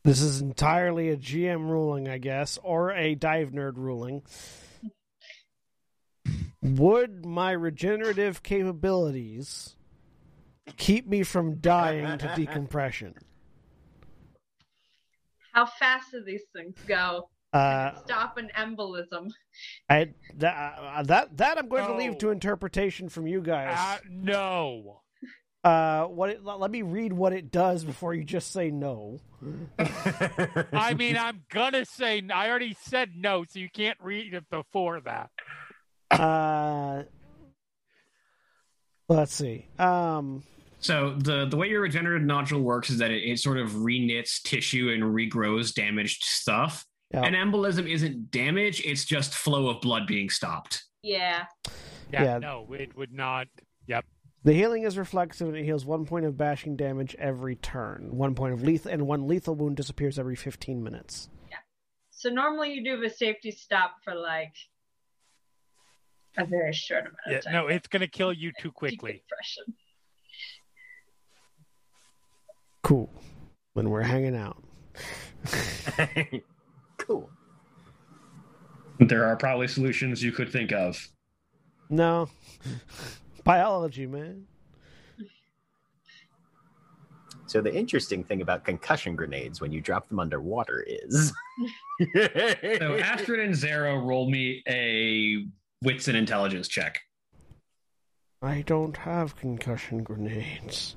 [0.02, 4.22] This is entirely a GM ruling, I guess, or a dive nerd ruling.
[6.60, 9.76] Would my regenerative capabilities
[10.76, 13.14] keep me from dying to decompression?
[15.52, 17.28] How fast do these things go?
[17.52, 19.30] Uh, Stop an embolism.
[19.88, 24.00] I, that, uh, that that I'm going to leave to interpretation from you Uh, guys.
[24.10, 25.02] no.
[25.62, 29.20] Uh, what it, let me read what it does before you just say no.
[29.78, 35.00] I mean, I'm gonna say I already said no, so you can't read it before
[35.02, 35.30] that.
[36.10, 37.04] Uh,
[39.08, 39.68] let's see.
[39.78, 40.42] Um,
[40.82, 44.42] So the the way your regenerative nodule works is that it, it sort of reknits
[44.42, 46.84] tissue and regrows damaged stuff.
[47.12, 47.22] Yeah.
[47.24, 50.82] An embolism isn't damage; it's just flow of blood being stopped.
[51.02, 51.44] Yeah.
[52.12, 52.38] Yeah, Yeah.
[52.38, 53.46] no, it would not.
[53.86, 54.04] Yep.
[54.44, 58.16] The healing is reflexive and it heals one point of bashing damage every turn.
[58.16, 61.28] One point of lethal and one lethal wound disappears every 15 minutes.
[61.48, 61.58] Yeah.
[62.10, 64.52] So normally you do a safety stop for like
[66.36, 67.52] a very short amount Yeah, of time.
[67.52, 69.12] no, it's gonna kill you too quickly.
[69.12, 69.74] Decompression.
[72.82, 73.10] Cool.
[73.74, 74.62] When we're hanging out.
[76.98, 77.30] cool.
[78.98, 81.08] There are probably solutions you could think of.
[81.88, 82.28] No.
[83.44, 84.46] Biology, man.
[87.46, 91.32] So the interesting thing about concussion grenades when you drop them underwater is
[92.14, 95.44] So Astrid and Xaro roll me a
[95.82, 97.00] wits and intelligence check.
[98.40, 100.96] I don't have concussion grenades.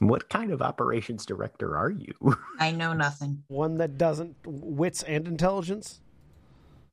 [0.00, 2.14] What kind of operations director are you?
[2.60, 3.42] I know nothing.
[3.48, 6.00] One that doesn't wits and intelligence.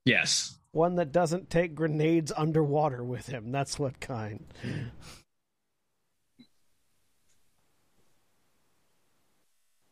[0.06, 0.58] Yes.
[0.72, 3.52] One that doesn't take grenades underwater with him.
[3.52, 4.46] That's what kind.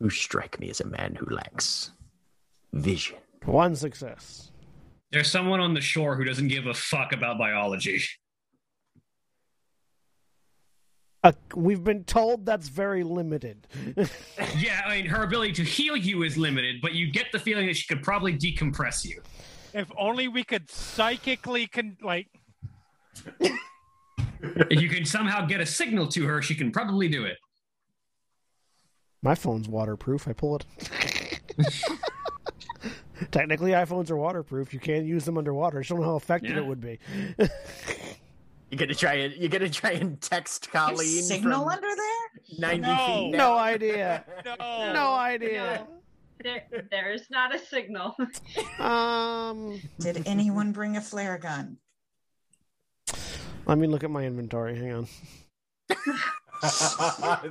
[0.03, 1.91] you strike me as a man who lacks
[2.73, 3.17] vision.
[3.45, 4.51] One success.
[5.11, 8.03] There's someone on the shore who doesn't give a fuck about biology.
[11.23, 13.67] Uh, we've been told that's very limited.
[14.57, 17.65] Yeah, I mean, her ability to heal you is limited, but you get the feeling
[17.67, 19.21] that she could probably decompress you.
[19.73, 22.27] If only we could psychically con like
[23.39, 27.37] If you can somehow get a signal to her, she can probably do it.
[29.21, 30.27] My phone's waterproof.
[30.27, 30.65] I pull it.
[33.31, 34.73] Technically, iPhones are waterproof.
[34.73, 35.77] You can use them underwater.
[35.79, 36.57] I just don't know how effective Yeah.
[36.57, 36.99] it would be.
[38.73, 42.57] You gonna try and you're gonna try and text There's Colleen signal from under there?
[42.57, 43.05] ninety No.
[43.05, 43.31] feet.
[43.37, 44.25] no idea.
[44.47, 45.85] no, No idea.
[46.43, 48.15] There, there is not a signal.
[48.79, 51.77] Um, Did anyone bring a flare gun?
[53.67, 54.75] let me look at my inventory.
[54.75, 55.07] Hang on.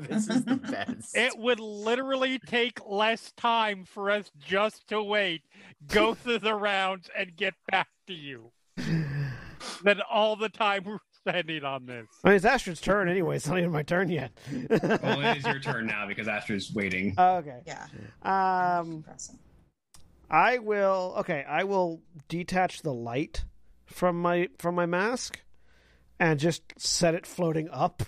[0.09, 1.16] this is the best.
[1.16, 5.43] It would literally take less time for us just to wait,
[5.86, 8.51] go through the rounds, and get back to you
[9.85, 12.07] than all the time we're spending on this.
[12.24, 13.36] I mean, it's Astrid's turn anyway.
[13.36, 14.32] It's not even my turn yet.
[14.70, 17.15] Well, it is your turn now because Astrid's waiting.
[17.19, 17.61] okay.
[17.66, 17.86] Yeah.
[18.23, 19.05] Um,
[20.31, 21.15] I will.
[21.19, 23.44] Okay, I will detach the light
[23.86, 25.40] from my from my mask
[26.19, 28.03] and just set it floating up,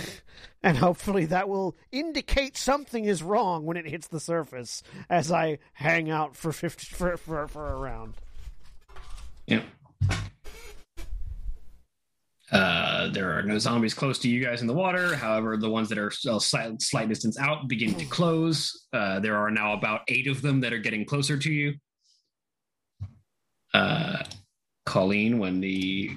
[0.62, 5.58] and hopefully that will indicate something is wrong when it hits the surface as I
[5.74, 8.14] hang out for fifty for for, for a round.
[9.46, 9.62] Yeah.
[12.50, 15.14] Uh, there are no zombies close to you guys in the water.
[15.14, 18.86] However, the ones that are still slight, slight distance out begin to close.
[18.92, 21.74] Uh, there are now about eight of them that are getting closer to you.
[23.74, 24.22] Uh,
[24.86, 26.10] Colleen, when the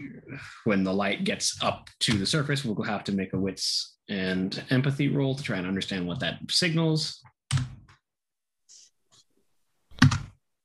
[0.63, 4.63] when the light gets up to the surface, we'll have to make a wits and
[4.69, 7.21] empathy roll to try and understand what that signals,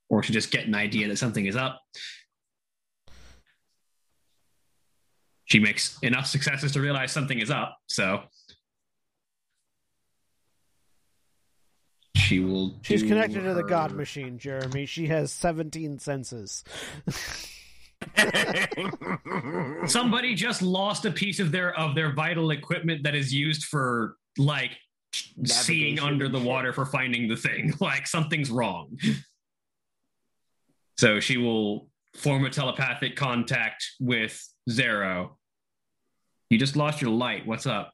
[0.08, 1.80] or to just get an idea that something is up.
[5.46, 7.78] She makes enough successes to realize something is up.
[7.86, 8.22] So
[12.26, 12.74] She will.
[12.82, 14.86] She's do connected to the god machine, Jeremy.
[14.86, 16.64] She has 17 senses.
[19.86, 24.16] Somebody just lost a piece of their of their vital equipment that is used for
[24.38, 24.72] like
[25.44, 27.72] seeing under the water for finding the thing.
[27.80, 28.98] Like something's wrong.
[30.98, 35.30] So she will form a telepathic contact with Xaro.
[36.50, 37.46] You just lost your light.
[37.46, 37.92] What's up?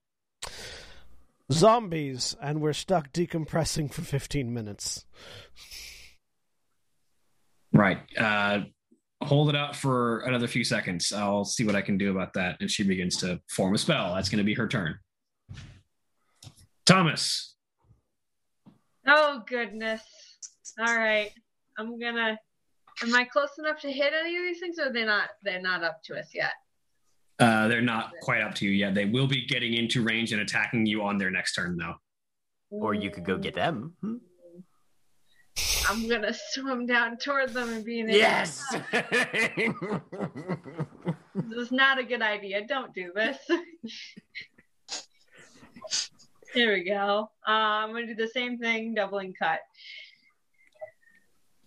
[1.51, 5.05] Zombies, and we're stuck decompressing for 15 minutes.
[7.73, 8.01] Right.
[8.19, 8.61] Uh,
[9.23, 11.13] hold it up for another few seconds.
[11.13, 12.57] I'll see what I can do about that.
[12.61, 14.15] And she begins to form a spell.
[14.15, 14.99] That's going to be her turn.
[16.85, 17.55] Thomas.
[19.07, 20.03] Oh goodness.
[20.79, 21.31] All right.
[21.79, 22.39] I'm gonna.
[23.03, 25.31] Am I close enough to hit any of these things, or they're not?
[25.43, 26.53] They're not up to us yet.
[27.43, 28.95] Uh, they're not quite up to you yet.
[28.95, 31.95] They will be getting into range and attacking you on their next turn, though.
[32.71, 33.95] or you could go get them.
[34.01, 34.17] Hmm?
[35.89, 38.63] I'm gonna swim down toward them and be an Yes.
[41.35, 42.67] This is not a good idea.
[42.67, 43.37] Don't do this.
[46.55, 47.31] Here we go.
[47.49, 49.61] Uh, I'm gonna do the same thing, doubling cut.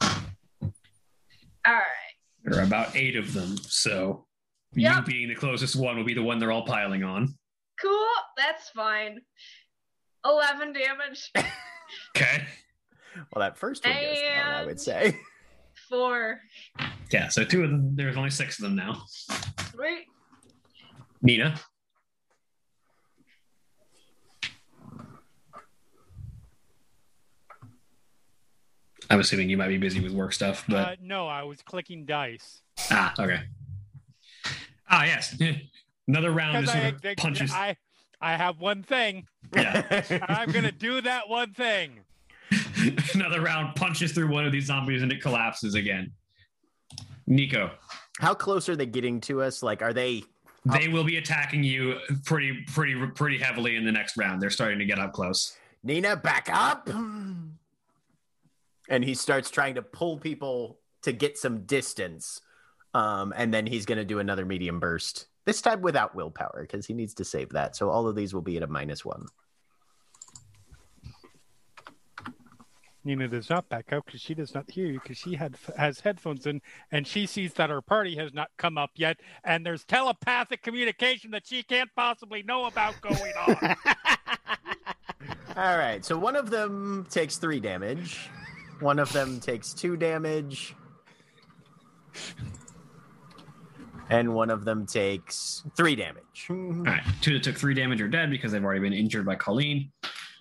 [0.02, 1.84] All right.
[2.44, 4.26] There are about eight of them, so
[4.76, 7.34] you being the closest one will be the one they're all piling on.
[7.82, 8.08] Cool.
[8.38, 9.20] That's fine.
[10.26, 11.32] Eleven damage.
[12.18, 12.44] Okay.
[13.32, 15.20] well, that first one goes down, I would say.
[15.88, 16.40] Four.
[17.12, 19.04] Yeah, so two of them, there's only six of them now.
[19.72, 20.08] Sweet.
[21.22, 21.60] Nina.
[29.10, 32.06] I'm assuming you might be busy with work stuff, but Uh, no, I was clicking
[32.06, 32.62] dice.
[32.92, 33.42] ah, okay.
[34.96, 35.36] Ah, yes.
[36.08, 37.52] Another round Because just I, sort of punches.
[37.52, 37.76] I,
[38.22, 39.28] I have one thing.
[39.54, 40.04] Yeah.
[40.30, 42.00] I'm gonna do that one thing.
[43.14, 46.12] Another round punches through one of these zombies and it collapses again.
[47.28, 47.72] Nico,
[48.20, 49.64] How close are they getting to us?
[49.64, 50.24] Like, are they?
[50.66, 54.42] they will be attacking you pretty, pretty, pretty heavily in the next round.
[54.42, 55.58] They're starting to get up close.
[55.84, 56.88] Nina, back up.
[56.88, 57.58] And
[59.04, 62.42] he starts trying to pull people to get some distance.
[62.96, 66.86] Um, and then he's going to do another medium burst, this time without willpower, because
[66.86, 67.76] he needs to save that.
[67.76, 69.26] So all of these will be at a minus one.
[73.04, 76.00] Nina does not back up because she does not hear you because she had has
[76.00, 76.62] headphones in
[76.92, 81.30] and she sees that her party has not come up yet and there's telepathic communication
[81.30, 83.76] that she can't possibly know about going on.
[85.58, 86.04] All right.
[86.04, 88.30] So one of them takes three damage,
[88.80, 90.74] one of them takes two damage,
[94.10, 96.48] and one of them takes three damage.
[96.50, 97.02] All right.
[97.22, 99.92] Two that took three damage are dead because they've already been injured by Colleen.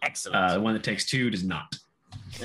[0.02, 0.36] Excellent.
[0.36, 1.76] Uh, the one that takes two does not,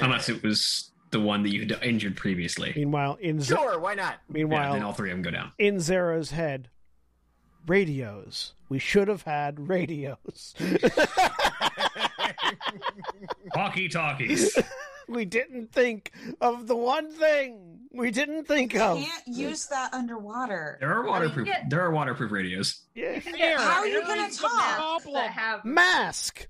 [0.01, 2.71] unless it was the one that you had injured previously.
[2.75, 4.13] Meanwhile, in Z- sure, why not?
[4.13, 5.51] Yeah, meanwhile, then all three of them go down.
[5.57, 6.69] in Xaro's head,
[7.67, 8.53] radios.
[8.69, 10.53] We should have had radios.
[13.55, 14.57] Walkie talkies.
[15.09, 18.99] we didn't think of the one thing we didn't think of.
[18.99, 20.77] You can't use that underwater.
[20.79, 21.47] There are waterproof.
[21.47, 21.65] Yeah.
[21.67, 22.81] There are waterproof radios.
[22.93, 23.19] Yeah.
[23.35, 25.03] Yeah, How are you gonna talk?
[25.13, 26.47] That have Mask.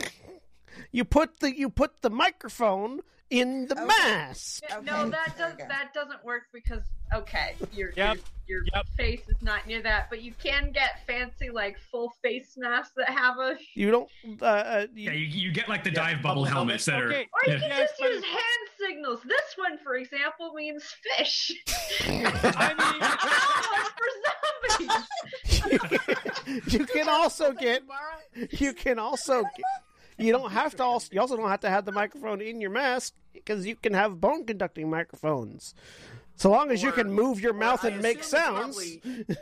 [0.92, 3.00] you put the you put the microphone
[3.30, 3.84] in the Okay.
[3.86, 4.64] mask.
[4.64, 6.82] Okay, no, that does that doesn't work because
[7.14, 8.86] okay, your Yep, your, your yep.
[8.96, 13.10] face is not near that, but you can get fancy like full face masks that
[13.10, 14.08] have a, You don't.
[14.40, 17.02] Uh, uh, you, Yeah, you, you get like the Yeah, dive bubble bubble helmets that
[17.02, 17.08] are.
[17.08, 17.28] Okay.
[17.32, 17.68] or you yeah.
[17.68, 19.20] can just use hand signals.
[19.22, 20.82] This one, for example, means
[21.16, 21.52] fish.
[22.08, 23.00] I mean,
[23.98, 26.72] for zombies.
[26.72, 27.82] you can also get.
[28.52, 29.42] You can also.
[29.42, 29.52] Get,
[30.18, 30.82] you don't have to.
[30.84, 33.94] Also, you also don't have to have the microphone in your mask because you can
[33.94, 35.74] have bone conducting microphones.
[36.36, 38.76] So long as you can move your mouth and make assume sounds.
[38.98, 39.36] probably-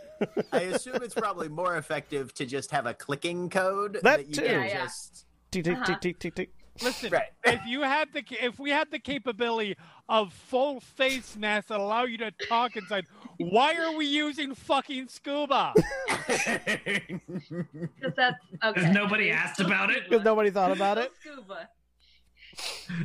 [0.52, 4.42] I assume it's probably more effective to just have a clicking code That you too.
[4.42, 4.82] can Yeah, yeah.
[4.84, 5.26] just.
[5.50, 5.84] Tick, tick, Uh-huh.
[5.86, 6.50] tick, tick, tick, tick.
[6.82, 7.10] listen.
[7.12, 7.28] Right.
[7.44, 9.76] If you had the ca- if we had the capability
[10.08, 13.06] of full face masks that allow you to talk inside,
[13.38, 15.72] why are we using fucking scuba?
[16.26, 18.80] Because that's okay.
[18.82, 20.08] Has nobody asked about it?
[20.08, 21.12] Because nobody thought about it.
[21.20, 21.68] Scuba.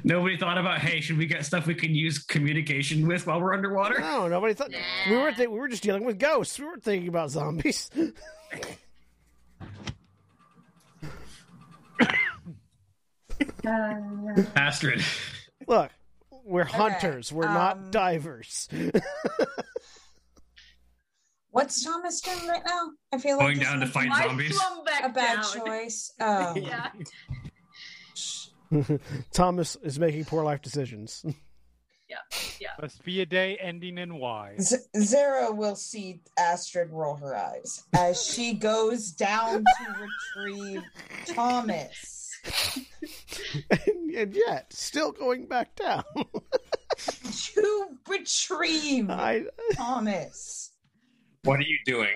[0.04, 3.54] Nobody thought about, hey, should we get stuff we can use communication with while we're
[3.54, 4.00] underwater?
[4.00, 4.72] No, nobody thought.
[5.10, 6.58] We were th- we were just dealing with ghosts.
[6.60, 7.90] We weren't thinking about zombies.
[14.56, 15.04] Astrid.
[15.68, 15.92] Look,
[16.52, 17.32] we're hunters.
[17.32, 18.68] We're not um, divers.
[21.52, 22.92] What's Thomas doing right now?
[23.14, 24.58] I feel like Going down to fight zombies?
[25.04, 25.44] a bad down.
[25.66, 26.14] choice.
[26.20, 26.90] Oh, Yeah.
[29.34, 31.26] Thomas is making poor life decisions.
[32.10, 32.18] Yeah,
[32.60, 32.70] yeah.
[32.82, 34.56] Must be a day ending in Y.
[34.62, 40.08] Z- Xaro will see Astrid roll her eyes as she goes down to
[40.38, 40.84] retrieve
[41.28, 42.21] Thomas.
[43.72, 46.04] and, and yet, still going back down.
[47.56, 50.72] you retrieve I, Thomas.
[51.44, 52.16] What are you doing?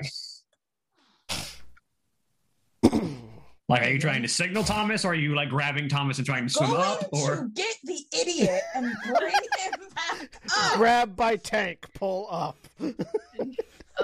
[3.67, 6.45] Like, are you trying to signal Thomas, or are you like grabbing Thomas and trying
[6.45, 7.09] to swim Going up?
[7.11, 10.77] Or to get the idiot and bring him back up.
[10.77, 12.57] grab by tank, pull up.
[12.79, 12.93] Oh,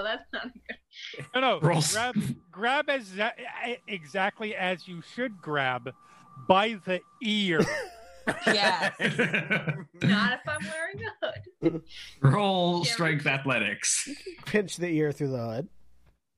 [0.02, 0.61] that's not good.
[1.34, 1.60] No, no.
[1.60, 1.82] Roll.
[1.92, 2.16] Grab,
[2.50, 3.12] grab as
[3.86, 5.92] exactly as you should grab
[6.48, 7.60] by the ear.
[8.46, 8.94] Yes.
[9.00, 11.26] Not if I'm wearing a
[11.66, 11.82] hood.
[12.20, 14.08] Roll Yeah, strength athletics.
[14.46, 15.68] Pinch the ear through the hood.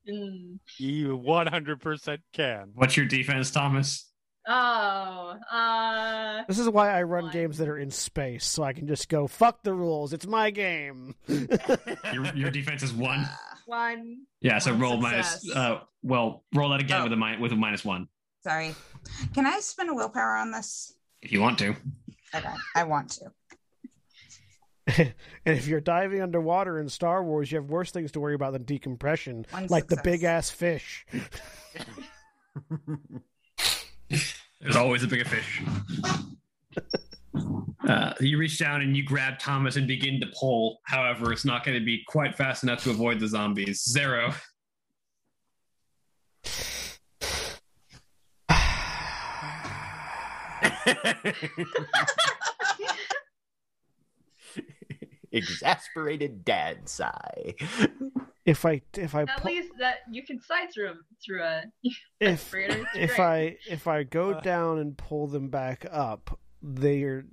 [0.08, 0.58] Mm.
[0.78, 2.70] You 100% can.
[2.74, 4.10] What's your defense, Thomas?
[4.46, 7.32] Oh, uh, This is why I run One.
[7.32, 10.50] games that are in space, so I can just go, fuck the rules, it's my
[10.50, 11.14] game.
[11.28, 13.26] Your, your defense is one.
[13.66, 14.18] one.
[14.42, 15.48] Yeah, so One roll minus.
[15.50, 17.04] Uh, well, roll that again Oh.
[17.04, 18.08] with a mi- with a minus one
[18.42, 18.74] Sorry.
[19.34, 20.94] Can I spend a willpower on this?
[21.22, 21.74] if you want to.
[22.34, 23.32] Okay, I want to.
[25.46, 28.52] and if you're diving underwater in Star Wars, you have worse things to worry about
[28.52, 31.06] than decompression, One like the big ass fish.
[34.08, 35.62] There's always a bigger fish.
[37.88, 40.80] Uh, you reach down and you grab Thomas and begin to pull.
[40.84, 43.84] However, it's not going to be quite fast enough to avoid the zombies.
[43.84, 44.34] Xaro.
[55.32, 57.54] Exasperated dad sigh.
[58.46, 61.62] If I if I At pu- least that you can sight through 'em through a
[62.20, 62.86] if respirator.
[62.94, 63.18] If.
[63.18, 64.40] I if I go Uh.
[64.40, 67.24] down and pull them back up, they're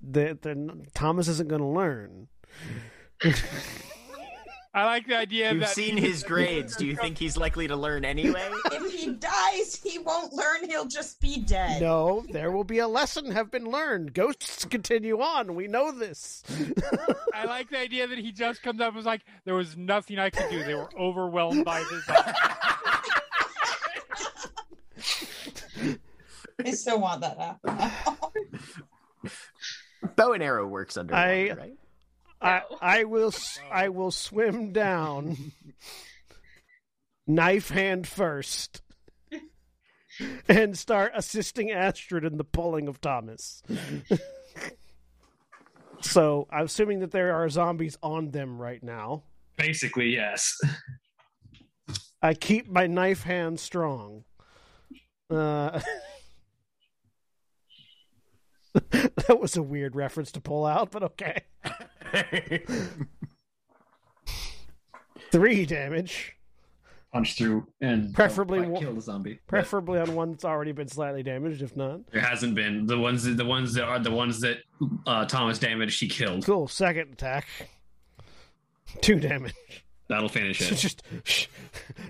[0.00, 0.56] they they're
[0.94, 2.28] Thomas isn't going to learn.
[4.76, 6.76] I like the idea You've that seen his grades.
[6.76, 8.46] Do you think he's likely to learn anyway?
[8.66, 10.68] If he dies, he won't learn.
[10.68, 11.80] He'll just be dead.
[11.80, 14.12] No, there will be a lesson have been learned.
[14.12, 15.54] Ghosts continue on.
[15.54, 16.42] We know this.
[17.32, 20.18] I like the idea that he just comes up and was like, there was nothing
[20.18, 20.62] I could do.
[20.62, 22.04] They were overwhelmed by this.
[26.66, 27.78] I still want that happen.
[30.16, 31.72] Bow and arrow works under I- right?
[32.40, 32.78] I No.
[32.82, 35.36] I will s- I will swim down.
[37.26, 38.82] Knife hand first.
[40.48, 43.62] And start assisting Astrid in the pulling of Thomas.
[46.00, 49.24] so I'm assuming that there are zombies on them right now.
[49.58, 50.56] Basically, yes.
[52.22, 54.24] I keep my knife hand strong.
[55.28, 55.80] Uh,
[58.90, 61.42] that was a weird reference to pull out, but okay.
[65.32, 66.36] Three damage,
[67.12, 69.34] Punch through and Preferably don't quite wa- kill the zombie.
[69.34, 71.62] But preferably on one that's already been slightly damaged.
[71.62, 73.24] If not, There hasn't been the ones.
[73.24, 74.58] The ones that are the ones that
[75.06, 75.98] uh, Thomas damaged.
[76.00, 76.44] He killed.
[76.44, 76.68] cool.
[76.68, 77.46] Second attack,
[79.00, 79.54] two damage.
[80.08, 80.76] That'll finish So it.
[80.78, 81.02] just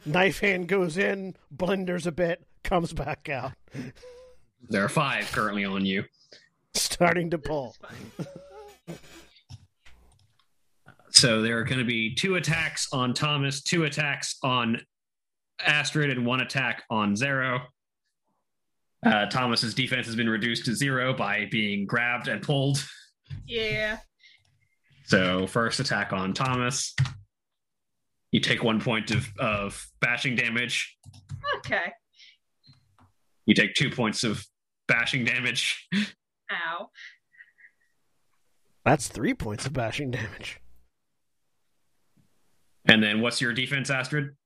[0.05, 3.53] knife hand goes in, blenders a bit, comes back out,
[4.69, 6.05] There are five currently on you.
[6.77, 7.75] Starting to pull.
[11.17, 14.83] So there are going to be two attacks on Thomas, two attacks on
[15.65, 17.63] Astrid, and one attack on Xaro.
[19.05, 22.87] Uh, Thomas's defense has been reduced to zero by being grabbed and pulled.
[23.47, 23.99] Yeah.
[25.07, 26.95] So first attack on Thomas.
[28.31, 30.99] You take one point of, of bashing damage.
[31.59, 31.93] Okay.
[33.47, 34.45] You take two points of
[34.87, 35.89] bashing damage.
[36.51, 36.91] Ow.
[38.85, 40.61] That's three points of bashing damage.
[42.85, 44.37] And then what's your defense, Astrid?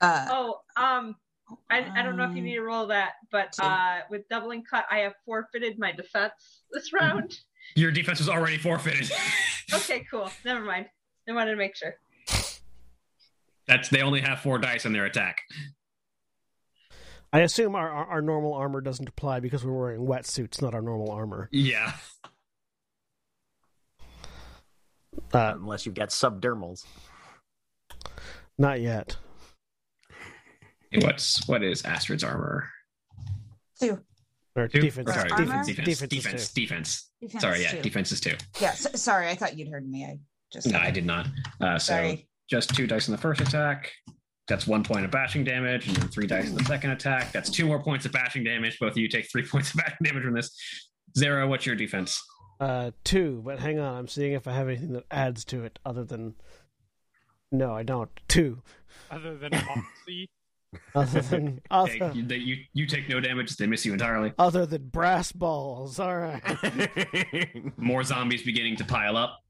[0.00, 1.14] Uh, Oh, um,
[1.70, 4.64] I, I don't know if you um, need to roll that, but uh, with doubling
[4.64, 7.38] cut, I have forfeited my defense this round.
[7.76, 9.10] Your defense was already forfeited.
[9.74, 10.30] okay, cool.
[10.44, 10.86] Never mind.
[11.28, 11.94] I wanted to make sure.
[13.66, 15.42] That's they only have four dice in their attack.
[17.32, 20.82] I assume our, our our normal armor doesn't apply because we're wearing wetsuits, not our
[20.82, 21.48] normal armor.
[21.52, 21.92] Yeah.
[25.32, 26.84] Uh, Unless you've got subdermals.
[28.58, 29.16] not yet.
[31.02, 32.68] What's what is Astrid's armor?
[33.80, 34.00] two.
[34.56, 34.80] Or Two?
[34.80, 36.08] defense, Or sorry, defense, defense, defense,
[36.52, 37.82] defense, defense, Sorry, yeah, two.
[37.82, 38.34] defense is two.
[38.60, 38.72] Yeah.
[38.72, 40.04] So, sorry, I thought you'd heard me.
[40.04, 40.18] I
[40.52, 41.28] just No, I did not.
[41.60, 42.28] Uh, so Sorry.
[42.50, 43.92] just two dice in the first attack.
[44.50, 47.30] That's one point of bashing damage, and then three dice in the second attack.
[47.32, 48.78] That's two more points of bashing damage.
[48.80, 50.50] Both of you take three points of bashing damage from this.
[51.16, 52.20] Xaro, what's your defense?
[52.58, 55.78] Uh, two, but hang on, I'm seeing if I have anything that adds to it
[55.86, 56.34] other than.
[57.52, 58.10] No, I don't.
[58.28, 58.62] Two.
[59.10, 60.28] Other than Moxie.
[60.94, 61.56] Other than
[61.86, 63.56] Take, other, you, they- you, you take no damage.
[63.56, 64.32] They miss you entirely.
[64.38, 65.98] other than brass balls.
[65.98, 66.40] All right.
[67.76, 69.40] More zombies beginning to pile up.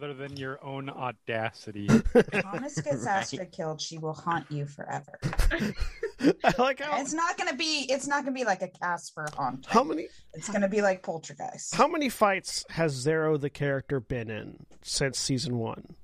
[0.00, 1.86] Other than your own audacity.
[2.14, 5.18] If Thomas gets Astrid killed, she will haunt you forever.
[5.22, 7.86] I like how It's not gonna be.
[7.90, 9.66] It's not gonna be like a Casper haunt.
[9.68, 11.74] how many It's gonna be like Poltergeist.
[11.74, 15.96] how many fights has Xaro the character been in since season one?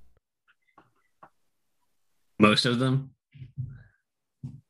[2.39, 3.13] Most of them.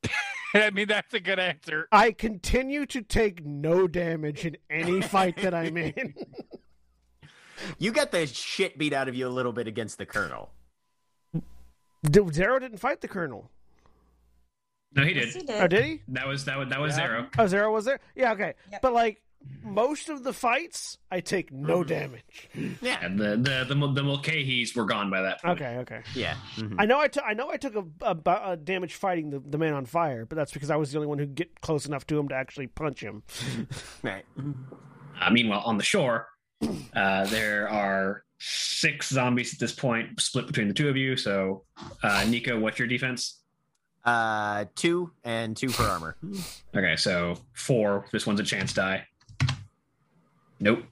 [0.54, 1.88] I mean, that's a good answer.
[1.90, 6.14] I continue to take no damage in any fight that I'm in.
[7.78, 10.50] You got the shit beat out of you a little bit against the Colonel.
[11.34, 13.50] D- Xaro didn't fight the Colonel.
[14.94, 15.24] No, he did.
[15.26, 15.70] Yes, he Oh, did.
[15.70, 16.02] did he?
[16.08, 17.06] That was that was that was Yeah.
[17.06, 17.26] zero.
[17.38, 18.00] Oh, Xaro was there?
[18.14, 18.54] Yeah, okay.
[18.72, 18.82] Yep.
[18.82, 19.22] But like
[19.62, 22.48] most of the fights, I take no damage.
[22.80, 22.98] Yeah.
[23.04, 25.60] And the the the, the Mulcahys were gone by that point.
[25.60, 26.02] Okay, okay.
[26.14, 26.36] Yeah.
[26.56, 26.76] mhm.
[26.78, 28.16] I know I took I know I took a, a,
[28.52, 31.08] a damage fighting the, the man on fire, but that's because I was the only
[31.08, 33.22] one who get close enough to him to actually punch him.
[34.02, 34.24] Right.
[35.20, 36.28] Uh, meanwhile, on the shore,
[36.94, 41.16] uh, there are six zombies at this point, split between the two of you.
[41.16, 41.64] So,
[42.02, 43.40] uh, Nico, what's your defense?
[44.04, 46.16] Uh, two and two for armor.
[46.76, 48.06] Okay, so four.
[48.12, 49.06] This one's a chance die.
[50.60, 50.84] Nope.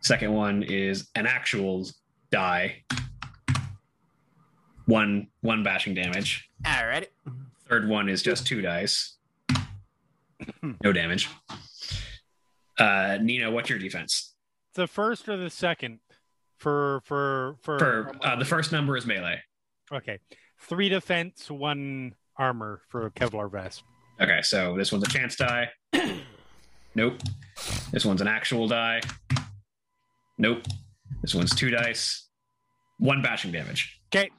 [0.00, 1.86] Second one is an actual
[2.30, 2.82] die.
[4.86, 6.50] One one bashing damage.
[6.66, 7.08] All right.
[7.68, 9.16] Third one is just two dice.
[10.82, 11.30] No damage.
[12.78, 14.33] Uh, Nina, what's your defense?
[14.74, 16.00] The first or the second
[16.56, 19.40] for for for, For uh, the first number is melee.
[19.92, 20.18] Okay,
[20.60, 23.82] three defense, one armor for a Kevlar vest.
[24.20, 25.70] Okay, so this one's a chance die.
[26.94, 27.20] nope.
[27.92, 29.00] This one's an actual die.
[30.38, 30.64] Nope.
[31.22, 32.28] This one's two dice.
[32.98, 34.00] One bashing damage.
[34.14, 34.30] Okay,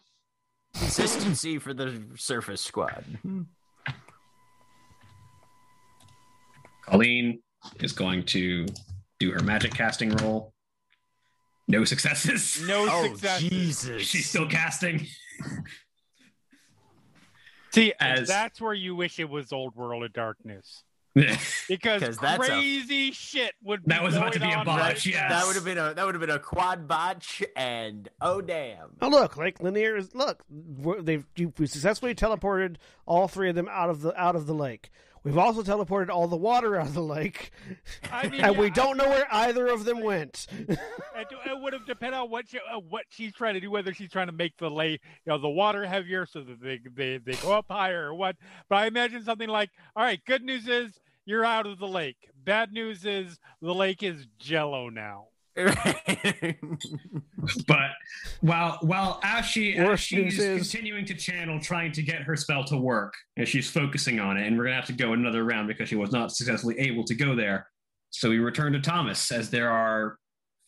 [0.78, 3.06] Consistency for the surface squad.
[6.86, 7.42] Colleen
[7.80, 8.66] is going to
[9.20, 10.54] do her magic casting roll.
[11.68, 12.62] No successes.
[12.68, 13.42] no Oh success.
[13.42, 14.02] Jesus!
[14.04, 15.08] She's still casting.
[17.72, 20.84] See, As- that's where you wish it was Old World of Darkness
[21.16, 23.84] that because 'Cause that's a- crazy shit would.
[23.84, 25.30] Be That was about to be a botch, right yes.
[25.30, 28.92] That would have been a that would have been a quad botch, and oh damn!
[29.02, 30.44] Oh look, like linear is look.
[30.50, 32.76] They've you, we successfully teleported
[33.06, 34.90] all three of them out of the out of the lake.
[35.26, 37.50] We've also teleported all the water out of the lake,
[38.12, 40.46] I mean, and we don't know where either of them went.
[40.52, 40.78] It,
[41.18, 44.12] it would have depended on what she, uh, what she's trying to do, whether she's
[44.12, 47.34] trying to make the lake, you know, the water heavier so that they, they they
[47.42, 48.36] go up higher or what.
[48.70, 50.92] But I imagine something like, all right, good news is
[51.26, 52.30] you're out of the lake.
[52.44, 55.30] Bad news is the lake is jello now.
[57.68, 57.90] but
[58.42, 62.64] while while as she as she's is- continuing to channel, trying to get her spell
[62.66, 65.68] to work, and she's focusing on it, and we're gonna have to go another round
[65.68, 67.68] because she was not successfully able to go there.
[68.10, 70.18] So we return to Thomas as there are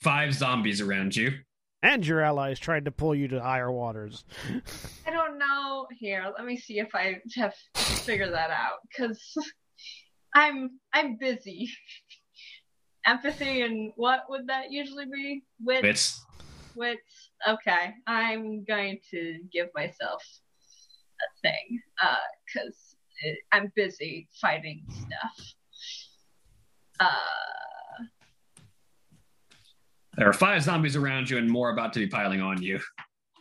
[0.01, 1.31] five zombies around you.
[1.83, 4.25] and your allies tried to pull you to higher waters.
[5.05, 5.87] I don't know.
[5.97, 9.33] Here, let me see if I have figured that out because
[10.35, 11.69] I'm I'm busy.
[13.07, 15.43] Empathy and what would that usually be?
[15.63, 15.85] Wit.
[15.85, 16.25] It's
[16.75, 17.31] Wits.
[17.47, 20.23] Okay, I'm going to give myself
[21.21, 21.81] a thing
[22.45, 22.95] because
[23.51, 25.53] I'm busy fighting stuff.
[26.99, 28.03] Uh,
[30.17, 32.79] there are five zombies around you, and more about to be piling on you.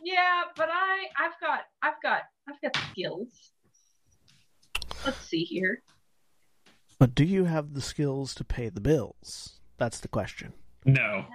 [0.03, 3.51] yeah, but I I've got I've got I've got skills.
[5.05, 5.83] Let's see here.
[6.99, 9.56] But do you have the skills to pay the bills?
[9.77, 10.53] That's the question.
[10.85, 11.25] No,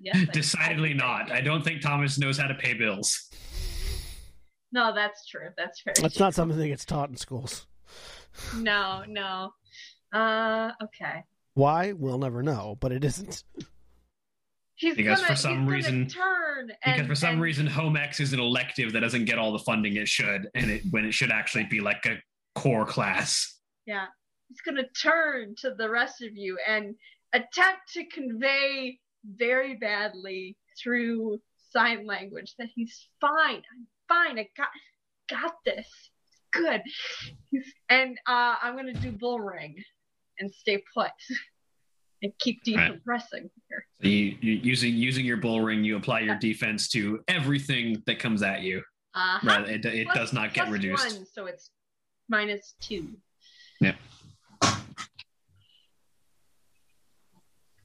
[0.00, 0.14] Yes.
[0.14, 0.28] Yes.
[0.28, 1.30] I- decidedly not.
[1.30, 3.30] I don't think Thomas knows how to pay bills.
[4.72, 5.48] No, that's true.
[5.56, 5.94] That's very.
[6.00, 7.66] That's not something that gets taught in schools.
[8.56, 9.52] No, no.
[10.12, 11.22] Uh, okay.
[11.54, 11.92] Why?
[11.92, 13.44] We'll never know, but it isn't.
[14.74, 18.18] He's Because gonna, for some he's reason- turn Because for some and- reason, home Ec
[18.18, 21.12] is an elective that doesn't get all the funding it should, and it when it
[21.12, 22.16] should actually be like a
[22.54, 23.60] core class.
[23.86, 24.06] Yeah.
[24.48, 26.94] He's gonna turn to the rest of you and
[27.32, 31.38] attempt to convey very badly through
[31.70, 33.62] sign language that he's fine.
[33.72, 34.38] I'm fine.
[34.38, 34.68] I got
[35.30, 35.88] got this.
[36.52, 36.82] Good.
[37.50, 39.76] He's, and uh, I'm gonna do bull ring
[40.38, 41.10] and stay put
[42.22, 42.92] and keep Right.
[42.92, 43.86] decompressing here.
[44.00, 48.18] So you, you using using your bull ring, you apply your defense to everything that
[48.18, 48.82] comes at you.
[49.14, 49.46] Uh-huh.
[49.46, 51.16] Right, it, it Plus- does not get reduced.
[51.16, 51.70] One, so it's
[52.28, 53.08] minus two.
[53.80, 53.96] Yep.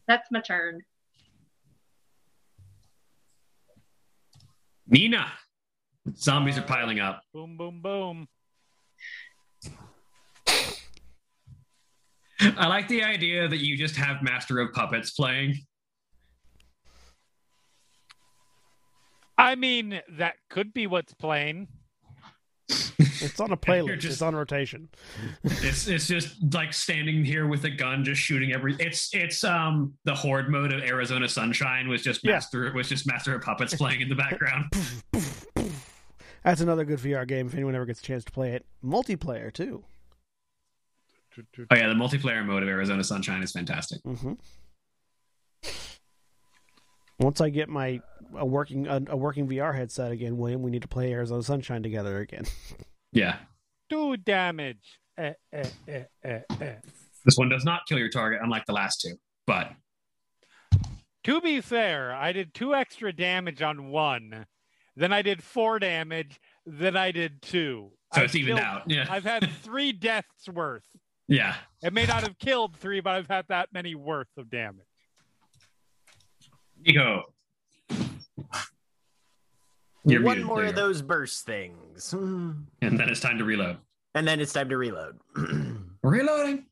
[0.08, 0.82] That's my turn.
[4.88, 5.32] Nina,
[6.16, 7.22] zombies are piling up.
[7.34, 8.28] Boom, boom, boom.
[12.40, 15.56] I like the idea that you just have Master of Puppets playing.
[19.38, 21.68] I mean, that could be what's playing.
[23.22, 24.00] It's on a playlist.
[24.00, 24.90] Just- It's on rotation.
[25.44, 28.76] It's it's just like standing here with a gun, just shooting every.
[28.80, 32.34] It's it's um the horde mode of Arizona Sunshine was just Yeah.
[32.34, 34.66] master was just Master of Puppets playing in the background.
[36.44, 38.66] That's another good VR game if anyone ever gets a chance to play it.
[38.84, 39.84] Multiplayer too.
[41.70, 44.00] Oh yeah, the multiplayer mode of Arizona Sunshine is fantastic.
[44.04, 44.34] hmm
[47.20, 48.02] Once I get my
[48.36, 51.84] a working a, a working VR headset again, William, we need to play Arizona Sunshine
[51.84, 52.46] together again.
[53.12, 53.38] Yeah,
[53.90, 55.00] Two damage.
[55.18, 56.76] Eh, eh, eh, eh, eh.
[57.26, 59.16] this one does not kill your target, unlike the last two.
[59.48, 59.72] But
[61.24, 64.46] To be fair, I did two extra damage on one.
[64.96, 66.40] Then I did four damage.
[66.66, 67.92] Then I did two.
[68.14, 68.84] so I've it's evened killed- out.
[68.90, 70.84] Yeah, I've had three deaths worth.
[71.28, 71.56] yeah.
[71.84, 74.86] It may not have killed three, but I've had that many worth of damage.
[76.84, 77.24] Nico,
[80.08, 82.14] You're One muted, more there of those burst things.
[82.82, 83.78] And then it's time to reload.
[84.16, 85.20] And then it's time to reload.
[86.04, 86.66] Reloading.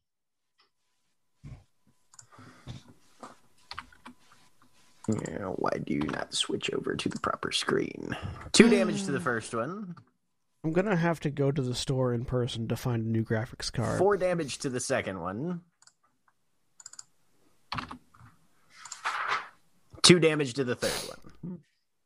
[5.09, 8.15] Yeah, why do you not switch over to the proper screen?
[8.53, 9.95] Two damage to the first one,
[10.63, 13.71] I'm gonna have to go to the store in person to find a new graphics
[13.71, 13.99] card.
[13.99, 15.61] four damage to the second one,
[20.01, 21.59] two damage to the third one.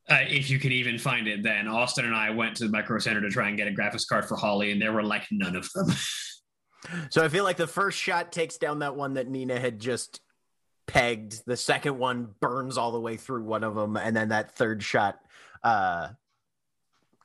[0.10, 2.98] Uh, if you can even find it, then Austin and I went to the Micro
[2.98, 5.56] Center to try and get a graphics card for Holly, and there were like none
[5.56, 5.88] of them.
[7.10, 10.22] So I feel like the first shot takes down that one that Nina had just
[10.88, 11.44] pegged.
[11.46, 14.82] The second one burns all the way through one of them, and then that third
[14.82, 15.20] shot
[15.62, 16.08] uh,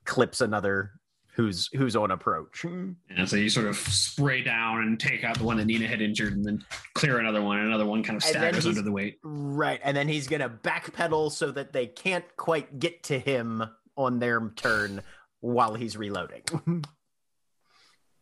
[0.05, 0.90] clips another
[1.35, 2.65] who's who's on approach.
[2.65, 2.97] and
[3.27, 6.35] so you sort of spray down and take out the one that Nina had injured,
[6.35, 9.19] and then clear another one, and another one kind of staggers under the weight.
[9.23, 13.65] Right, and then he's gonna backpedal so that they can't quite get to him
[13.97, 15.02] on their turn
[15.40, 16.43] while he's reloading.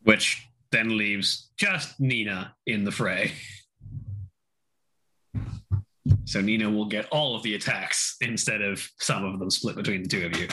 [0.03, 3.31] which then leaves just Nina in the fray.
[6.25, 10.03] So Nina will get all of the attacks instead of some of them split between
[10.03, 10.47] the two of you.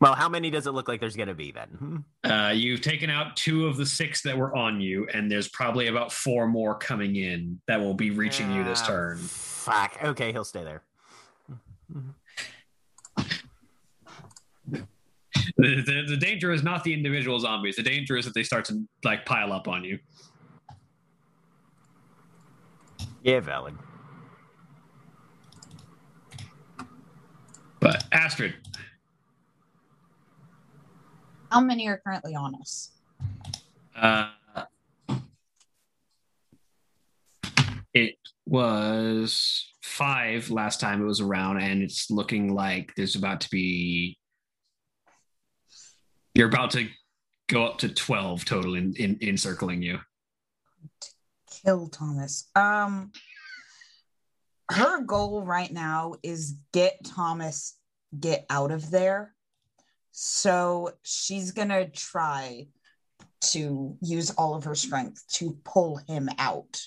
[0.00, 2.04] Well, how many does it look like there's gonna be then?
[2.24, 5.88] Uh, you've taken out two of the six that were on you, and there's probably
[5.88, 9.18] about four more coming in that will be reaching you this Ah, turn.
[9.18, 9.98] Fuck.
[10.02, 10.82] Okay, he'll stay there.
[15.56, 17.74] The, the, the danger is not the individual zombies.
[17.76, 19.98] The danger is that they start to like pile up on you.
[23.22, 23.74] Yeah, valid.
[27.80, 28.54] But Astrid,
[31.50, 32.90] How many are currently on us?
[33.96, 34.30] Uh,
[37.94, 38.16] it
[38.46, 44.18] was five last time it was around, and it's looking like there's about to be.
[46.34, 46.88] You're about to
[47.48, 49.98] go up to twelve total in, in encircling you.
[51.64, 52.48] Kill Thomas.
[52.54, 53.10] Um,
[54.70, 57.76] her goal right now is get Thomas
[58.20, 59.34] get out of there.
[60.20, 62.66] So she's gonna try
[63.52, 66.82] to use all of her strength to pull him out.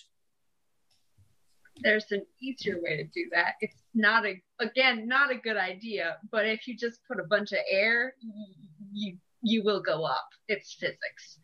[1.81, 3.53] There's an easier way to do that.
[3.61, 7.53] It's not a again not a good idea, but if you just put a bunch
[7.53, 8.15] of air,
[8.91, 10.27] you you will go up.
[10.49, 11.39] It's physics.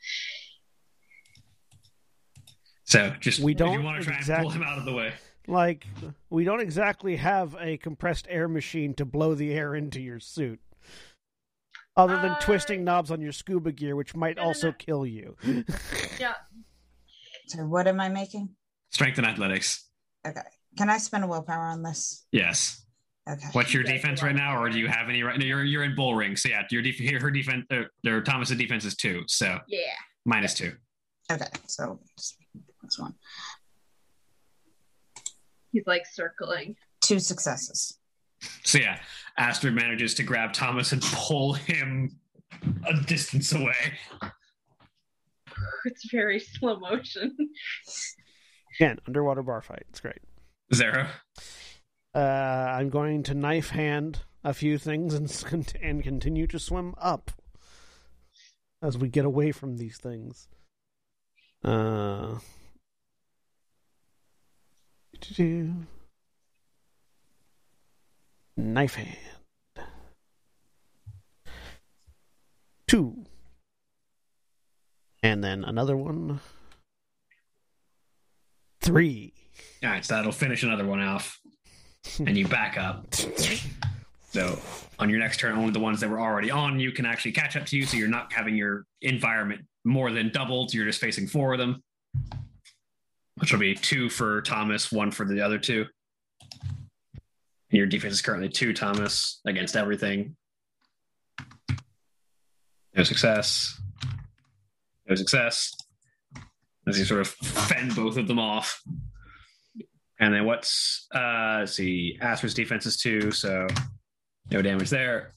[2.84, 5.14] So just We don't want to try and pull him out of the way.
[5.47, 5.88] Like
[6.30, 10.59] we don't exactly have a compressed air machine to blow the air into your suit.
[11.98, 14.74] Other than Uh, twisting knobs on your scuba gear, which might no, no, also no.
[14.74, 15.36] kill you.
[16.19, 16.34] Yeah,
[17.48, 18.56] So what am I making?
[18.91, 19.90] Strength and athletics.
[20.26, 20.41] Okay.
[20.78, 22.26] Can I spend a willpower on this?
[22.32, 22.84] Yes.
[23.30, 23.48] Okay.
[23.52, 25.38] What's your Yeah, defense right now, or do you have any right?
[25.38, 26.36] No, you're you're in bull ring.
[26.38, 29.80] So yeah, your def- her defense, uh, or Thomas's defense is two, so yeah.
[30.26, 30.74] minus two.
[31.32, 31.48] Okay.
[31.68, 32.38] So just
[32.84, 33.15] this one.
[35.74, 36.76] He's like circling.
[37.02, 37.99] Two successes.
[38.64, 38.99] So yeah,
[39.38, 42.19] Astrid manages to grab Thomas and pull him
[42.88, 43.93] a distance away.
[45.85, 47.35] It's very slow motion.
[48.80, 49.85] Again, underwater bar fight.
[49.89, 50.19] It's great.
[50.73, 51.07] Xaro.
[52.14, 57.31] Uh, I'm going to knife hand a few things and and continue to swim up
[58.81, 60.47] as we get away from these things.
[61.64, 62.35] Uh.
[68.57, 69.17] Knife hand.
[72.88, 73.25] Two.
[75.21, 76.39] And then another one.
[78.81, 79.34] Three.
[79.84, 81.39] All right, so that'll finish another one off,
[82.19, 83.05] and you back up.
[84.29, 84.59] So
[84.99, 87.55] on your next turn, only the ones that were already on you can actually catch
[87.55, 87.85] up to you.
[87.85, 90.73] So you're not having your environment more than doubled.
[90.73, 91.81] You're just facing four of them,
[93.38, 95.85] which will be two for Thomas, one for the other two.
[97.69, 100.35] Your defense is currently two, Thomas, against everything.
[102.95, 103.80] No success.
[105.07, 105.73] No success.
[106.88, 108.81] As you sort of fend both of them off.
[110.19, 113.68] And then what's uh let's see, Asper's defense is two, so
[114.49, 115.34] no damage there.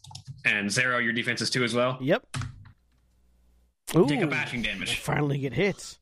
[0.46, 1.98] And Xaro, your defense is two as well.
[2.00, 2.24] Yep.
[3.94, 5.00] You Take a Ooh, bashing I damage.
[5.00, 5.98] finally get hit.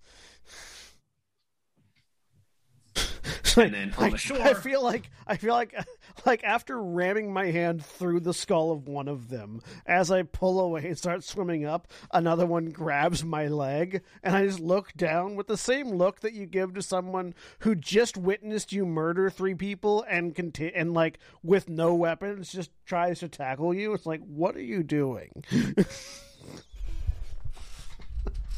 [3.57, 5.75] And then on I, the shore- I feel like I feel like
[6.27, 10.61] like after ramming my hand through the skull of one of them, as I pull
[10.61, 15.35] away and start swimming up, another one grabs my leg, and I just look down
[15.37, 19.55] with the same look that you give to someone who just witnessed you murder three
[19.55, 23.93] people and conti- and like with no weapons just tries to tackle you.
[23.93, 25.45] It's like, what are you doing?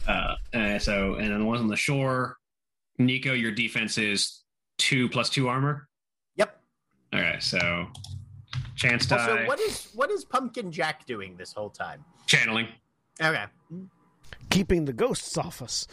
[0.06, 2.36] Uh, uh, so and then the ones on the shore,
[2.98, 4.39] Nico, your defense is
[4.80, 5.86] two plus two armor.
[6.36, 6.58] Yep.
[7.12, 7.86] All right, so
[8.76, 12.04] chance die, Also, what is what is Pumpkin Jack doing this whole time?
[12.26, 12.68] channeling.
[13.20, 13.44] Okay.
[14.50, 15.86] Keeping the ghosts off us.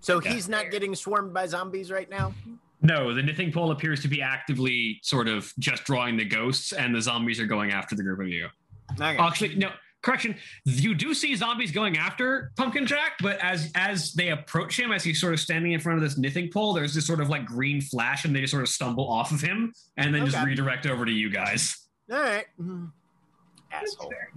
[0.00, 0.32] So Yeah.
[0.34, 2.34] he's not getting swarmed by zombies right now?
[2.82, 6.94] No, the nithing pole appears to be actively sort of just drawing the ghosts, and
[6.94, 8.48] the zombies are going after the group of you.
[8.92, 9.16] Okay.
[9.16, 9.70] Actually, no.
[10.06, 10.36] Correction.
[10.64, 15.02] You do see zombies going after Pumpkin Jack, but as as they approach him, as
[15.02, 17.44] he's sort of standing in front of this nithing pole, there's this sort of like
[17.44, 20.86] green flash, and they just sort of stumble off of him, and then just redirect
[20.86, 21.88] over to you guys.
[22.08, 22.46] All right.
[22.62, 22.92] Mm.
[23.72, 24.12] Asshole.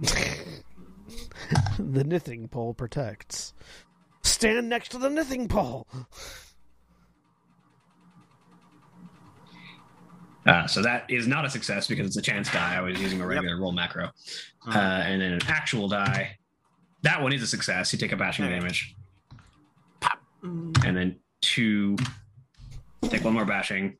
[1.78, 3.54] the nithing pole protects.
[4.24, 5.86] Stand next to the nithing pole.
[10.50, 12.76] Uh, so that is not a success because it's a chance die.
[12.76, 14.10] I was using a regular roll macro.
[14.66, 16.36] Uh, and then an actual die.
[17.02, 17.92] That one is a success.
[17.92, 18.54] You take a bashing Okay.
[18.58, 18.96] damage.
[20.42, 20.84] Mm.
[20.84, 21.96] And then two.
[23.02, 23.96] Take one more bashing.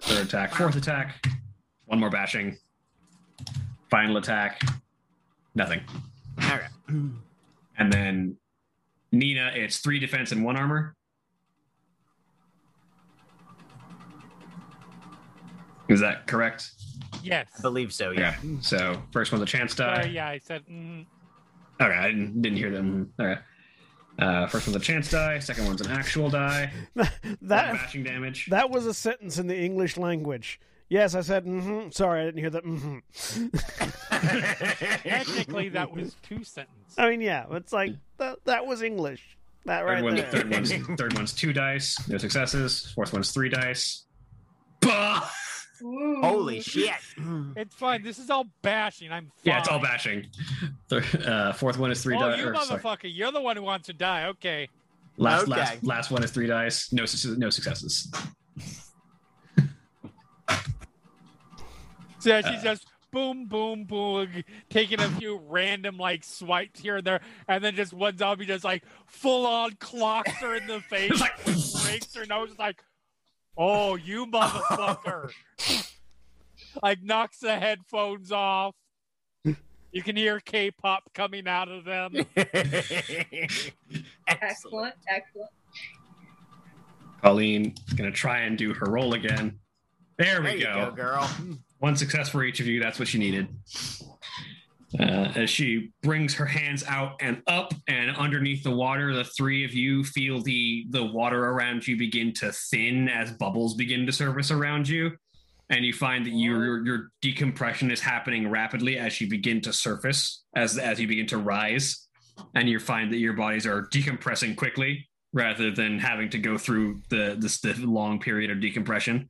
[0.00, 0.54] Third attack.
[0.54, 1.26] Fourth attack.
[1.86, 2.58] One more bashing.
[3.90, 4.60] Final attack.
[5.54, 5.80] Nothing.
[6.42, 6.70] All right.
[7.78, 8.36] And then
[9.10, 10.94] Nina, it's three defense and one armor.
[15.88, 16.70] Is that correct?
[17.22, 17.48] Yes.
[17.58, 18.10] I believe so.
[18.10, 18.34] Yeah.
[18.38, 18.56] Okay.
[18.60, 20.02] So first one's a chance die.
[20.02, 20.64] Uh, yeah, I said.
[20.70, 21.06] Mm,
[21.80, 23.12] Okay, I didn't, didn't hear them.
[23.20, 23.38] All right.
[24.18, 25.38] Uh, first one's a chance die.
[25.38, 26.72] Second one's an actual die.
[26.96, 28.46] That bashing damage.
[28.50, 30.58] that was a sentence in the English language.
[30.88, 31.44] Yes, I said.
[31.44, 31.90] Mm-hmm.
[31.90, 32.64] Sorry, I didn't hear that.
[32.64, 33.48] Mm-hmm.
[35.08, 36.94] technically, that was two sentences.
[36.98, 38.38] I mean, yeah, it's like that.
[38.46, 39.36] That was English.
[39.66, 40.30] That third, right one, there.
[40.30, 42.08] third one's third one's two dice.
[42.08, 42.90] No successes.
[42.94, 44.04] Fourth one's three dice.
[44.80, 45.28] Bah!
[45.82, 46.20] Ooh.
[46.22, 46.90] Holy shit.
[47.56, 48.02] It's fine.
[48.02, 49.10] This is all bashing.
[49.12, 49.32] I'm fine.
[49.44, 50.26] Yeah, it's all bashing.
[50.88, 52.38] Third, uh, fourth one is three Oh, dice.
[52.40, 52.80] you or, sorry.
[52.80, 53.14] motherfucker!
[53.14, 54.26] You're the one who wants to die.
[54.26, 54.68] Okay.
[55.16, 55.50] Last, Okay.
[55.52, 56.92] last, last one is three dice.
[56.92, 58.10] No, suc- no successes.
[62.20, 62.52] So yeah, Uh.
[62.52, 67.62] she's just boom, boom, boom, taking a few random like swipes here and there, and
[67.62, 72.14] then just one zombie just like full on clocks her in the face, like, breaks
[72.16, 72.82] her nose, like,
[73.58, 75.30] oh, you motherfucker!
[76.82, 78.74] like knocks the headphones off.
[79.90, 82.12] You can hear K-pop coming out of them.
[84.28, 85.50] Excellent, excellent.
[87.22, 89.58] Colleen is gonna try and do her roll again.
[90.18, 90.90] There we There you go.
[90.90, 91.30] go, girl.
[91.78, 92.80] One success for each of you.
[92.80, 93.48] That's what you needed.
[94.98, 99.62] Uh, as she brings her hands out and up and underneath the water, the three
[99.64, 104.12] of you feel the the water around you begin to thin as bubbles begin to
[104.12, 105.10] surface around you,
[105.68, 110.44] and you find that your your decompression is happening rapidly as you begin to surface
[110.56, 112.08] as as you begin to rise,
[112.54, 117.02] and you find that your bodies are decompressing quickly rather than having to go through
[117.10, 119.28] the this the long period of decompression,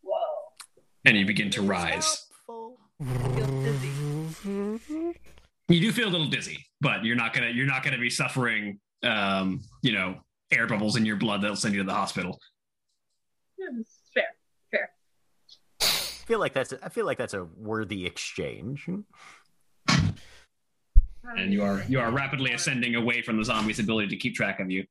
[0.00, 0.16] Whoa.
[1.04, 2.26] and you begin to rise.
[3.04, 3.32] Helpful.
[3.36, 5.20] Feel dizzy.
[5.68, 8.78] you do feel a little dizzy, but you're not gonna you're not gonna be suffering
[9.02, 10.16] um, you know,
[10.52, 12.38] air bubbles in your blood that'll send you to the hospital.
[13.60, 13.80] Hmm,
[14.14, 14.24] Fair,
[14.70, 14.90] fair.
[15.80, 18.88] feel like that's a, I feel like that's a worthy exchange.
[21.36, 24.60] And you are you are rapidly ascending away from the zombie's ability to keep track
[24.60, 24.84] of you.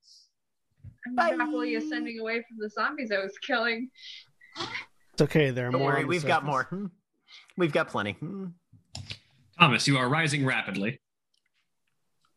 [1.17, 3.89] I'm happily ascending away from the zombies I was killing.
[5.13, 5.49] It's okay.
[5.51, 5.91] There are Don't more.
[5.93, 6.67] worry, we've got more.
[7.57, 8.13] We've got plenty.
[8.13, 8.47] Hmm.
[9.59, 10.99] Thomas, you are rising rapidly.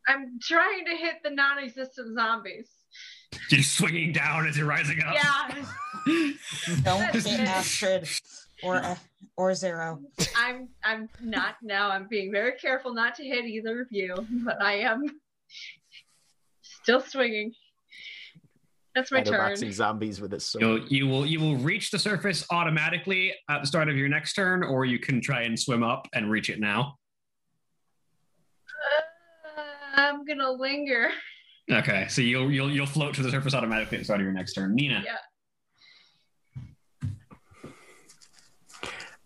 [0.06, 2.68] I'm trying to hit the non-existent zombies.
[3.50, 5.14] You're swinging down as you're rising up.
[5.14, 5.64] Yeah,
[6.82, 7.48] Don't That's hit it.
[7.48, 8.08] Astrid
[8.62, 8.96] or
[9.36, 10.00] or Xaro.
[10.36, 10.68] I'm.
[10.84, 11.90] I'm not now.
[11.90, 14.14] I'm being very careful not to hit either of you,
[14.44, 15.02] but I am
[16.62, 17.52] still swinging.
[18.94, 19.40] That's my turn.
[19.40, 20.62] Shadowboxing zombies with a sword.
[20.62, 24.34] You'll, you will you will reach the surface automatically at the start of your next
[24.34, 26.96] turn, or you can try and swim up and reach it now.
[29.96, 31.08] Uh, I'm gonna linger.
[31.70, 34.32] Okay, so you'll you'll you'll float to the surface automatically at the start of your
[34.32, 34.74] next turn.
[34.74, 35.16] Nina, Yeah.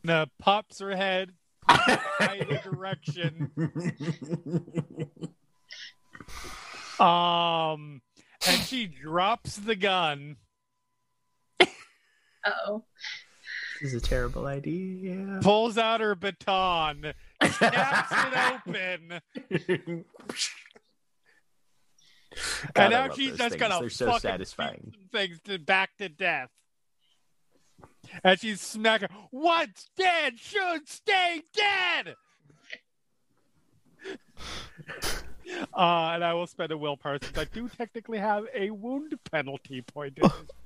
[0.04, 1.32] Now pops her head
[1.68, 3.50] either direction.
[7.00, 8.02] Um,
[8.46, 10.36] and she drops the gun.
[12.46, 12.84] Oh.
[13.82, 15.40] this is a terrible idea.
[15.42, 17.12] pulls out her baton,
[17.42, 19.20] snaps it open,
[22.74, 23.56] God, and now she's just things.
[23.56, 24.92] gonna They're so fucking satisfying.
[24.92, 26.50] beat things to back to death.
[28.24, 29.08] And she's smacking.
[29.30, 32.14] What's dead should stay dead.
[35.74, 39.80] Uh, and I will spend a willpower since I do technically have a wound penalty
[39.80, 40.18] point.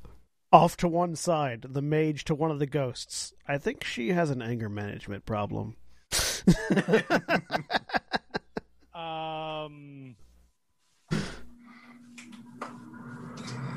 [0.52, 3.32] Off to one side, the mage to one of the ghosts.
[3.46, 5.76] I think she has an anger management problem.
[8.94, 10.16] Um,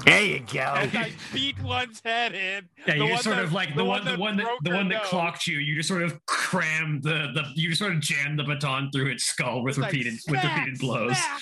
[0.05, 0.59] There you go.
[0.61, 2.69] as I beat one's head in.
[2.87, 4.71] yeah, you one just sort that- of like the, one, the that one that the
[4.75, 5.07] one that nose.
[5.07, 5.57] clocked you.
[5.59, 9.07] You just sort of crammed the the you just sort of jammed the baton through
[9.11, 11.17] its skull with It's like, repeated with repeated blows.
[11.17, 11.41] Smack,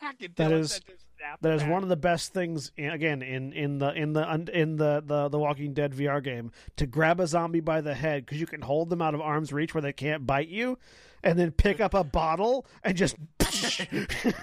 [0.00, 2.70] smack, until That it is- said to snap That is one of the best things
[2.76, 6.52] in- again in in the in the in the the, the Walking Dead VR game
[6.76, 9.52] to grab a zombie by the head because you can hold them out of arm's
[9.52, 10.78] reach where they can't bite you,
[11.24, 13.16] and then pick up a bottle and just.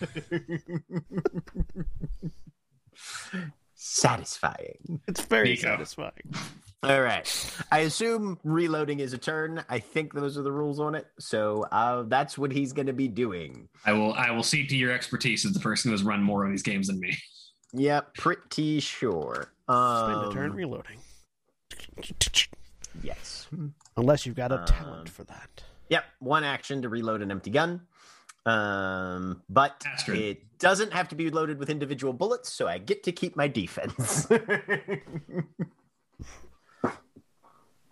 [3.74, 5.00] Satisfying.
[5.08, 6.34] it's very satisfying.
[6.82, 7.26] All right.
[7.72, 9.64] I assume reloading is a turn.
[9.70, 11.06] I think those are the rules on it.
[11.18, 13.68] So uh, that's what he's going to be doing.
[13.86, 16.44] I will I will cede to your expertise as the person who has run more
[16.44, 17.16] of these games than me.
[17.72, 19.50] Yep, pretty sure.
[19.68, 20.98] Spend a Um, turn reloading.
[23.02, 23.48] Yes.
[23.96, 25.64] Unless you've got a Um, talent for that.
[25.88, 27.82] Yep, one action to reload an empty gun.
[28.46, 30.18] Um, but Astrid.
[30.18, 33.48] it doesn't have to be loaded with individual bullets, so I get to keep my
[33.48, 34.28] defense.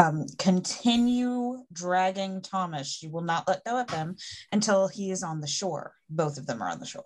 [0.03, 3.03] Um, continue dragging Thomas.
[3.03, 4.17] You will not let go of him
[4.51, 5.93] until he is on the shore.
[6.11, 7.05] Both of them are on the shore.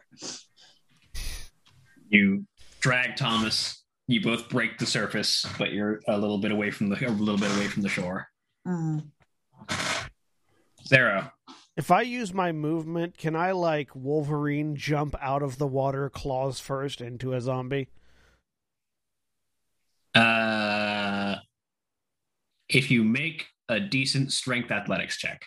[2.09, 2.47] You
[2.81, 3.85] drag Thomas.
[4.07, 7.39] You both break the surface, but you're a little bit away from the a little
[7.39, 8.29] bit away from the shore.
[8.67, 9.09] Mm.
[10.89, 11.31] Xaro.
[11.77, 16.59] If I use my movement, can I like Wolverine jump out of the water claws
[16.59, 17.89] first into a zombie?
[20.15, 21.37] Uh,
[22.71, 25.45] if you make a decent strength athletics check,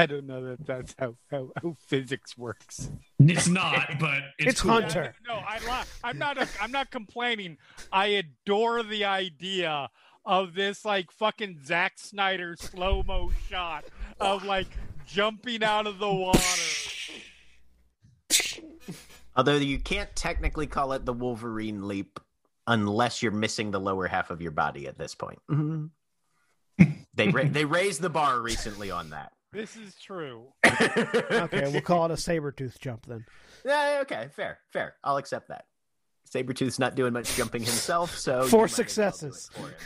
[0.00, 2.90] I don't know that that's how, how, how physics works.
[3.18, 4.72] it's not, but it's, It's cool.
[4.72, 5.14] Hunter.
[5.26, 6.38] No, I li- I'm not.
[6.60, 7.56] I'm not complaining.
[7.90, 9.88] I adore the idea
[10.28, 13.86] of this like fucking Zack Snyder slow mo shot
[14.20, 14.68] of like
[15.06, 16.40] jumping out of the water.
[19.34, 22.20] Although you can't technically call it the Wolverine leap
[22.66, 25.38] unless you're missing the lower half of your body at this point.
[25.50, 25.86] Mm-hmm.
[27.14, 29.32] they ra- they raised the bar recently on that.
[29.52, 30.52] This is true.
[31.30, 33.24] Okay, we'll call it a saber tooth jump then.
[33.64, 34.96] Yeah, okay, fair, fair.
[35.02, 35.64] I'll accept that.
[36.34, 39.50] Sabretooth's not doing much jumping himself, so Four might as well do it successes.
[39.52, 39.74] for.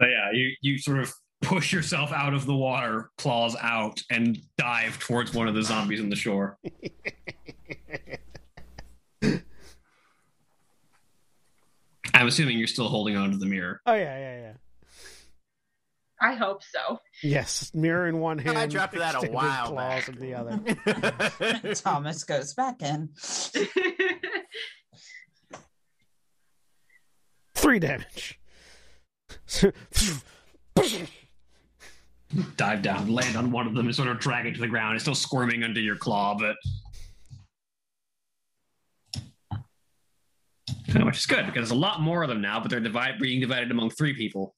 [0.00, 4.36] So yeah, you you sort of push yourself out of the water, claws out, and
[4.58, 6.58] dive towards one of the zombies on the shore.
[12.12, 13.80] I'm assuming you're still holding on to the mirror.
[13.86, 14.52] Oh yeah, yeah, yeah.
[16.20, 16.98] I hope so.
[17.22, 18.56] Yes, mirror in one hand.
[18.56, 20.08] I dropped that a extended while claws back.
[20.08, 21.74] in the other.
[21.74, 23.10] Thomas goes back in.
[27.64, 28.38] Three damage.
[32.56, 34.96] Dive down, land on one of them, and sort of drag it to the ground.
[34.96, 36.56] It's still squirming under your claw, but
[41.04, 43.40] which is good because there's a lot more of them now, but they're divide, being
[43.40, 44.54] divided among three people.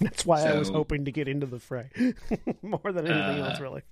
[0.00, 1.90] That's why I was hoping to get into the fray
[2.62, 3.82] more than anything Uh, else, really.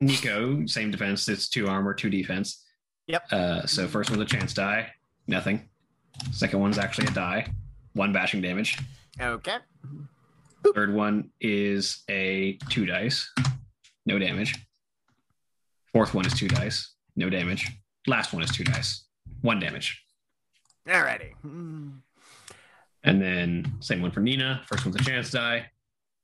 [0.00, 1.28] Nico, same defense.
[1.28, 2.64] It's two armor, two defense.
[3.08, 3.32] Yep.
[3.32, 4.92] Uh, so first one's a chance die,
[5.26, 5.68] nothing.
[6.30, 7.52] Second one's actually a die,
[7.94, 8.78] one bashing damage.
[9.20, 9.56] Okay.
[10.74, 13.30] Third one is a two dice,
[14.06, 14.54] no damage.
[15.92, 17.70] Fourth one is two dice, no damage.
[18.06, 19.04] Last one is two dice,
[19.42, 20.02] one damage.
[20.86, 21.32] Alrighty.
[23.04, 24.62] And then same one for Nina.
[24.66, 25.66] First one's a chance die.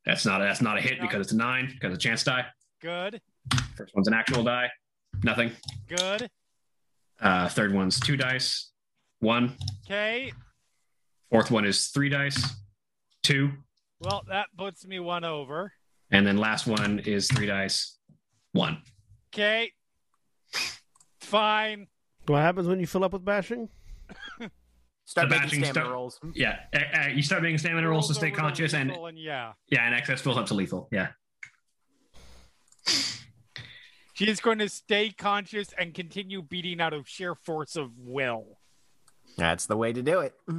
[0.06, 2.46] That's not that's not a hit because it's a nine because it's a chance die.
[2.80, 3.20] Good.
[3.76, 4.70] First one's an actual die,
[5.22, 5.52] nothing.
[5.88, 6.30] Good.
[7.20, 8.70] Uh, third one's two dice,
[9.20, 9.56] one.
[9.86, 10.32] Okay.
[11.30, 12.54] Fourth one is three dice,
[13.22, 13.50] two.
[14.00, 15.72] Well, that puts me one over.
[16.10, 17.98] And then last one is three dice,
[18.52, 18.82] one.
[19.34, 19.72] Okay.
[21.20, 21.88] Fine.
[22.26, 23.68] What happens when you fill up with bashing?
[25.04, 26.20] Start The making bashing stamina stuff- rolls.
[26.34, 29.86] Yeah, uh, uh, you start making stamina rolls to stay conscious, and and yeah, yeah,
[29.86, 30.86] and excess fills up to lethal.
[30.92, 31.08] Yeah,
[34.12, 38.57] she is going to stay conscious and continue beating out of sheer force of will.
[39.38, 40.34] That's the way to do it.
[40.50, 40.52] uh,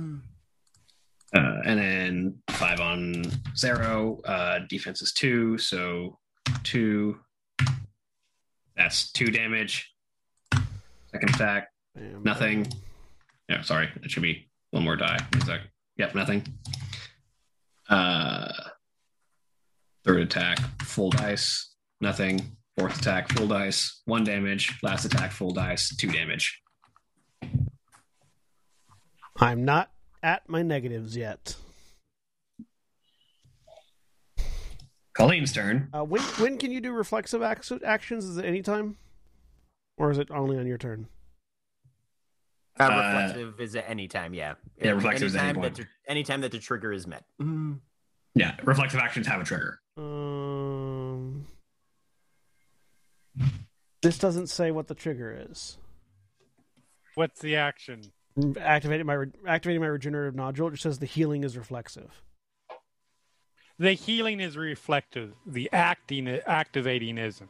[1.34, 3.24] and then five on
[3.56, 4.20] Xaro.
[4.26, 6.18] Uh, defense is two, so
[6.64, 7.20] two.
[8.76, 9.92] That's two damage.
[11.12, 12.64] Second attack, Bam, Nothing.
[12.64, 12.72] bam.
[13.50, 13.90] Yeah, sorry.
[14.04, 15.18] It should be one more die.
[15.34, 15.62] One sec.
[15.98, 16.46] Yep, nothing.
[17.90, 18.52] Uh,
[20.06, 22.56] third attack, full dice, nothing.
[22.78, 24.78] Fourth attack, full dice, one damage.
[24.84, 26.62] Last attack, full dice, two damage.
[29.40, 29.92] I'm not
[30.22, 31.56] at my negatives yet.
[35.14, 35.90] Colleen's turn.
[35.94, 38.26] Uh, when when can you do reflexive ac- actions?
[38.26, 38.98] Is it any time,
[39.98, 41.08] or is it only on your turn?
[42.80, 44.54] Uh, Uh, reflexive is at any time, yeah.
[44.82, 45.76] Yeah, reflexive is at any anytime point.
[45.76, 47.26] that the, anytime that the trigger is met.
[48.36, 49.80] Yeah, Reflexive actions have a trigger.
[49.98, 51.46] Um,
[54.02, 55.78] this doesn't say what the trigger is.
[57.16, 58.14] What's the action?
[58.60, 60.68] Activating my activating my regenerative nodule.
[60.68, 62.22] It just says the healing is reflexive.
[63.78, 65.34] The healing is reflective.
[65.46, 67.50] The acting, activating isn't.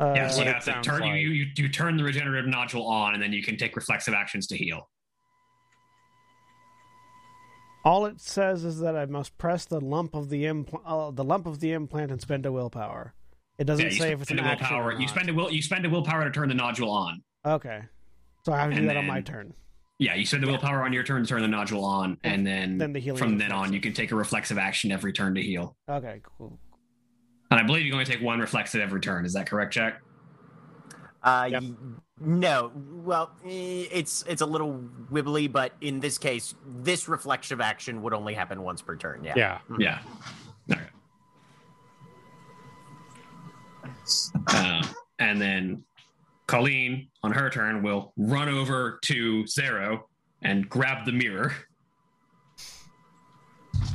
[0.00, 1.20] Uh, yeah, so you it have to turn like.
[1.20, 4.46] you, you you turn the regenerative nodule on, and then you can take reflexive actions
[4.48, 4.88] to heal.
[7.84, 11.22] all it says is that I must press the lump of the impl- uh, the
[11.24, 13.12] lump of the implant and spend a willpower.
[13.58, 14.92] It doesn't Yeah, you say if it's spend an a willpower.
[14.94, 15.50] or You spend a will.
[15.52, 17.22] You spend a willpower to turn the nodule on.
[17.44, 17.82] Okay,
[18.44, 19.52] so I have to do And that on my turn.
[19.98, 22.78] Yeah, you spend the willpower on your turn to turn the nodule on, and then,
[22.78, 25.34] Then the healing from is then on, you can take a reflexive action every turn
[25.36, 25.76] to heal.
[25.88, 26.58] Okay, cool.
[27.52, 29.24] And I believe you can only take one reflexive every turn.
[29.24, 30.00] Is that correct, Jack?
[31.22, 31.62] Uh, Yep.
[31.62, 31.74] y-
[32.20, 38.02] no, well, eh, it's it's a little wibbly, but in this case, this reflexive action
[38.02, 39.22] would only happen once per turn.
[39.24, 39.34] Yeah.
[39.36, 39.58] Yeah.
[39.78, 39.98] Yeah.
[40.72, 40.80] Okay.
[44.48, 44.82] Uh,
[45.18, 45.82] and then
[46.46, 50.02] Colleen, on her turn, will run over to Xaro
[50.42, 51.54] and grab the mirror.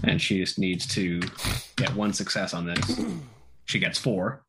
[0.04, 1.22] And she just needs to
[1.76, 3.02] get one success on this.
[3.66, 4.44] She gets four.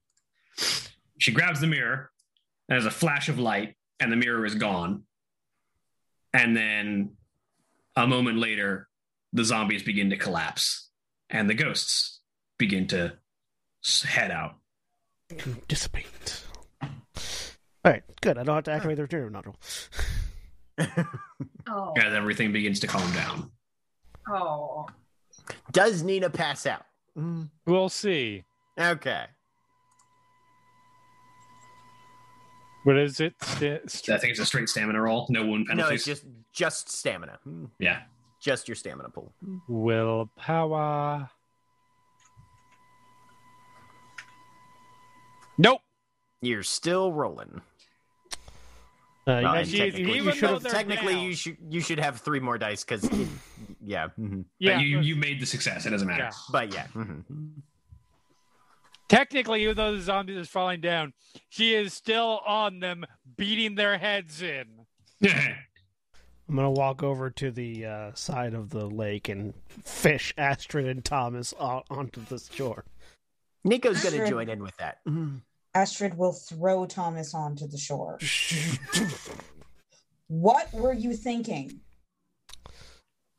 [1.18, 2.10] She grabs the mirror,
[2.68, 5.02] and there's a flash of light, and the mirror is gone.
[6.32, 7.16] And then
[7.96, 8.88] a moment later,
[9.32, 10.88] the zombies begin to collapse,
[11.28, 12.20] and the ghosts
[12.58, 13.18] begin to
[14.04, 14.56] head out.
[15.38, 16.44] To dissipate.
[17.84, 18.36] All right, good.
[18.38, 19.56] I don't have to activate the regenerative nodule.
[21.68, 23.50] Oh, as everything begins to calm down.
[24.30, 24.86] oh.
[25.72, 26.84] Does Nina pass out?
[27.16, 27.50] Mm.
[27.66, 28.44] We'll see.
[28.78, 29.24] Okay.
[32.84, 33.34] What is it?
[33.42, 35.90] St- I think it's a straight stamina roll, no wound penalties.
[35.90, 37.38] No, it's just just stamina.
[37.78, 38.00] yeah.
[38.40, 39.34] Just your stamina pool.
[39.68, 41.28] Willpower.
[45.58, 45.80] Nope.
[46.40, 47.60] You're still rolling.
[49.28, 51.22] Uh, you Well, guys- technically, even you should have, technically down.
[51.24, 53.04] you should you should have three more dice because
[53.84, 54.44] yeah, mhm.
[54.58, 54.76] Yeah.
[54.76, 55.84] But you, you made the success.
[55.86, 56.24] It doesn't matter.
[56.24, 56.30] Yeah.
[56.50, 56.86] but yeah.
[56.94, 57.22] mhm.
[59.08, 61.12] Technically, even though the zombie is falling down,
[61.48, 63.04] she is still on them,
[63.36, 64.64] beating their heads in.
[65.24, 69.52] I'm gonna walk over to the uh, side of the lake and
[69.84, 72.84] fish Astrid and Thomas on- onto the shore.
[73.64, 74.98] Nico's gonna join in with that.
[75.06, 75.40] Mhm.
[75.74, 78.18] Astrid will throw Thomas onto the shore.
[80.30, 81.80] What were you thinking?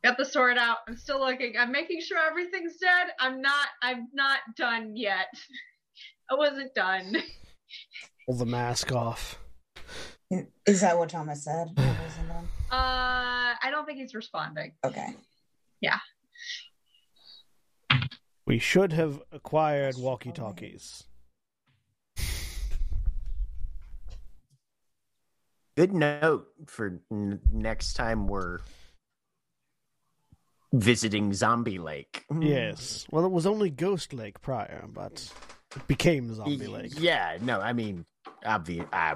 [0.03, 0.79] Got the sword out.
[0.89, 1.53] I'm still looking.
[1.57, 3.07] I'm making sure everything's dead.
[3.17, 3.67] I'm not.
[3.81, 5.27] I'm not done yet.
[6.29, 7.15] I wasn't done.
[8.25, 9.39] Pull the mask off.
[10.65, 11.69] Is that what Thomas said?
[11.77, 12.73] Or wasn't it?
[12.73, 14.73] Uh, I don't think he's responding.
[14.83, 15.15] Okay.
[15.79, 15.99] Yeah.
[18.45, 20.33] We should have acquired walkie
[25.77, 28.59] Good note for n- next time we're
[30.73, 32.25] visiting Zombie Lake.
[32.41, 33.05] Yes.
[33.11, 35.29] Well, it was only Ghost Lake prior, but
[35.75, 36.93] it became Zombie Lake.
[36.97, 38.05] Yeah, no, I mean,
[38.45, 38.85] obvious.
[38.91, 39.15] I,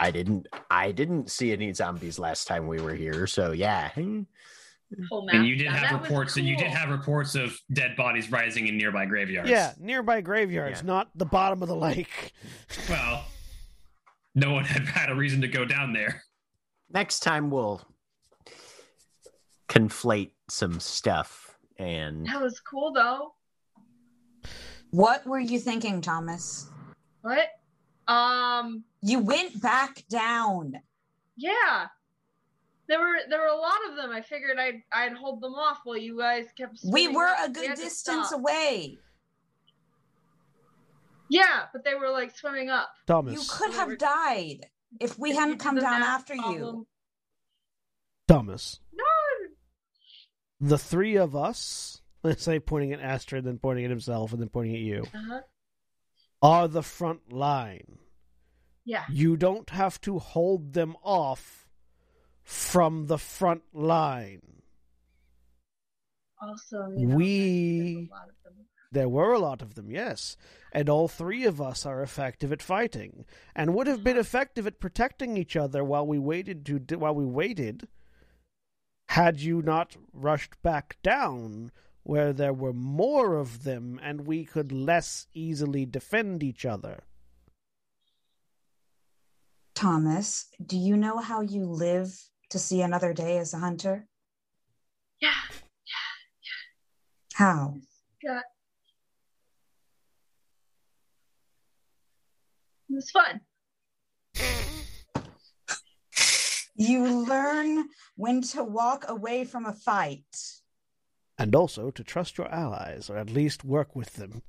[0.00, 3.90] I didn't, I didn't see any zombies last time we were here, so yeah.
[3.90, 5.28] Full.
[5.30, 7.96] And you did Now, have that was reports, and you did have reports of dead
[7.96, 9.48] bodies rising in nearby graveyards.
[9.50, 10.86] Yeah, nearby graveyards, Yeah.
[10.86, 12.32] not the bottom of the lake.
[12.88, 13.24] Well,
[14.36, 16.22] no one had had a reason to go down there.
[16.92, 17.82] Next time we'll
[19.68, 23.34] conflate some stuff and That was cool though.
[24.92, 26.70] What were you thinking, Thomas?
[27.22, 27.48] What?
[28.06, 28.84] Um.
[29.02, 30.74] You went back down.
[31.36, 31.86] Yeah.
[32.88, 34.10] There were there were a lot of them.
[34.12, 36.78] I figured I'd I'd hold them off while you guys kept.
[36.84, 37.48] We were up.
[37.48, 38.98] a good had distance away.
[41.28, 42.88] Yeah, but they were like swimming up.
[43.06, 43.34] Thomas.
[43.34, 44.66] You could have were- died
[45.00, 46.86] if we If hadn't come down math after you.
[48.28, 48.80] Thomas.
[48.92, 49.04] No.
[50.60, 54.48] The three of us, let's say pointing at Astrid, then pointing at himself, and then
[54.48, 55.40] pointing at you, Uh-huh.
[56.42, 57.98] are the front line.
[58.84, 59.04] Yeah.
[59.10, 61.68] You don't have to hold them off
[62.44, 64.62] from the front line.
[66.40, 68.10] Also, you know, We-
[68.92, 69.24] there's a lot of them.
[69.24, 70.36] There were a lot of them, yes.
[70.72, 74.80] And all three of us are effective at fighting, and would have been effective at
[74.80, 77.88] protecting each other while we waited to while we waited.
[79.10, 81.70] Had you not rushed back down,
[82.06, 87.02] where there were more of them, and we could less easily defend each other.
[89.74, 92.16] Thomas, do you know how you live
[92.50, 94.06] to see another day as a hunter?
[95.20, 95.30] Yeah.
[95.50, 97.44] yeah, yeah.
[97.44, 97.74] How?
[98.24, 98.44] Got.
[102.96, 103.40] Was fun.
[106.74, 110.24] You learn when to walk away from a fight.
[111.38, 114.42] And also to trust your allies, or at least work with them.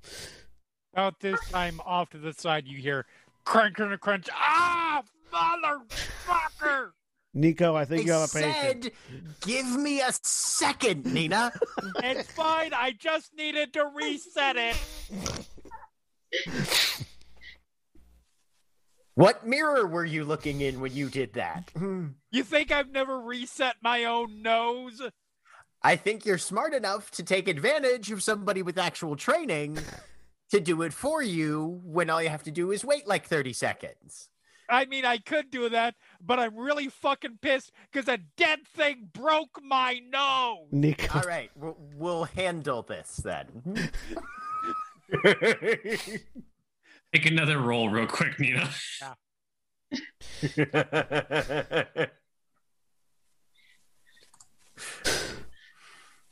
[0.93, 3.05] About this time, off to the side, you hear
[3.43, 4.27] crunch and a crunch.
[4.33, 6.91] Ah, motherfucker!
[7.33, 8.83] Nico, I think you I have a patient.
[8.83, 8.91] said,
[9.41, 11.51] give me a second, Nina.
[11.97, 12.73] It's fine.
[12.73, 14.77] I just needed to reset it.
[19.17, 21.71] what mirror were you looking in when you did that?
[21.75, 22.09] Hmm.
[22.29, 25.01] You think I've never reset my own nose?
[25.81, 29.79] I think you're smart enough to take advantage of somebody with actual training
[30.51, 33.53] to do it for you when all you have to do is wait like 30
[33.53, 34.29] seconds.
[34.69, 39.09] I mean, I could do that, but I'm really fucking pissed because a dead thing
[39.13, 40.67] broke my nose.
[40.71, 43.89] Nico, All right, we'll, we'll handle this then.
[47.13, 48.69] Take another roll real quick, Nina.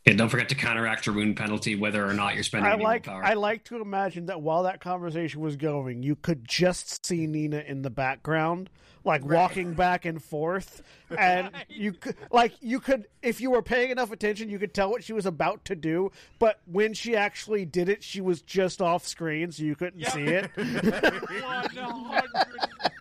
[0.08, 3.08] And don't forget to counteract your wound penalty, whether or not you're spending I like
[3.08, 3.26] willpower.
[3.26, 7.64] I like to imagine that while that conversation was going, you could just see Nina
[7.66, 8.70] in the background,
[9.04, 10.84] like walking back and forth,
[11.18, 11.66] and Right.
[11.70, 15.04] you could like you could if you were paying enough attention, you could tell what
[15.04, 16.12] she was about to do.
[16.38, 20.12] But when she actually did it, she was just off screen, so you couldn't Yep.
[20.12, 20.52] see it.
[20.54, 22.22] 100%.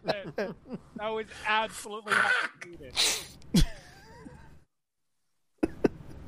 [0.96, 2.94] That was absolutely how I did it.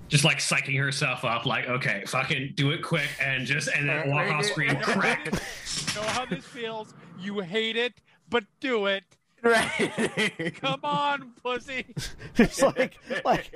[0.08, 4.10] just like psyching herself up, like, okay, fucking do it quick and just and then
[4.10, 5.32] walk off screen, crack.
[5.94, 6.94] know how this feels.
[7.18, 7.94] You hate it,
[8.28, 9.04] but do it.
[9.42, 10.52] right.
[10.60, 11.94] Come on, pussy.
[12.36, 13.50] it's like like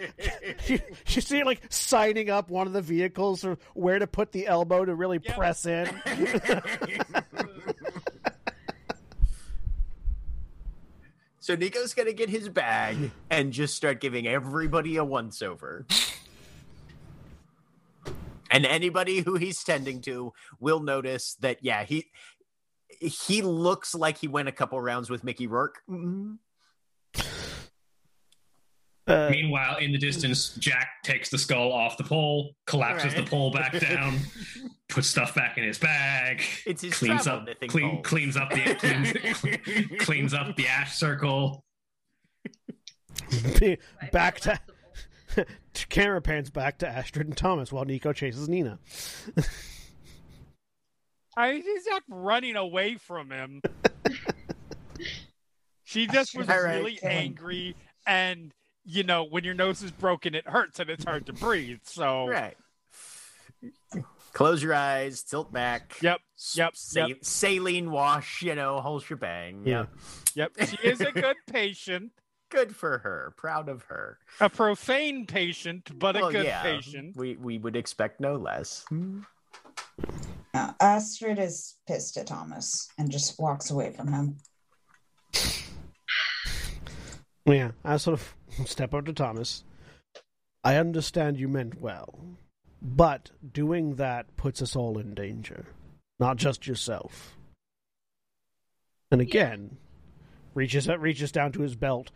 [0.68, 4.30] you, you see it like signing up one of the vehicles or where to put
[4.32, 5.36] the elbow to really Yep.
[5.36, 5.88] press in.
[11.42, 15.86] So Nico's gonna get his bag and just start giving everybody a once over.
[18.50, 22.06] And anybody who he's tending to will notice that yeah, he
[23.00, 25.80] he looks like he went a couple rounds with Mickey Rourke.
[25.88, 26.38] Mhm.
[29.06, 33.24] Uh, Meanwhile, in the distance, Jack takes the skull off the pole, collapses Right.
[33.24, 34.18] the pole back down,
[34.88, 38.02] puts stuff back in his bag, It's his cleans up, clean, pole.
[38.02, 41.64] cleans up the cleans, cleans up the ash circle.
[44.12, 44.76] back to collapsible.
[45.88, 48.78] camera pans back to Astrid and Thomas while Nico chases Nina.
[51.36, 53.62] I, he's not running away from him.
[55.84, 56.76] She just was All right.
[56.76, 57.74] really angry,
[58.06, 58.52] and
[58.84, 61.80] you know, when your nose is broken, it hurts and it's hard to breathe.
[61.82, 62.56] So, Right.
[64.32, 65.96] Close your eyes, tilt back.
[66.00, 66.20] yep,
[66.54, 67.24] yep, Sa- yep.
[67.24, 69.62] Saline wash, you know, whole shebang.
[69.66, 69.86] Yeah.
[70.36, 70.52] Yep.
[70.58, 70.68] yep.
[70.68, 72.12] She is a good patient,
[72.50, 73.32] Good for her.
[73.36, 74.18] Proud of her.
[74.40, 77.16] a profane patient, but a good yeah, patient.
[77.16, 78.84] We we would expect no less.
[80.52, 84.36] Uh, Astrid is pissed at Thomas and just walks away from him.
[87.46, 89.64] Yeah, I sort of step up to Thomas.
[90.62, 92.18] I understand you meant well,
[92.82, 95.66] but doing that puts us all in danger,
[96.18, 97.36] not just yourself.
[99.10, 99.78] And again,
[100.54, 102.10] reaches reaches down to his belt,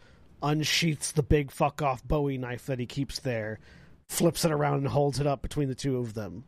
[0.44, 3.58] unsheaths the big fuck off Bowie knife that he keeps there,
[4.08, 6.44] flips it around and holds it up between the two of them.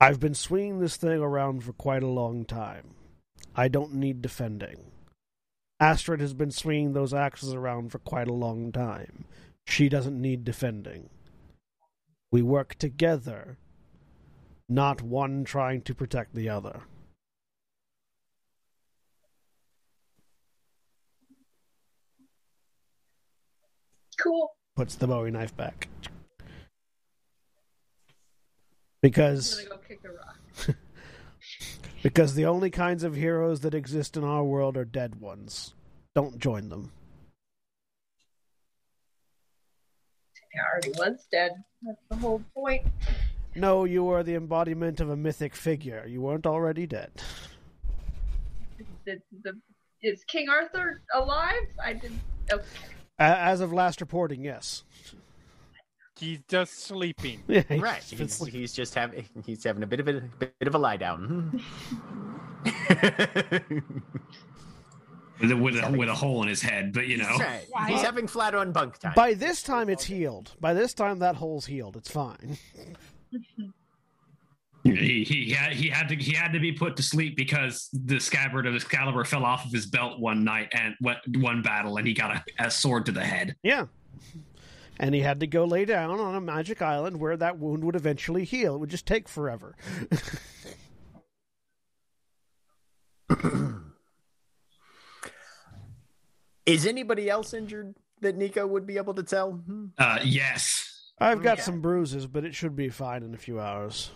[0.00, 2.94] I've been swinging this thing around for quite a long time.
[3.56, 4.76] I don't need defending.
[5.80, 9.24] Astrid has been swinging those axes around for quite a long time.
[9.66, 11.08] She doesn't need defending.
[12.30, 13.58] We work together,
[14.68, 16.82] not one trying to protect the other.
[24.22, 24.50] Cool.
[24.76, 25.88] Puts the Bowie knife back.
[26.02, 26.08] I'm
[29.02, 30.76] Because gonna go kick a rock.
[32.02, 35.74] because the only kinds of heroes that exist in our world are dead ones.
[36.14, 36.92] Don't join them.
[40.54, 41.52] I already was dead.
[41.82, 42.86] That's the whole point.
[43.54, 46.04] No, you are the embodiment of a mythic figure.
[46.06, 47.10] You weren't already dead.
[49.06, 49.52] The, the,
[50.02, 51.66] is King Arthur alive?
[51.82, 52.20] I didn't.
[52.52, 52.64] Okay.
[53.20, 54.82] A- As of last reporting, yes.
[56.18, 57.42] He's just sleeping.
[57.48, 58.04] Yeah, he's Right.
[58.10, 58.60] been He's, sleeping.
[58.60, 61.62] he's just having he's having a bit of a bit of a lie down.
[65.40, 67.64] with a, with a, with a hole in his head, but you know, Right.
[67.88, 69.14] He's having flat on bunk time.
[69.16, 70.52] By this time, it's healed.
[70.60, 71.96] By this time, that hole's healed.
[71.96, 72.58] It's fine.
[73.32, 73.64] Mm-hmm.
[74.84, 78.18] He he had he had to he had to be put to sleep because the
[78.18, 82.06] scabbard of Excalibur fell off of his belt one night and went one battle, and
[82.06, 83.56] he got a, a sword to the head.
[83.62, 83.86] Yeah.
[84.98, 87.96] And he had to go lay down on a magic island where that wound would
[87.96, 88.74] eventually heal.
[88.74, 89.74] It would just take forever.
[96.66, 99.52] Is anybody else injured that Nico would be able to tell?
[99.52, 99.86] Hmm.
[99.98, 100.86] Uh, yes.
[101.18, 101.62] I've got Okay.
[101.62, 104.10] some bruises, but it should be fine in a few hours.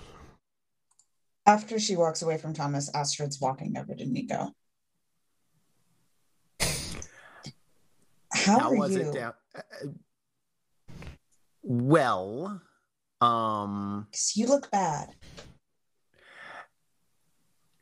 [1.46, 4.52] After she walks away from Thomas, Astrid's walking over to Nico.
[8.32, 9.00] How, How are was you?
[9.02, 9.32] it down?
[9.54, 9.60] uh,
[11.62, 12.60] Well,
[13.20, 15.10] um, you look bad.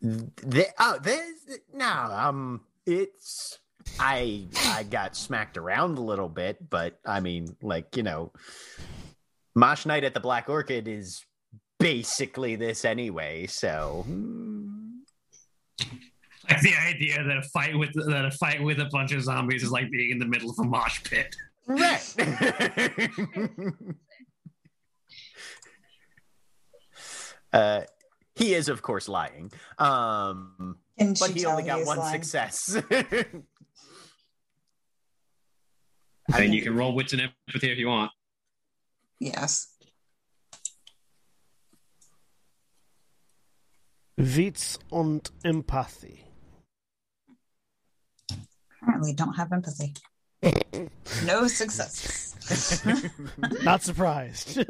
[0.01, 3.59] the, oh, there's no, um, it's
[3.99, 8.33] I I got smacked around a little bit, but I mean, like you know,
[9.55, 11.25] Mosh Night at the Black Orchid is
[11.83, 13.47] basically this anyway.
[13.47, 14.05] So.
[16.51, 19.63] Like the idea that a fight with that a fight with a bunch of zombies
[19.63, 21.35] is like being in the middle of a mosh pit.
[21.69, 22.15] right.
[27.53, 27.83] uh,
[28.35, 29.53] he is, of course, lying.
[29.79, 32.23] Um, but he only got is one lying?
[32.23, 32.77] success.
[36.33, 38.11] I mean, you can roll wits and empathy if you want.
[39.19, 39.72] Yes.
[44.23, 46.25] Witz und Empathy.
[48.81, 49.95] Apparently, don't have empathy.
[51.25, 52.35] no success.
[53.65, 54.49] Not surprised.
[54.49, 54.67] Since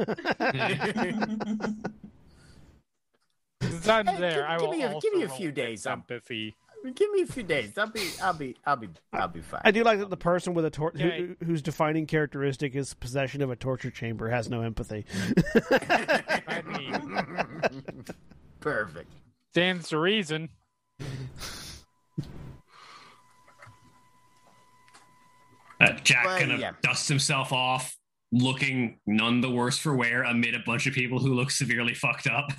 [3.89, 5.87] I'm Hey, there, give- I give will me a- give me a few with days,
[5.87, 6.55] um, Empathy.
[6.97, 7.79] Give me a few days.
[7.79, 9.61] I'll be, I'll be, I'll be, I'll be fine.
[9.65, 13.41] I do like that the person with a tor- who, whose defining characteristic is possession
[13.41, 15.05] of a torture chamber has no empathy.
[15.71, 18.05] I mean,
[18.59, 19.13] Perfect.
[19.53, 20.49] Stands to reason.
[25.81, 26.73] Uh, Jack Well, kind of yeah.
[26.83, 27.97] dusts himself off,
[28.31, 32.27] looking none the worse for wear amid a bunch of people who look severely fucked
[32.29, 32.51] up.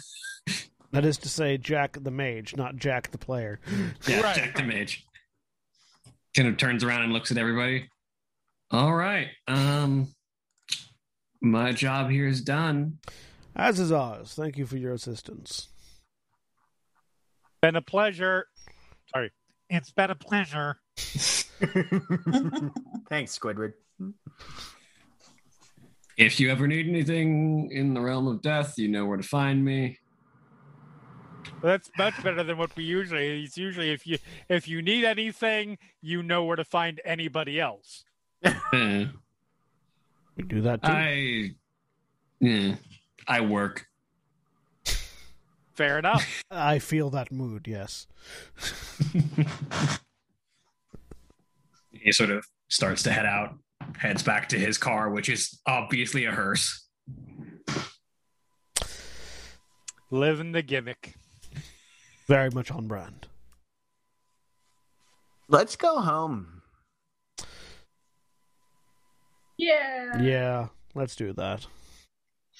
[0.91, 3.59] That is to say, Jack the mage, not Jack the player.
[4.07, 4.35] Yeah, Right.
[4.35, 5.05] Jack the mage.
[6.35, 7.89] Kind of turns around and looks at everybody.
[8.72, 9.30] All right.
[9.47, 10.09] Um
[11.41, 12.99] my job here is done.
[13.55, 14.33] As is ours.
[14.33, 15.67] Thank you for your assistance.
[17.64, 18.48] Been a pleasure.
[19.16, 19.32] Sorry.
[19.69, 20.80] It's been a pleasure.
[20.98, 21.48] Thanks,
[23.40, 23.72] Squidward.
[26.17, 29.64] If you ever need anything in the realm of death, you know where to find
[29.64, 29.98] me.
[31.61, 33.45] That's much better than what we usually.
[33.45, 34.17] It's usually if you
[34.50, 38.03] if you need anything, you know where to find anybody else.
[40.35, 40.92] We do that too.
[40.92, 41.51] I,
[42.40, 42.75] yeah,
[43.27, 43.88] I work.
[45.73, 46.43] Fair enough.
[46.51, 47.67] I feel that mood.
[47.67, 48.07] Yes.
[51.91, 53.55] he sort of starts to head out,
[53.97, 56.87] heads back to his car, which is obviously a hearse.
[60.11, 61.15] Living the gimmick.
[62.27, 63.27] Very much on brand.
[65.47, 66.61] Let's go home.
[69.57, 70.21] Yeah.
[70.21, 70.67] Yeah.
[70.95, 71.65] Let's do that.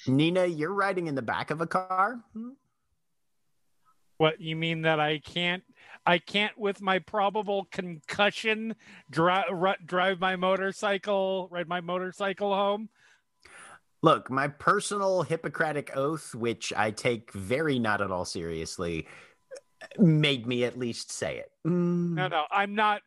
[0.06, 2.20] Nina, you're riding in the back of a car.
[2.32, 2.50] Hmm.
[4.24, 5.62] What you mean that I can't?
[6.06, 8.74] I can't with my probable concussion
[9.10, 9.44] drive
[9.84, 12.88] drive my motorcycle, ride my motorcycle home.
[14.00, 19.06] Look, my personal Hippocratic oath, which I take very not at all seriously,
[19.98, 21.50] made me at least say it.
[21.66, 22.14] Mm.
[22.14, 23.02] No, no, I'm not.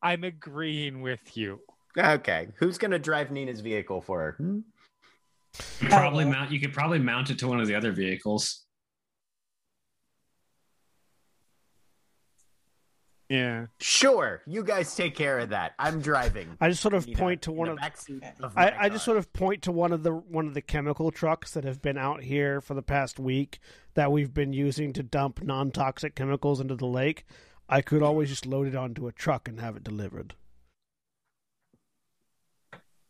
[0.00, 1.58] I'm agreeing with you.
[1.98, 4.32] Okay, who's gonna drive Nina's vehicle for her?
[4.38, 4.58] Hmm?
[5.88, 6.30] Probably Oh.
[6.30, 6.52] mount.
[6.52, 8.61] You could probably mount it to one of the other vehicles.
[13.32, 13.68] Yeah.
[13.80, 15.72] Sure, you guys take care of that.
[15.78, 16.54] I'm driving.
[16.60, 19.16] I just sort of Nina, point to one of backseat of I, I just sort
[19.16, 22.24] of point to one of the one of the chemical trucks that have been out
[22.24, 23.58] here for the past week
[23.94, 27.24] that we've been using to dump non toxic chemicals into the lake.
[27.70, 30.34] I could always just load it onto a truck and have it delivered.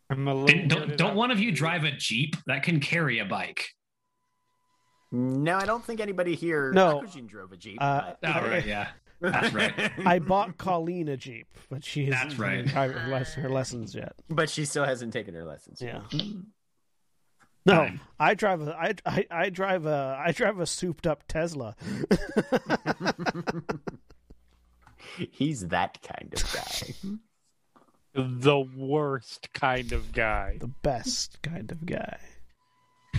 [0.09, 3.71] I'm a don't don't one of you drive a jeep that can carry a bike?
[5.11, 6.71] No, I don't think anybody here.
[6.73, 7.01] No.
[7.01, 7.79] Akujin drove a jeep.
[7.81, 8.89] Uh, Oh, right, yeah.
[9.23, 9.93] That's right.
[10.07, 12.67] I bought Colleen a Jeep, but she hasn't That's right.
[12.67, 14.15] taken her, les- her lessons yet.
[14.29, 15.81] but she still hasn't taken her lessons.
[15.81, 16.03] Yeah.
[17.65, 18.01] No, Fine.
[18.19, 21.77] I drive a I, I, I drive a I drive a souped up Tesla.
[25.31, 26.95] He's that kind of guy.
[28.15, 30.57] the worst kind of guy.
[30.61, 32.19] the best kind of guy.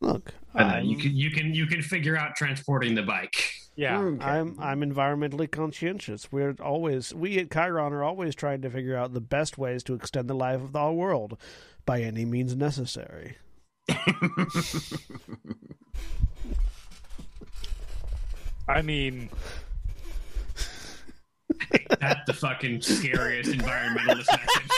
[0.00, 3.52] Look, And then I'm, you can you can you can figure out transporting the bike.
[3.74, 3.98] Yeah.
[4.00, 4.24] Okay.
[4.24, 6.30] I'm I'm environmentally conscientious.
[6.30, 9.94] We're always we at Cheiron are always trying to figure out the best ways to
[9.94, 11.38] extend the life of our world
[11.86, 13.36] by any means necessary.
[18.68, 19.28] I mean,
[22.00, 24.70] That's the fucking scariest environmentalist message.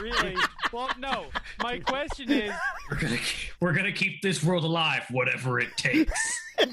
[0.00, 0.36] really?
[0.72, 1.26] well, no.
[1.62, 2.52] My question is
[2.90, 3.18] We're gonna
[3.60, 6.12] we're gonna keep this world alive, whatever it takes.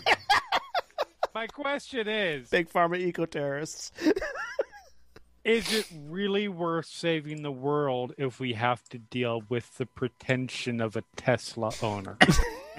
[1.33, 3.91] my question is Big pharma eco terrorists.
[5.43, 10.81] is it really worth saving the world if we have to deal with the pretension
[10.81, 12.17] of a Tesla owner?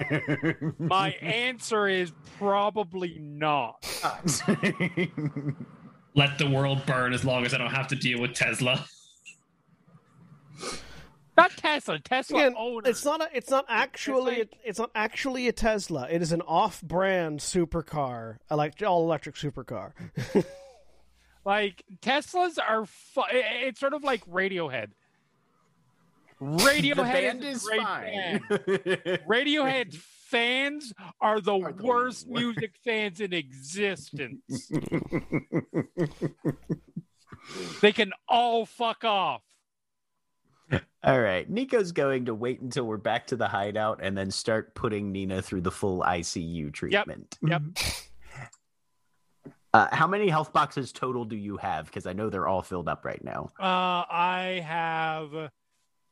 [0.79, 3.85] My answer is probably not.
[6.15, 8.85] Let the world burn as long as I don't have to deal with Tesla.
[11.35, 12.87] Not Tesla, Tesla Again, owner.
[12.89, 16.07] it's not a, it's not actually like- it's not actually a Tesla.
[16.09, 19.93] It is an off-brand supercar, like all electric supercar.
[21.45, 22.85] Like Teslas are.
[22.85, 24.91] Fu- it's sort of like Radiohead.
[26.41, 28.39] Radiohead the band is, is great fine.
[28.39, 28.41] band.
[29.27, 29.97] Radiohead's
[30.27, 32.29] fans are the Are the worst worst.
[32.29, 34.71] music fans in existence.
[37.81, 39.41] they can all fuck off.
[41.03, 44.73] All right, Nico's going to wait until we're back to the hideout and then start
[44.75, 47.37] putting Nina through the full ICU treatment.
[47.41, 47.61] Yep.
[49.75, 51.85] Uh, how many health boxes total do you have?
[51.87, 53.49] Because I know they're all filled up right now.
[53.59, 55.33] Uh, I have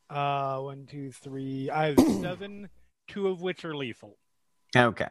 [0.10, 1.70] uh one, two, three.
[1.70, 2.70] I have seven,
[3.08, 4.18] two of which are lethal.
[4.76, 5.08] Okay.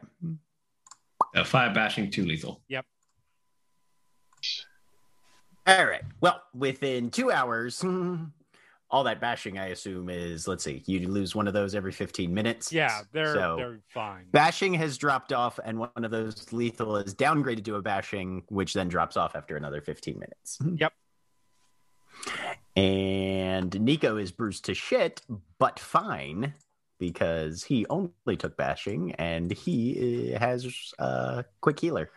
[1.33, 2.61] Uh, five bashing, two lethal.
[2.67, 2.85] Yep.
[5.67, 6.03] All right.
[6.19, 7.81] Well, within two hours,
[8.91, 12.33] all that bashing, I assume, is let's see, you lose one of those every 15
[12.33, 12.71] minutes.
[12.73, 14.25] Yeah, they're So- they're fine.
[14.31, 18.73] Bashing has dropped off, and one of those lethal is downgraded to a bashing, which
[18.73, 20.59] then drops off after another 15 minutes.
[20.75, 20.93] Yep.
[22.75, 25.21] And Nico is bruised to shit,
[25.57, 26.53] but fine
[26.99, 32.11] because he only took bashing and he uh, has a quick healer.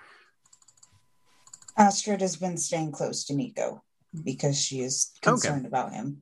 [1.76, 3.82] Astrid has been staying close to Nico
[4.24, 5.30] because she is Okay.
[5.30, 6.20] concerned about him.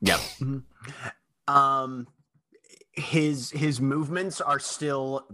[0.00, 0.20] Yep.
[1.48, 2.06] um,
[2.92, 5.26] his his movements are still.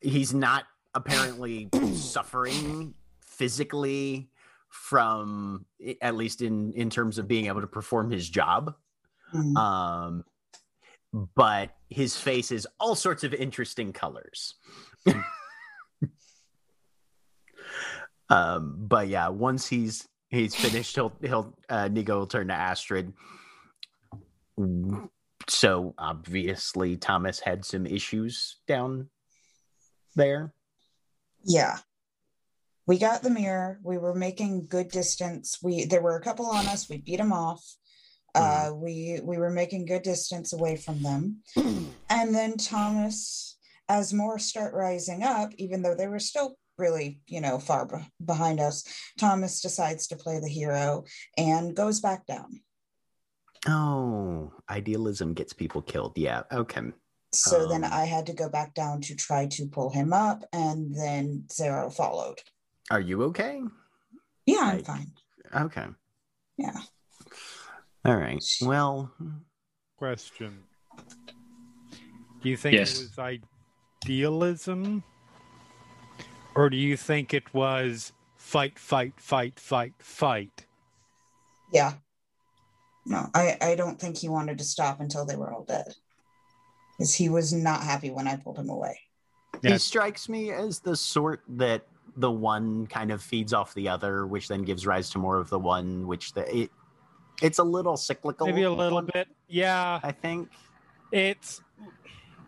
[0.00, 4.30] He's not apparently suffering physically
[4.70, 5.66] from
[6.02, 8.74] at least in in terms of being able to perform his job.
[9.34, 9.56] Mm.
[9.56, 10.24] Um,
[11.34, 14.54] but his face is all sorts of interesting colors.
[18.30, 23.12] Um, but yeah, once he's he's finished, he'll he'll uh, Nico will turn to Astrid.
[25.48, 29.08] So obviously, Thomas had some issues down
[30.14, 30.52] there.
[31.44, 31.78] Yeah.
[32.86, 33.78] We got the mirror.
[33.82, 35.58] We were making good distance.
[35.62, 36.88] We there were a couple on us.
[36.88, 37.62] We beat them off.
[38.34, 41.38] Uh, we we were making good distance away from them,
[42.10, 43.58] and then Thomas,
[43.88, 48.08] as more start rising up, even though they were still really you know far be-
[48.24, 48.84] behind us,
[49.18, 51.04] Thomas decides to play the hero
[51.36, 52.60] and goes back down.
[53.66, 56.16] Oh, idealism gets people killed.
[56.16, 56.42] Yeah.
[56.52, 56.80] Okay.
[57.34, 57.92] So then Um.
[57.92, 61.92] I had to go back down to try to pull him up, and then Xaro
[61.92, 62.40] followed.
[62.90, 63.60] Are you okay?
[64.46, 64.86] Yeah, I'm Right.
[64.86, 65.12] fine.
[65.54, 65.86] Okay.
[66.56, 66.80] Yeah.
[68.04, 68.42] All right.
[68.62, 69.12] Well,
[69.98, 70.62] Question.
[72.40, 73.00] Do you think Yes.
[73.00, 73.40] it was
[74.04, 75.02] idealism?
[76.58, 80.66] Or do you think it was fight, fight, fight, fight, fight?
[81.72, 81.92] Yeah.
[83.06, 85.94] No, I, I don't think he wanted to stop until they were all dead.
[86.98, 88.98] Because he was not happy when I pulled him away.
[89.62, 94.26] he strikes me as the sort that the one kind of feeds off the other,
[94.26, 96.70] which then gives rise to more of the one, which the it
[97.40, 98.48] it's a little cyclical.
[98.48, 99.28] Maybe a little bit.
[99.46, 100.00] Yeah.
[100.02, 100.48] I think.
[101.12, 101.62] It's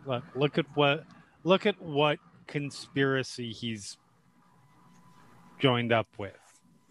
[0.05, 1.05] look look at what
[1.45, 3.97] look at what conspiracy he's
[5.61, 6.33] joined up with.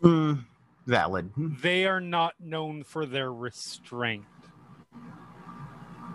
[0.02, 0.44] Mm,
[0.86, 1.31] valid.
[1.36, 4.24] They are not known for their restraint.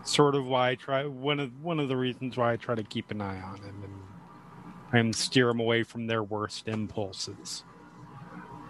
[0.04, 2.84] Sort of why I try one of one of the reasons why I try to
[2.84, 7.64] keep an eye on him and and steer him away from their worst impulses.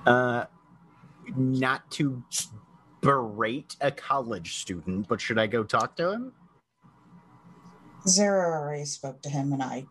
[0.06, 0.46] Uh,
[1.36, 2.24] not to
[3.02, 6.34] berate a college student, but should I go talk to him?
[8.08, 9.86] Xaro already spoke to him and I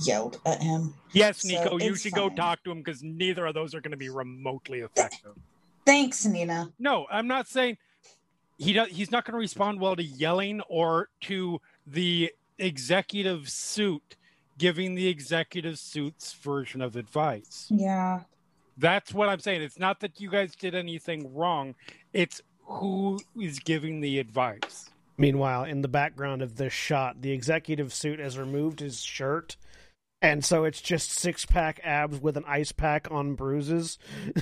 [0.00, 0.94] yelled at him.
[1.12, 3.80] Yes, So Nico, you it's should go talk to him because neither of those are
[3.80, 5.32] going to be remotely effective.
[5.86, 6.70] Thanks, Nina.
[6.78, 7.78] No, I'm not saying
[8.58, 8.88] he does.
[8.88, 14.16] He's not going to respond well to yelling or to the executive suit
[14.58, 17.68] giving the executive suit's version of advice.
[17.70, 18.22] Yeah.
[18.76, 19.62] That's what I'm saying.
[19.62, 21.74] It's not that you guys did anything wrong.
[22.12, 24.90] It's who is giving the advice.
[25.16, 29.56] Meanwhile, in the background of this shot, the executive suit has removed his shirt,
[30.22, 33.98] and so it's just six pack abs with an ice pack on bruises.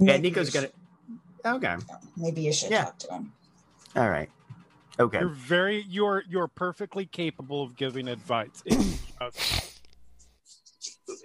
[0.00, 0.60] Yeah, Maybe Nico's you
[1.44, 1.56] gonna.
[1.56, 1.76] Okay.
[2.16, 2.84] Maybe you should Yeah.
[2.84, 3.32] talk to him.
[3.96, 4.30] All right.
[5.00, 5.18] Okay.
[5.18, 8.62] You're very you're you're perfectly capable of giving advice.
[8.64, 9.02] It's,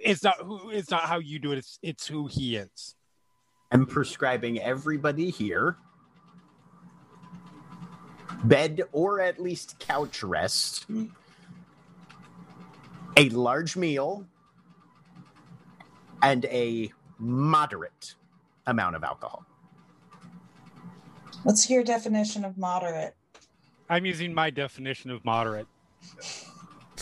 [0.04, 1.58] it's not who it's not how you do it.
[1.58, 2.96] It's it's who he is.
[3.70, 5.76] I'm prescribing everybody here
[8.44, 10.86] bed or at least couch rest,
[13.16, 14.26] a large meal,
[16.22, 18.14] and a moderate
[18.66, 19.44] amount of alcohol.
[21.42, 23.14] What's your definition of moderate?
[23.90, 25.66] I'm using my definition of moderate.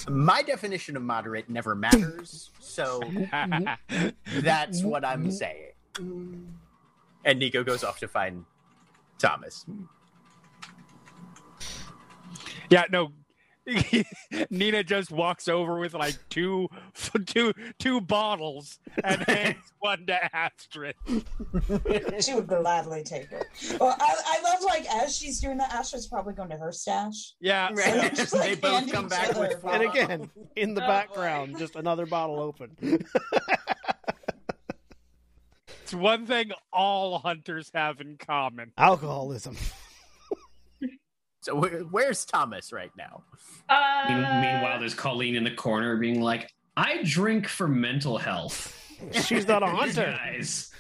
[0.09, 3.01] My definition of moderate never matters, so
[4.41, 5.71] that's what I'm saying.
[7.25, 8.45] And Nico goes off to find
[9.19, 9.65] Thomas.
[12.73, 13.13] Yeah, no.
[14.51, 16.69] Nina just walks over with like two,
[17.27, 20.97] two, two bottles and hands one to Astrid.
[22.21, 23.45] She would gladly take it.
[23.79, 27.35] Well, I, I love like as she's doing that, Astrid's probably going to her stash.
[27.41, 28.13] Yeah, Right.
[28.13, 31.53] just, they like, both come back other with a and again, in the Oh, background,
[31.53, 31.59] boy.
[31.61, 32.77] just another bottle open.
[35.85, 38.73] it's one thing all hunters have in common.
[38.77, 39.57] Alcoholism.
[41.43, 43.25] So where, where's Thomas right now?
[43.69, 48.79] Uh, Meanwhile, there's Colleen in the corner being like, I drink for mental health.
[49.25, 50.17] She's not a hunter.
[50.17, 50.71] Guys.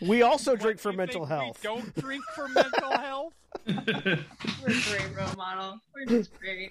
[0.00, 1.62] We also drink What, for mental think we health.
[1.62, 3.32] don't drink for mental health.
[3.66, 4.16] we're a
[4.64, 5.80] great role model.
[5.94, 6.70] We're just great.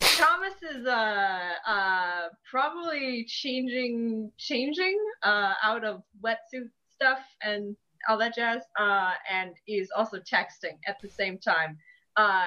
[0.00, 7.74] Thomas is uh uh probably changing changing uh out of wetsuit stuff and
[8.08, 11.76] all that jazz uh and is also texting at the same time
[12.16, 12.46] uh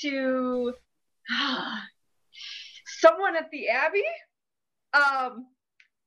[0.00, 0.72] to
[2.86, 4.04] someone at the abbey
[4.92, 5.46] um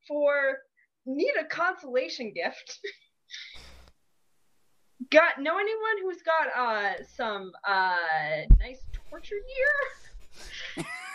[0.07, 0.59] for
[1.07, 2.79] need a consolation gift.
[5.11, 7.95] Got know anyone who's got uh some uh
[8.59, 9.35] nice torture
[10.75, 10.85] gear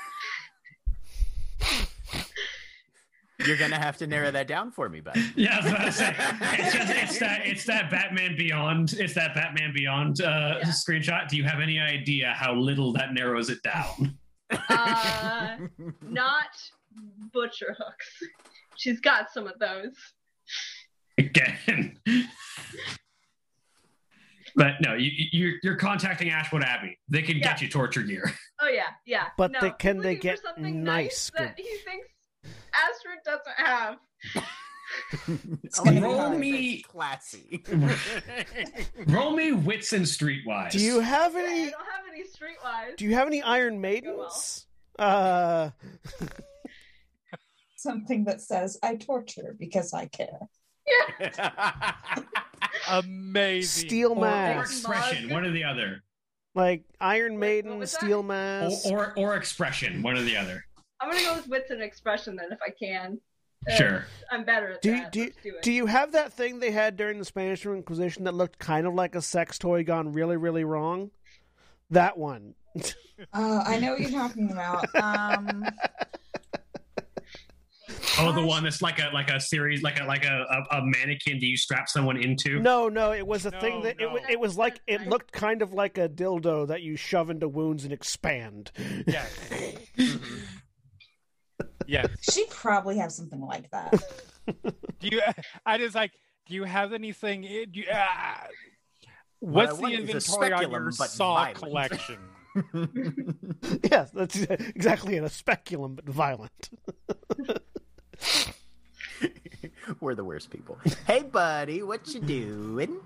[3.47, 5.17] You're gonna have to narrow that down for me, bud.
[5.37, 6.17] Yeah, I was about to say,
[6.59, 10.69] it's, just, it's that it's that Batman Beyond it's that Batman Beyond uh, Yeah.
[10.69, 11.29] screenshot.
[11.29, 14.19] Do you have any idea how little that narrows it down?
[14.69, 15.57] Uh,
[16.03, 16.49] not
[17.33, 18.19] butcher hooks.
[18.77, 19.95] She's got some of those.
[21.19, 21.99] Again.
[24.55, 26.99] but no, you, you're you're contacting Ashwood Abbey.
[27.09, 28.31] They can get you torture gear.
[28.61, 29.29] Oh yeah, yeah.
[29.39, 32.09] But no, they- can they get something nice that he thinks
[32.75, 33.97] Astrid doesn't have?
[35.85, 37.63] gonna be Roll me, classy.
[39.07, 40.71] roll me wits and streetwise.
[40.73, 41.65] Do you have Yeah, I any?
[41.71, 42.97] don't have any streetwise.
[42.97, 44.67] Do you have any Iron Maidens?
[44.99, 45.71] Uh,
[47.77, 50.39] Something that says I torture because I care.
[51.21, 51.93] Yeah.
[52.91, 53.89] Amazing.
[53.89, 56.03] Steel or, or mask, expression, one or the other,
[56.55, 58.01] like Iron Maiden, was that?
[58.01, 58.87] Steel or, Mask.
[58.91, 60.65] or or expression, one or the other.
[61.03, 63.19] I'm gonna go with wits and expression then, if I can.
[63.77, 64.05] Sure.
[64.31, 65.13] I'm better at Do you, that.
[65.13, 65.63] do, you, Let's do it.
[65.63, 68.95] do you have that thing they had during the Spanish Inquisition that looked kind of
[68.95, 71.11] like a sex toy gone really, really wrong?
[71.91, 72.55] That one.
[72.77, 72.83] Uh,
[73.67, 74.87] I know what you're talking about.
[74.97, 75.65] Um,
[78.19, 80.83] Oh, the one that's like a like a series, like a like a, a, a
[80.85, 81.39] mannequin.
[81.39, 82.59] Do you strap someone into?
[82.61, 84.13] No, no, it was a No, thing that it, no.
[84.15, 87.49] was, it was like it looked kind of like a dildo that you shove into
[87.49, 88.71] wounds and expand.
[89.07, 89.33] Yes.
[91.87, 92.09] yes.
[92.33, 93.93] she probably has something like that.
[95.01, 95.21] Do you?
[95.67, 96.13] I just like.
[96.47, 97.43] Do you have anything?
[97.43, 98.07] Do you, uh,
[99.39, 101.59] What what's the want is a inventory on speculum, your but saw violent.
[101.59, 102.19] collection?
[103.91, 105.23] yes, that's exactly it.
[105.25, 106.71] A speculum, but violent.
[110.01, 110.79] We're the worst people.
[111.07, 112.99] Hey, buddy, what you doing?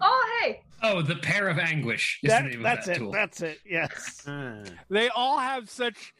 [0.00, 2.98] Oh hey, Oh, the pear of anguish is That- the name that's of that it.
[3.00, 3.12] tool.
[3.12, 3.58] That's it.
[3.68, 4.26] Yes.
[4.28, 6.14] Uh, They all have such,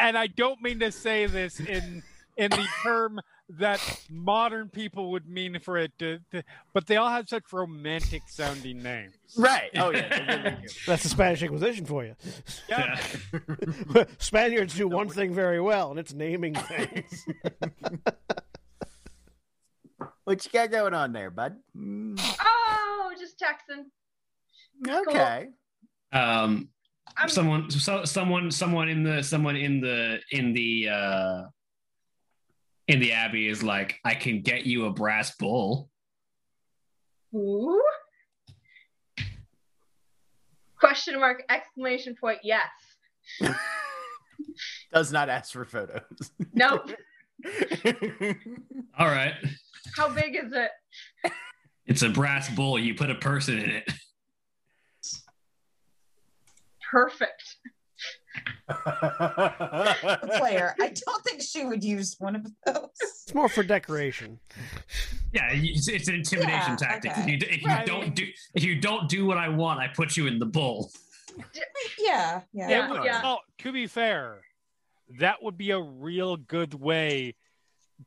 [0.00, 2.02] and I don't mean to say this in
[2.36, 3.20] in the term
[3.58, 8.22] that modern people would mean for it to, to but they all have such romantic
[8.28, 9.14] sounding names.
[9.36, 9.70] right.
[9.74, 10.08] Oh yeah.
[10.08, 10.68] they really do.
[10.86, 12.14] That's the Spanish Inquisition for you.
[12.68, 13.00] Yeah.
[13.94, 14.04] Yeah.
[14.18, 17.26] Spaniards do one thing very well, and it's naming things.
[20.24, 21.56] What you got going on there, bud?
[21.76, 23.86] Oh, just texting.
[24.88, 25.48] Okay.
[26.12, 26.68] Um,
[27.16, 31.42] I'm someone, so, someone, someone in the, someone in the, in the, uh,
[32.88, 35.90] in the abbey is like, I can get you a brass bull.
[37.34, 37.80] Ooh.
[40.78, 41.44] Question mark!
[41.50, 42.38] Exclamation point!
[42.42, 42.68] Yes.
[44.92, 46.32] Does not ask for photos.
[46.54, 46.90] Nope.
[48.98, 49.34] All right,
[49.96, 50.70] How big is it?
[51.86, 52.78] it's a brass bull.
[52.78, 53.90] You put a person in it.
[56.90, 57.56] Perfect.
[60.38, 62.88] Player, I don't think she would use one of those.
[63.00, 64.38] It's more for decoration.
[65.32, 67.12] Yeah, it's, it's an intimidation Yeah, tactic.
[67.12, 67.20] okay.
[67.22, 70.16] If you, if you don't do, if you don't do what I want, I put
[70.16, 70.90] you in the bull.
[71.98, 72.68] Yeah, yeah.
[72.68, 72.90] Yeah.
[72.90, 73.22] Would- yeah.
[73.22, 74.40] well, to be fair,
[75.18, 77.34] that would be a real good way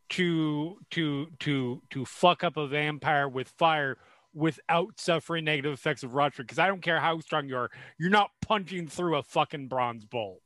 [0.10, 3.98] to to to to fuck up a vampire with fire
[4.34, 6.44] without suffering negative effects of rupture.
[6.44, 10.06] Because I don't care how strong you are, you're not punching through a fucking bronze
[10.06, 10.42] bowl.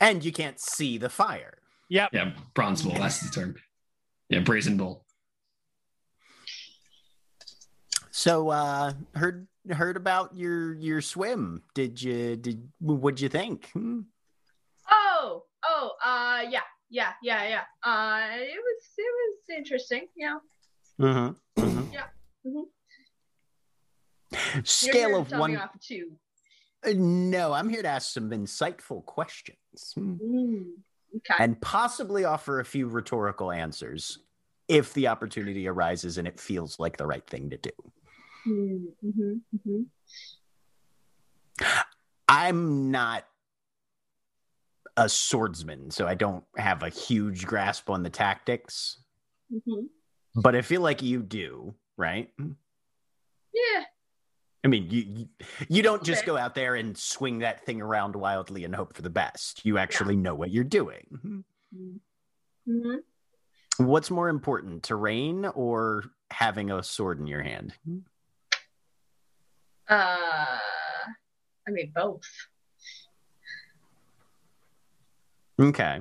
[0.00, 1.58] and you can't see the fire.
[1.90, 2.10] Yep.
[2.12, 2.94] Yeah, bronze bowl.
[2.94, 3.56] That's the term.
[4.28, 5.04] Yeah, brazen bowl.
[8.10, 11.62] So uh heard heard about your your swim.
[11.74, 13.68] Did you did what'd you think?
[13.72, 14.00] Hmm?
[14.90, 17.62] Oh, oh, uh, yeah, yeah, yeah, yeah.
[17.84, 20.08] Uh, it was, it was interesting.
[20.16, 20.38] Yeah.
[21.00, 21.62] Mm-hmm.
[21.62, 21.79] mhm.
[22.46, 22.64] Mhm.
[24.54, 25.58] You're Scale of one.
[25.80, 26.12] two.
[26.84, 29.58] Uh, No, I'm here to ask some insightful questions
[29.94, 30.14] Hmm.
[30.14, 30.72] Mm,
[31.16, 31.34] okay.
[31.38, 34.18] and possibly offer a few rhetorical answers
[34.68, 37.70] if the opportunity arises and it feels like the right thing to do.
[38.46, 39.82] Mm-hmm, hmm
[42.28, 43.26] I'm not
[44.96, 49.02] a swordsman, so I don't have a huge grasp on the tactics,
[49.50, 49.86] hmm
[50.36, 52.28] but I feel like you do, right?
[52.38, 53.84] Yeah.
[54.64, 55.28] I mean, you you,
[55.68, 56.26] you don't just Okay.
[56.26, 59.64] go out there and swing that thing around wildly and hope for the best.
[59.64, 61.44] You actually know what you're doing.
[62.66, 62.96] hmm
[63.78, 67.72] What's more important, terrain or having a sword in your hand?
[69.88, 70.58] Uh,
[71.66, 72.20] I mean both.
[75.58, 76.00] Okay.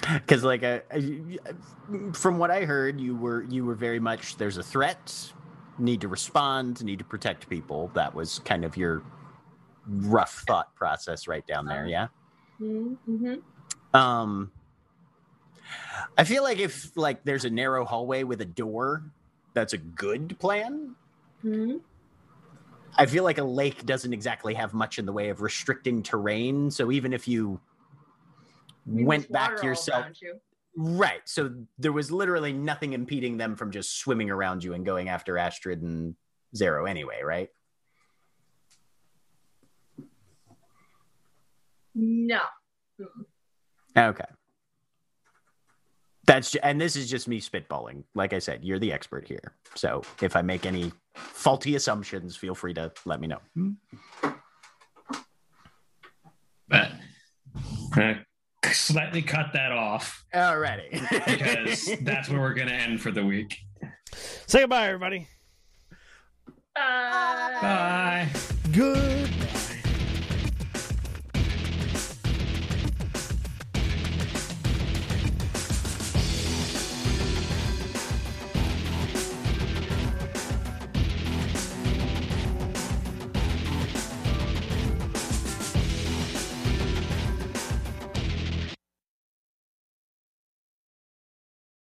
[0.00, 1.38] Because, like, I, I-
[2.12, 5.32] from what I heard, you were you were very much there's a threat,
[5.78, 7.90] need to respond, need to protect people.
[7.94, 9.02] That was kind of your
[9.86, 11.86] rough thought process right down there.
[11.86, 12.08] Yeah.
[12.60, 13.36] Mm-hmm.
[13.94, 14.52] Um,
[16.16, 19.02] I feel like if like there's a narrow hallway with a door,
[19.54, 20.94] that's a good plan.
[21.42, 21.76] hmm
[22.96, 26.68] I feel like a lake doesn't exactly have much in the way of restricting terrain.
[26.68, 27.60] So even if you
[28.88, 30.38] I went back yourself, you.
[30.76, 31.20] right?
[31.24, 35.36] So there was literally nothing impeding them from just swimming around you and going after
[35.38, 36.14] Astrid and
[36.54, 37.48] Xaro anyway, right?
[41.94, 42.40] No.
[43.96, 44.24] Okay.
[46.26, 48.04] That's ju- and this is just me spitballing.
[48.14, 49.54] Like I said, you're the expert here.
[49.74, 53.40] So if I make any faulty assumptions, feel free to let me know.
[56.68, 56.92] But
[57.96, 58.14] uh,
[58.72, 60.90] slightly cut that off Alrighty.
[61.26, 63.58] because that's where we're going to end for the week.
[64.46, 65.28] Say goodbye, everybody.
[66.76, 68.28] Uh, Bye.
[68.72, 69.47] Good